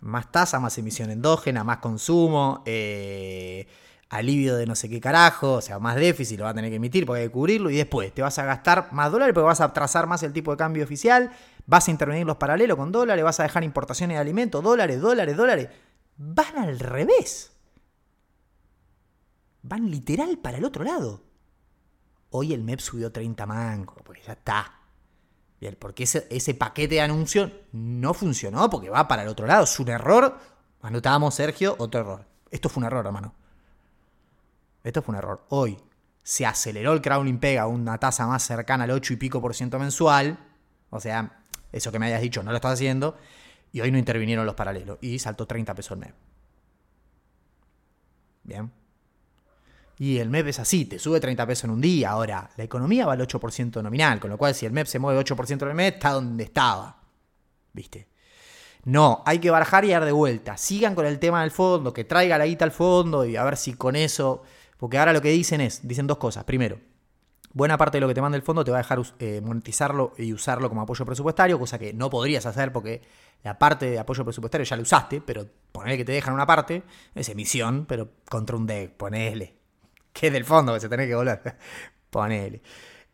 Más 0.00 0.30
tasa, 0.30 0.58
más 0.58 0.76
emisión 0.76 1.10
endógena, 1.10 1.62
más 1.64 1.78
consumo, 1.78 2.62
eh, 2.66 3.66
alivio 4.10 4.56
de 4.56 4.66
no 4.66 4.74
sé 4.74 4.90
qué 4.90 5.00
carajo, 5.00 5.54
o 5.54 5.60
sea, 5.60 5.78
más 5.78 5.94
déficit 5.94 6.38
lo 6.38 6.44
va 6.44 6.50
a 6.50 6.54
tener 6.54 6.68
que 6.68 6.76
emitir 6.76 7.06
porque 7.06 7.22
hay 7.22 7.28
que 7.28 7.32
cubrirlo 7.32 7.70
y 7.70 7.76
después 7.76 8.12
te 8.12 8.22
vas 8.22 8.38
a 8.38 8.44
gastar 8.44 8.92
más 8.92 9.10
dólares 9.10 9.32
porque 9.32 9.46
vas 9.46 9.60
a 9.60 9.72
trazar 9.72 10.06
más 10.06 10.22
el 10.24 10.32
tipo 10.32 10.50
de 10.50 10.56
cambio 10.56 10.84
oficial, 10.84 11.30
vas 11.66 11.86
a 11.88 11.90
intervenir 11.92 12.26
los 12.26 12.36
paralelos 12.36 12.76
con 12.76 12.90
dólares, 12.92 13.24
vas 13.24 13.38
a 13.38 13.44
dejar 13.44 13.62
importaciones 13.62 14.16
de 14.16 14.20
alimentos, 14.20 14.62
dólares, 14.62 15.00
dólares, 15.00 15.36
dólares. 15.36 15.68
Van 16.16 16.58
al 16.58 16.78
revés. 16.78 17.52
Van 19.62 19.90
literal 19.90 20.38
para 20.38 20.58
el 20.58 20.64
otro 20.64 20.84
lado. 20.84 21.22
Hoy 22.30 22.52
el 22.52 22.62
MEP 22.62 22.80
subió 22.80 23.10
30 23.10 23.46
mangos, 23.46 23.96
porque 24.04 24.22
ya 24.22 24.32
está 24.32 24.83
porque 25.78 26.04
ese, 26.04 26.26
ese 26.30 26.54
paquete 26.54 26.96
de 26.96 27.00
anuncio 27.00 27.50
no 27.72 28.12
funcionó 28.12 28.68
porque 28.68 28.90
va 28.90 29.08
para 29.08 29.22
el 29.22 29.28
otro 29.28 29.46
lado. 29.46 29.64
Es 29.64 29.78
un 29.80 29.88
error. 29.88 30.38
Anotábamos, 30.82 31.34
Sergio, 31.34 31.74
otro 31.78 32.00
error. 32.00 32.26
Esto 32.50 32.68
fue 32.68 32.82
un 32.82 32.86
error, 32.86 33.06
hermano. 33.06 33.34
Esto 34.82 35.00
fue 35.02 35.14
un 35.14 35.18
error. 35.18 35.44
Hoy 35.48 35.78
se 36.22 36.44
aceleró 36.44 36.92
el 36.92 37.00
crowning 37.00 37.38
pega 37.38 37.62
a 37.62 37.66
una 37.66 37.98
tasa 37.98 38.26
más 38.26 38.42
cercana 38.42 38.84
al 38.84 38.90
8 38.90 39.14
y 39.14 39.16
pico 39.16 39.40
por 39.40 39.54
ciento 39.54 39.78
mensual. 39.78 40.38
O 40.90 41.00
sea, 41.00 41.42
eso 41.72 41.90
que 41.90 41.98
me 41.98 42.06
hayas 42.06 42.20
dicho 42.20 42.42
no 42.42 42.50
lo 42.50 42.56
estás 42.56 42.74
haciendo. 42.74 43.16
Y 43.72 43.80
hoy 43.80 43.90
no 43.90 43.98
intervinieron 43.98 44.46
los 44.46 44.54
paralelos. 44.54 44.98
Y 45.00 45.18
saltó 45.18 45.46
30 45.46 45.74
pesos 45.74 45.92
el 45.92 45.98
mes. 45.98 46.12
Bien. 48.42 48.70
Y 49.98 50.18
el 50.18 50.28
MEP 50.28 50.48
es 50.48 50.58
así, 50.58 50.86
te 50.86 50.98
sube 50.98 51.20
30 51.20 51.46
pesos 51.46 51.64
en 51.64 51.70
un 51.70 51.80
día. 51.80 52.10
Ahora, 52.10 52.50
la 52.56 52.64
economía 52.64 53.06
va 53.06 53.12
al 53.12 53.20
8% 53.20 53.82
nominal, 53.82 54.18
con 54.18 54.30
lo 54.30 54.38
cual 54.38 54.54
si 54.54 54.66
el 54.66 54.72
MEP 54.72 54.86
se 54.86 54.98
mueve 54.98 55.20
8% 55.20 55.62
en 55.62 55.68
el 55.68 55.74
mes, 55.74 55.94
está 55.94 56.10
donde 56.10 56.44
estaba. 56.44 57.00
¿Viste? 57.72 58.08
No, 58.84 59.22
hay 59.24 59.38
que 59.38 59.50
barajar 59.50 59.84
y 59.84 59.90
dar 59.90 60.04
de 60.04 60.12
vuelta. 60.12 60.56
Sigan 60.56 60.94
con 60.94 61.06
el 61.06 61.18
tema 61.18 61.42
del 61.42 61.50
fondo, 61.50 61.92
que 61.92 62.04
traiga 62.04 62.38
la 62.38 62.46
guita 62.46 62.64
al 62.64 62.72
fondo 62.72 63.24
y 63.24 63.36
a 63.36 63.44
ver 63.44 63.56
si 63.56 63.74
con 63.74 63.96
eso. 63.96 64.42
Porque 64.76 64.98
ahora 64.98 65.12
lo 65.12 65.22
que 65.22 65.30
dicen 65.30 65.60
es: 65.60 65.86
dicen 65.86 66.06
dos 66.06 66.18
cosas. 66.18 66.44
Primero, 66.44 66.78
buena 67.52 67.78
parte 67.78 67.96
de 67.96 68.00
lo 68.02 68.08
que 68.08 68.14
te 68.14 68.20
manda 68.20 68.36
el 68.36 68.42
fondo 68.42 68.64
te 68.64 68.70
va 68.70 68.78
a 68.78 68.82
dejar 68.82 69.00
eh, 69.20 69.40
monetizarlo 69.42 70.12
y 70.18 70.32
usarlo 70.32 70.68
como 70.68 70.82
apoyo 70.82 71.06
presupuestario, 71.06 71.58
cosa 71.58 71.78
que 71.78 71.94
no 71.94 72.10
podrías 72.10 72.44
hacer 72.46 72.72
porque 72.72 73.00
la 73.42 73.58
parte 73.58 73.86
de 73.86 73.98
apoyo 73.98 74.24
presupuestario 74.24 74.64
ya 74.64 74.76
la 74.76 74.82
usaste, 74.82 75.20
pero 75.20 75.46
ponele 75.72 75.96
que 75.96 76.04
te 76.04 76.12
dejan 76.12 76.34
una 76.34 76.46
parte, 76.46 76.82
es 77.14 77.28
emisión, 77.28 77.86
pero 77.86 78.10
contra 78.28 78.56
un 78.56 78.66
DEC, 78.66 78.96
ponele 78.96 79.63
que 80.14 80.28
es 80.28 80.32
del 80.32 80.44
fondo 80.44 80.72
que 80.72 80.80
se 80.80 80.88
tiene 80.88 81.06
que 81.06 81.14
volver. 81.14 81.58
Ponele. 82.10 82.62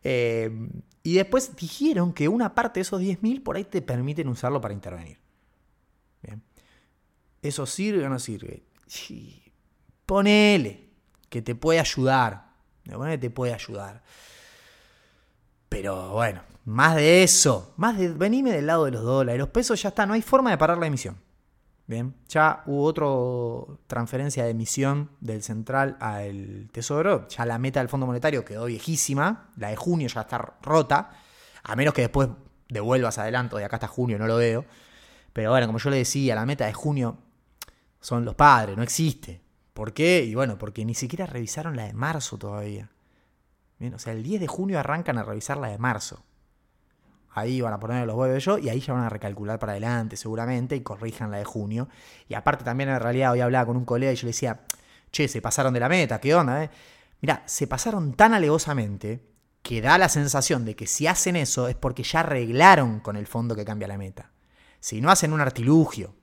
Eh, 0.05 0.69
y 1.03 1.15
después 1.15 1.57
dijeron 1.57 2.13
que 2.13 2.29
una 2.29 2.55
parte 2.55 2.79
de 2.79 2.83
esos 2.83 3.01
10.000 3.01 3.43
por 3.43 3.57
ahí 3.57 3.65
te 3.65 3.83
permiten 3.83 4.29
usarlo 4.29 4.61
para 4.61 4.75
intervenir. 4.75 5.19
Bien. 6.23 6.43
¿Eso 7.43 7.67
sirve 7.67 8.05
o 8.05 8.09
no 8.11 8.19
sirve? 8.19 8.63
Ponele 10.05 10.91
que 11.31 11.41
te 11.41 11.55
puede 11.55 11.81
ayudar. 11.81 12.51
Ponele 12.85 13.17
que 13.17 13.29
te 13.29 13.31
puede 13.31 13.55
ayudar. 13.55 14.03
Pero 15.71 16.11
bueno, 16.11 16.43
más 16.67 16.97
de 16.97 17.23
eso. 17.23 17.73
Más 17.79 17.97
de. 17.97 18.09
Venime 18.09 18.53
del 18.53 18.67
lado 18.67 18.85
de 18.85 18.91
los 18.91 19.03
dólares. 19.03 19.39
Los 19.39 19.49
pesos 19.49 19.81
ya 19.81 19.89
está. 19.89 20.05
No 20.05 20.13
hay 20.13 20.23
forma 20.23 20.51
de 20.51 20.59
parar 20.59 20.77
la 20.77 20.87
emisión. 20.87 21.17
Bien, 21.91 22.15
ya 22.29 22.63
hubo 22.67 22.85
otra 22.85 23.75
transferencia 23.89 24.45
de 24.45 24.51
emisión 24.51 25.11
del 25.19 25.43
central 25.43 25.97
al 25.99 26.69
tesoro. 26.71 27.27
Ya 27.27 27.45
la 27.45 27.59
meta 27.59 27.81
del 27.81 27.89
Fondo 27.89 28.07
Monetario 28.07 28.45
quedó 28.45 28.67
viejísima. 28.67 29.51
La 29.57 29.71
de 29.71 29.77
junio 29.77 30.07
ya 30.07 30.21
está 30.21 30.55
rota. 30.63 31.11
A 31.65 31.75
menos 31.75 31.93
que 31.93 32.03
después 32.03 32.29
devuelvas 32.69 33.19
adelanto. 33.19 33.57
De 33.57 33.65
acá 33.65 33.75
hasta 33.75 33.89
junio 33.89 34.21
no 34.21 34.29
lo 34.29 34.37
veo. 34.37 34.65
Pero 35.33 35.51
bueno, 35.51 35.67
como 35.67 35.81
yo 35.81 35.91
le 35.91 35.97
decía, 35.97 36.37
la 36.37 36.47
meta 36.47 36.65
de 36.65 36.73
junio 36.73 37.19
son 38.01 38.25
los 38.25 38.37
padres, 38.37 38.77
no 38.77 38.85
existe. 38.85 39.41
¿Por 39.75 39.93
qué? 39.93 40.23
Y 40.23 40.37
bueno, 40.37 40.59
porque 40.59 40.85
ni 40.85 40.95
siquiera 40.95 41.27
revisaron 41.27 41.75
la 41.75 41.87
de 41.87 41.93
marzo 41.93 42.39
todavía. 42.39 42.89
O 43.93 43.99
sea, 43.99 44.13
el 44.13 44.23
10 44.23 44.43
de 44.43 44.47
junio 44.47 44.79
arrancan 44.79 45.19
a 45.19 45.25
revisar 45.25 45.57
la 45.57 45.67
de 45.67 45.79
marzo. 45.79 46.23
Ahí 47.33 47.61
van 47.61 47.73
a 47.73 47.79
poner 47.79 48.07
los 48.07 48.17
huevos 48.17 48.45
yo 48.45 48.59
y 48.59 48.69
ahí 48.69 48.81
ya 48.81 48.93
van 48.93 49.05
a 49.05 49.09
recalcular 49.09 49.59
para 49.59 49.73
adelante 49.73 50.17
seguramente 50.17 50.75
y 50.77 50.81
corrijan 50.81 51.31
la 51.31 51.39
de 51.39 51.45
junio. 51.45 51.89
Y 52.29 52.35
aparte 52.35 52.65
también 52.65 52.89
en 52.89 53.01
realidad 53.01 53.33
hoy 53.33 53.41
hablaba 53.41 53.67
con 53.67 53.77
un 53.77 53.85
colega 53.85 54.13
y 54.13 54.17
yo 54.17 54.27
le 54.27 54.31
decía, 54.31 54.61
che, 55.13 55.29
se 55.29 55.41
pasaron 55.41 55.73
de 55.73 55.81
la 55.81 55.89
meta, 55.89 56.21
¿qué 56.21 56.35
onda? 56.35 56.65
Eh? 56.65 56.71
Mira, 57.21 57.43
se 57.47 57.67
pasaron 57.67 58.15
tan 58.15 58.35
alevosamente 58.35 59.25
que 59.63 59.81
da 59.81 59.99
la 59.99 60.09
sensación 60.09 60.65
de 60.65 60.75
que 60.75 60.87
si 60.87 61.07
hacen 61.07 61.37
eso 61.37 61.69
es 61.69 61.77
porque 61.77 62.03
ya 62.03 62.21
arreglaron 62.21 63.01
con 63.01 63.17
el 63.17 63.27
fondo 63.27 63.55
que 63.55 63.65
cambia 63.65 63.89
la 63.89 63.99
meta. 63.99 64.31
Si 64.81 65.01
no 65.01 65.11
hacen 65.11 65.33
un 65.33 65.41
artilugio 65.41 66.15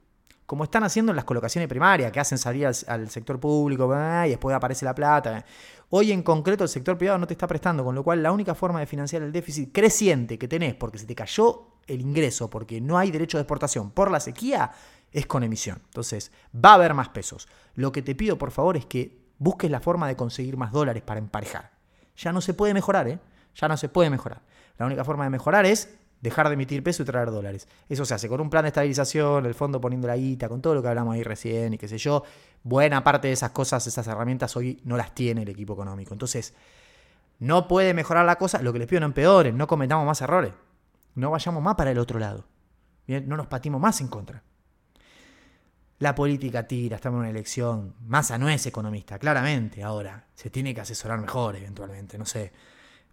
como 0.48 0.64
están 0.64 0.86
haciendo 0.86 1.12
en 1.12 1.18
las 1.18 1.26
colocaciones 1.26 1.68
primarias, 1.68 2.10
que 2.10 2.22
hacen 2.22 2.38
salir 2.38 2.66
al, 2.66 3.10
sector 3.10 3.38
público 3.38 3.94
y 4.26 4.30
después 4.30 4.56
aparece 4.56 4.86
la 4.86 4.96
plata. 4.96 5.46
Hoy 5.90 6.14
en 6.14 6.24
concreto 6.24 6.64
el 6.64 6.70
sector 6.70 6.98
privado 6.98 7.20
no 7.20 7.28
te 7.28 7.34
está 7.34 7.46
prestando, 7.48 7.84
con 7.84 7.94
lo 7.94 8.02
cual 8.02 8.24
la 8.24 8.32
única 8.32 8.56
forma 8.56 8.80
de 8.80 8.86
financiar 8.86 9.22
el 9.24 9.34
déficit 9.34 9.74
creciente 9.74 10.40
que 10.40 10.48
tenés, 10.48 10.74
porque 10.74 11.00
se 11.00 11.06
te 11.06 11.14
cayó 11.14 11.68
el 11.86 12.00
ingreso, 12.00 12.50
porque 12.50 12.80
no 12.80 12.98
hay 12.98 13.12
derecho 13.12 13.38
de 13.38 13.42
exportación 13.42 13.92
por 13.92 14.10
la 14.10 14.22
sequía, 14.22 14.72
es 15.12 15.26
con 15.26 15.44
emisión. 15.44 15.82
Entonces, 15.84 16.32
va 16.56 16.72
a 16.72 16.76
haber 16.76 16.94
más 16.94 17.10
pesos. 17.10 17.50
Lo 17.76 17.92
que 17.92 18.02
te 18.02 18.16
pido, 18.16 18.38
por 18.38 18.52
favor, 18.52 18.78
es 18.78 18.86
que 18.86 19.20
busques 19.40 19.70
la 19.70 19.82
forma 19.82 20.08
de 20.08 20.16
conseguir 20.16 20.56
más 20.56 20.72
dólares 20.72 21.04
para 21.04 21.20
emparejar. 21.20 21.72
Ya 22.16 22.32
no 22.32 22.40
se 22.40 22.54
puede 22.54 22.74
mejorar, 22.74 23.10
¿eh? 23.10 23.20
Ya 23.54 23.68
no 23.68 23.76
se 23.76 23.90
puede 23.90 24.10
mejorar. 24.10 24.42
La 24.78 24.86
única 24.86 25.04
forma 25.04 25.26
de 25.26 25.30
mejorar 25.30 25.66
es 25.66 25.98
dejar 26.22 26.48
de 26.48 26.54
emitir 26.54 26.84
peso 26.84 27.04
y 27.04 27.06
traer 27.06 27.32
dólares. 27.32 27.68
Eso 27.90 28.06
se 28.06 28.14
hace 28.14 28.28
con 28.28 28.42
un 28.42 28.50
plan 28.50 28.64
de 28.64 28.70
estabilización, 28.70 29.46
el 29.46 29.54
fondo 29.54 29.80
poniendo 29.80 30.08
la 30.08 30.18
guita, 30.18 30.50
con 30.50 30.62
todo 30.62 30.76
lo 30.76 30.82
que 30.82 30.88
hablamos 30.88 31.16
ahí 31.16 31.24
recién 31.24 31.74
y 31.74 31.78
qué 31.78 31.88
sé 31.88 31.98
yo. 31.98 32.24
Buena 32.64 33.04
parte 33.04 33.28
de 33.28 33.34
esas 33.34 33.52
cosas, 33.52 33.86
esas 33.88 34.08
herramientas 34.08 34.56
hoy 34.56 34.82
no 34.84 34.98
las 34.98 35.14
tiene 35.14 35.44
el 35.44 35.50
equipo 35.50 35.74
económico. 35.74 36.14
Entonces, 36.14 36.54
no 37.40 37.68
puede 37.68 37.94
mejorar 37.94 38.26
la 38.26 38.38
cosa. 38.38 38.62
Lo 38.62 38.74
que 38.74 38.80
les 38.80 38.88
pido 38.88 39.00
no 39.02 39.06
empeoren, 39.06 39.58
no 39.58 39.68
cometamos 39.68 40.06
más 40.06 40.22
errores. 40.22 40.54
No 41.16 41.32
vayamos 41.32 41.62
más 41.62 41.76
para 41.76 41.92
el 41.92 42.00
otro 42.00 42.20
lado. 42.20 42.46
Bien, 43.08 43.28
no 43.28 43.38
nos 43.38 43.48
patimos 43.48 43.80
más 43.80 44.02
en 44.02 44.08
contra. 44.08 44.44
La 46.00 46.14
política 46.14 46.68
tira, 46.68 46.98
estamos 46.98 47.18
en 47.18 47.22
una 47.22 47.30
elección. 47.30 47.96
Massa 48.06 48.38
no 48.38 48.50
es 48.50 48.66
economista, 48.66 49.18
claramente. 49.18 49.84
Ahora, 49.84 50.28
se 50.36 50.50
tiene 50.50 50.76
que 50.76 50.82
asesorar 50.82 51.20
mejor, 51.20 51.56
eventualmente, 51.56 52.18
no 52.18 52.26
sé. 52.26 52.52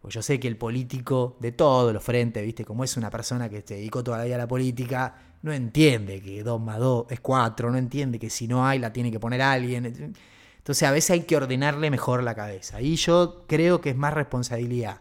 Pues 0.05 0.13
yo 0.13 0.21
sé 0.21 0.39
que 0.39 0.49
el 0.49 0.59
político 0.59 1.39
de 1.41 1.53
todos 1.53 1.91
los 1.91 2.05
frentes, 2.05 2.45
¿viste? 2.45 2.63
Como 2.63 2.85
es 2.85 2.95
una 2.99 3.09
persona 3.09 3.49
que 3.49 3.63
se 3.63 3.77
dedicó 3.77 4.05
toda 4.05 4.19
la 4.19 4.25
vida 4.25 4.35
a 4.35 4.39
la 4.39 4.47
política, 4.47 5.15
no 5.41 5.51
entiende 5.51 6.21
que 6.21 6.43
2 6.43 6.61
más 6.61 6.79
2 6.79 7.07
es 7.09 7.21
4, 7.21 7.71
no 7.71 7.79
entiende 7.79 8.19
que 8.19 8.29
si 8.29 8.47
no 8.47 8.67
hay 8.67 8.79
la 8.79 8.93
tiene 8.93 9.11
que 9.11 9.19
poner 9.19 9.41
alguien. 9.41 10.15
Entonces 10.59 10.83
a 10.87 10.91
veces 10.91 11.13
hay 11.13 11.21
que 11.23 11.39
ordenarle 11.39 11.91
mejor 11.91 12.23
la 12.23 12.35
cabeza. 12.35 12.83
Y 12.83 12.97
yo 12.97 13.47
creo 13.49 13.81
que 13.81 13.89
es 13.89 13.97
más 13.97 14.13
responsabilidad 14.13 15.01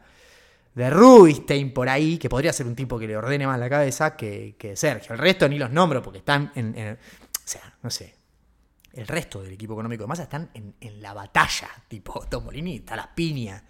de 0.73 0.89
Rubinstein 0.89 1.73
por 1.73 1.89
ahí, 1.89 2.17
que 2.17 2.29
podría 2.29 2.53
ser 2.53 2.65
un 2.65 2.73
tipo 2.73 2.97
que 2.97 3.05
le 3.05 3.17
ordene 3.17 3.45
más 3.45 3.59
la 3.59 3.69
cabeza, 3.69 4.15
que, 4.15 4.55
que 4.57 4.77
Sergio. 4.77 5.11
El 5.11 5.19
resto 5.19 5.49
ni 5.49 5.59
los 5.59 5.69
nombro 5.69 6.01
porque 6.01 6.19
están 6.19 6.53
en, 6.55 6.97
o 6.97 6.97
sea, 7.43 7.75
no 7.81 7.89
sé. 7.89 8.15
El 8.93 9.05
resto 9.05 9.43
del 9.43 9.51
equipo 9.51 9.73
económico 9.73 10.05
de 10.05 10.07
masa 10.07 10.23
están 10.23 10.49
en, 10.53 11.01
la 11.01 11.13
batalla, 11.13 11.67
tipo 11.89 12.25
Tomolini, 12.29 12.77
está 12.77 12.95
las 12.95 13.07
piñas. 13.07 13.63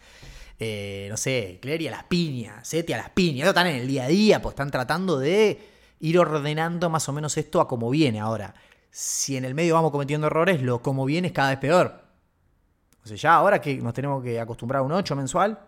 Eh, 0.60 1.08
no 1.10 1.18
sé, 1.18 1.60
Clery 1.62 1.88
a 1.88 1.92
las 1.92 2.04
piñas, 2.06 2.68
Seti 2.68 2.94
a 2.94 2.98
las 2.98 3.10
piñas. 3.10 3.48
están 3.48 3.68
en 3.68 3.76
el 3.76 3.88
día 3.88 4.06
a 4.06 4.08
día, 4.08 4.42
pues 4.42 4.54
están 4.54 4.72
tratando 4.72 5.20
de 5.20 5.60
ir 6.00 6.20
ordenando 6.20 6.90
más 6.90 7.08
o 7.10 7.14
menos 7.14 7.38
esto 7.38 7.62
a 7.62 7.68
como 7.68 7.90
viene. 7.90 8.20
Ahora, 8.20 8.54
si 8.92 9.38
en 9.38 9.46
el 9.46 9.56
medio 9.56 9.74
vamos 9.74 9.92
cometiendo 9.92 10.28
errores, 10.28 10.62
lo 10.62 10.82
como 10.82 11.06
viene 11.06 11.28
es 11.28 11.34
cada 11.34 11.50
vez 11.50 11.60
peor. 11.60 12.04
O 13.04 13.08
sea, 13.08 13.18
ya 13.18 13.36
ahora 13.36 13.60
que 13.60 13.78
nos 13.78 13.94
tenemos 13.94 14.24
que 14.24 14.40
acostumbrar 14.40 14.82
a 14.82 14.84
un 14.84 14.92
8 14.92 15.16
mensual, 15.16 15.60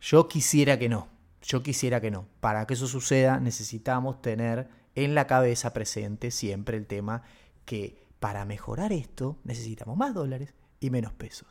yo 0.00 0.28
quisiera 0.28 0.78
que 0.78 0.88
no. 0.88 1.08
Yo 1.42 1.62
quisiera 1.62 2.00
que 2.00 2.10
no. 2.10 2.26
Para 2.40 2.66
que 2.66 2.74
eso 2.74 2.86
suceda 2.86 3.40
necesitamos 3.40 4.22
tener 4.22 4.68
en 4.94 5.14
la 5.14 5.26
cabeza 5.26 5.72
presente 5.72 6.30
siempre 6.30 6.76
el 6.76 6.86
tema 6.86 7.22
que 7.64 7.98
para 8.18 8.44
mejorar 8.44 8.92
esto 8.92 9.38
necesitamos 9.44 9.96
más 9.96 10.14
dólares 10.14 10.54
y 10.80 10.90
menos 10.90 11.12
pesos. 11.12 11.48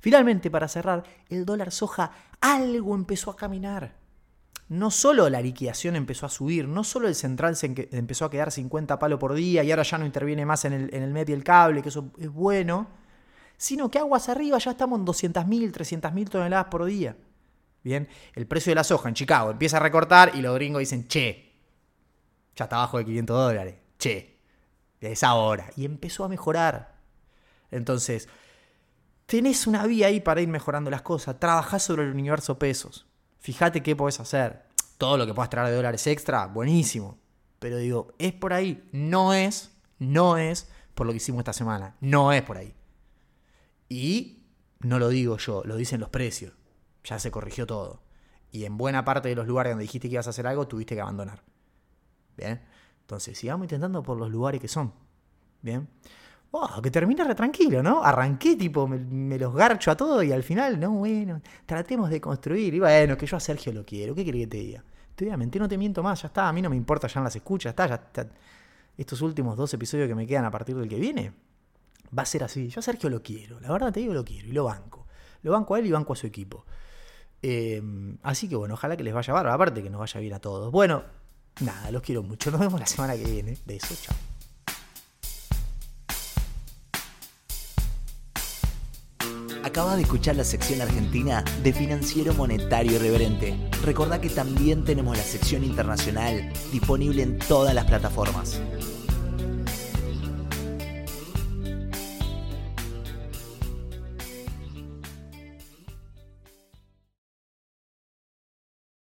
Finalmente, 0.00 0.50
para 0.50 0.68
cerrar, 0.68 1.04
el 1.28 1.44
dólar 1.44 1.70
soja 1.70 2.10
algo 2.40 2.94
empezó 2.94 3.30
a 3.30 3.36
caminar. 3.36 3.94
No 4.68 4.90
solo 4.90 5.28
la 5.28 5.42
liquidación 5.42 5.96
empezó 5.96 6.26
a 6.26 6.28
subir, 6.28 6.68
no 6.68 6.84
solo 6.84 7.08
el 7.08 7.14
central 7.14 7.56
empezó 7.60 8.24
a 8.24 8.30
quedar 8.30 8.52
50 8.52 8.98
palos 8.98 9.18
por 9.18 9.34
día 9.34 9.64
y 9.64 9.70
ahora 9.70 9.82
ya 9.82 9.98
no 9.98 10.06
interviene 10.06 10.46
más 10.46 10.64
en 10.64 10.72
el, 10.72 10.94
en 10.94 11.02
el 11.02 11.28
y 11.28 11.32
el 11.32 11.42
cable, 11.42 11.82
que 11.82 11.88
eso 11.88 12.12
es 12.18 12.28
bueno, 12.30 12.86
sino 13.56 13.90
que 13.90 13.98
aguas 13.98 14.28
arriba 14.28 14.58
ya 14.58 14.70
estamos 14.70 15.00
en 15.00 15.06
200.000, 15.06 15.72
300.000 15.72 16.28
toneladas 16.28 16.66
por 16.66 16.84
día. 16.84 17.16
Bien, 17.82 18.08
el 18.34 18.46
precio 18.46 18.70
de 18.70 18.76
la 18.76 18.84
soja 18.84 19.08
en 19.08 19.14
Chicago 19.14 19.50
empieza 19.50 19.78
a 19.78 19.80
recortar 19.80 20.32
y 20.34 20.40
los 20.40 20.54
gringos 20.54 20.80
dicen, 20.80 21.08
che, 21.08 21.52
ya 22.54 22.64
está 22.64 22.76
abajo 22.76 22.98
de 22.98 23.06
500 23.06 23.36
dólares. 23.36 23.74
Che, 23.98 24.38
es 25.00 25.24
ahora. 25.24 25.70
Y 25.76 25.84
empezó 25.84 26.24
a 26.24 26.28
mejorar. 26.28 26.94
Entonces, 27.70 28.28
tenés 29.30 29.68
una 29.68 29.86
vía 29.86 30.08
ahí 30.08 30.18
para 30.18 30.40
ir 30.40 30.48
mejorando 30.48 30.90
las 30.90 31.02
cosas. 31.02 31.38
Trabajás 31.38 31.84
sobre 31.84 32.02
el 32.02 32.10
universo 32.10 32.58
pesos. 32.58 33.06
Fíjate 33.38 33.80
qué 33.80 33.94
podés 33.94 34.18
hacer. 34.18 34.64
Todo 34.98 35.16
lo 35.16 35.24
que 35.24 35.32
puedas 35.32 35.48
traer 35.48 35.68
de 35.68 35.76
dólares 35.76 36.04
extra, 36.08 36.48
buenísimo. 36.48 37.16
Pero 37.60 37.76
digo, 37.76 38.12
es 38.18 38.32
por 38.32 38.52
ahí. 38.52 38.88
No 38.90 39.32
es, 39.32 39.70
no 40.00 40.36
es 40.36 40.68
por 40.96 41.06
lo 41.06 41.12
que 41.12 41.18
hicimos 41.18 41.38
esta 41.38 41.52
semana. 41.52 41.94
No 42.00 42.32
es 42.32 42.42
por 42.42 42.56
ahí. 42.56 42.74
Y 43.88 44.42
no 44.80 44.98
lo 44.98 45.08
digo 45.08 45.36
yo, 45.36 45.62
lo 45.64 45.76
dicen 45.76 46.00
los 46.00 46.10
precios. 46.10 46.52
Ya 47.04 47.20
se 47.20 47.30
corrigió 47.30 47.68
todo. 47.68 48.02
Y 48.50 48.64
en 48.64 48.76
buena 48.76 49.04
parte 49.04 49.28
de 49.28 49.36
los 49.36 49.46
lugares 49.46 49.70
donde 49.70 49.82
dijiste 49.82 50.08
que 50.08 50.14
ibas 50.14 50.26
a 50.26 50.30
hacer 50.30 50.48
algo, 50.48 50.66
tuviste 50.66 50.96
que 50.96 51.02
abandonar. 51.02 51.44
Bien. 52.36 52.60
Entonces, 53.02 53.38
sigamos 53.38 53.66
intentando 53.66 54.02
por 54.02 54.18
los 54.18 54.28
lugares 54.28 54.60
que 54.60 54.66
son. 54.66 54.92
Bien. 55.62 55.88
Oh, 56.52 56.82
que 56.82 56.90
termina 56.90 57.22
re 57.24 57.34
tranquilo, 57.34 57.82
¿no? 57.82 58.02
Arranqué, 58.02 58.56
tipo, 58.56 58.88
me, 58.88 59.38
los 59.38 59.54
garcho 59.54 59.90
a 59.90 59.96
todo 59.96 60.22
y 60.22 60.32
al 60.32 60.42
final, 60.42 60.80
no, 60.80 60.90
bueno, 60.90 61.40
tratemos 61.64 62.10
de 62.10 62.20
construir. 62.20 62.74
Y 62.74 62.80
bueno, 62.80 63.16
que 63.16 63.26
yo 63.26 63.36
a 63.36 63.40
Sergio 63.40 63.72
lo 63.72 63.84
quiero. 63.84 64.14
¿Qué 64.14 64.24
querés 64.24 64.42
que 64.42 64.46
te 64.48 64.56
diga? 64.56 64.84
Te 65.14 65.24
voy 65.24 65.34
a 65.34 65.36
mentir, 65.36 65.62
no 65.62 65.68
te 65.68 65.78
miento 65.78 66.02
más, 66.02 66.22
ya 66.22 66.28
está. 66.28 66.48
A 66.48 66.52
mí 66.52 66.60
no 66.60 66.68
me 66.68 66.76
importa, 66.76 67.06
ya 67.06 67.20
en 67.20 67.24
las 67.24 67.36
escuchas, 67.36 67.70
está, 67.70 67.86
ya 67.86 67.94
está. 67.94 68.26
Estos 68.98 69.20
últimos 69.22 69.56
dos 69.56 69.72
episodios 69.74 70.08
que 70.08 70.14
me 70.14 70.26
quedan 70.26 70.44
a 70.44 70.50
partir 70.50 70.76
del 70.76 70.88
que 70.88 70.96
viene, 70.98 71.32
va 72.16 72.22
a 72.22 72.26
ser 72.26 72.42
así. 72.42 72.68
Yo 72.68 72.80
a 72.80 72.82
Sergio 72.82 73.08
lo 73.08 73.22
quiero, 73.22 73.60
la 73.60 73.70
verdad 73.70 73.92
te 73.92 74.00
digo 74.00 74.12
lo 74.12 74.24
quiero 74.24 74.48
y 74.48 74.52
lo 74.52 74.64
banco. 74.64 75.06
Lo 75.42 75.52
banco 75.52 75.74
a 75.74 75.78
él 75.78 75.86
y 75.86 75.92
banco 75.92 76.12
a 76.12 76.16
su 76.16 76.26
equipo. 76.26 76.66
Eh, 77.42 77.80
así 78.22 78.48
que 78.48 78.56
bueno, 78.56 78.74
ojalá 78.74 78.96
que 78.96 79.04
les 79.04 79.14
vaya 79.14 79.32
bárbaro. 79.32 79.54
Aparte 79.54 79.82
que 79.82 79.88
nos 79.88 80.00
vaya 80.00 80.20
bien 80.20 80.34
a 80.34 80.40
todos. 80.40 80.70
Bueno, 80.70 81.02
Nada, 81.60 81.90
los 81.90 82.02
quiero 82.02 82.22
mucho. 82.22 82.50
Nos 82.50 82.60
vemos 82.60 82.80
la 82.80 82.86
semana 82.86 83.16
que 83.16 83.24
viene. 83.24 83.56
Besos, 83.66 84.02
chao. 84.02 84.16
Acaba 89.70 89.94
de 89.94 90.02
escuchar 90.02 90.34
la 90.34 90.42
sección 90.42 90.80
argentina 90.80 91.44
de 91.62 91.72
Financiero 91.72 92.34
Monetario 92.34 92.94
Irreverente. 92.96 93.54
Recordá 93.84 94.20
que 94.20 94.28
también 94.28 94.84
tenemos 94.84 95.16
la 95.16 95.22
sección 95.22 95.62
internacional 95.62 96.52
disponible 96.72 97.22
en 97.22 97.38
todas 97.38 97.72
las 97.72 97.84
plataformas. 97.84 98.60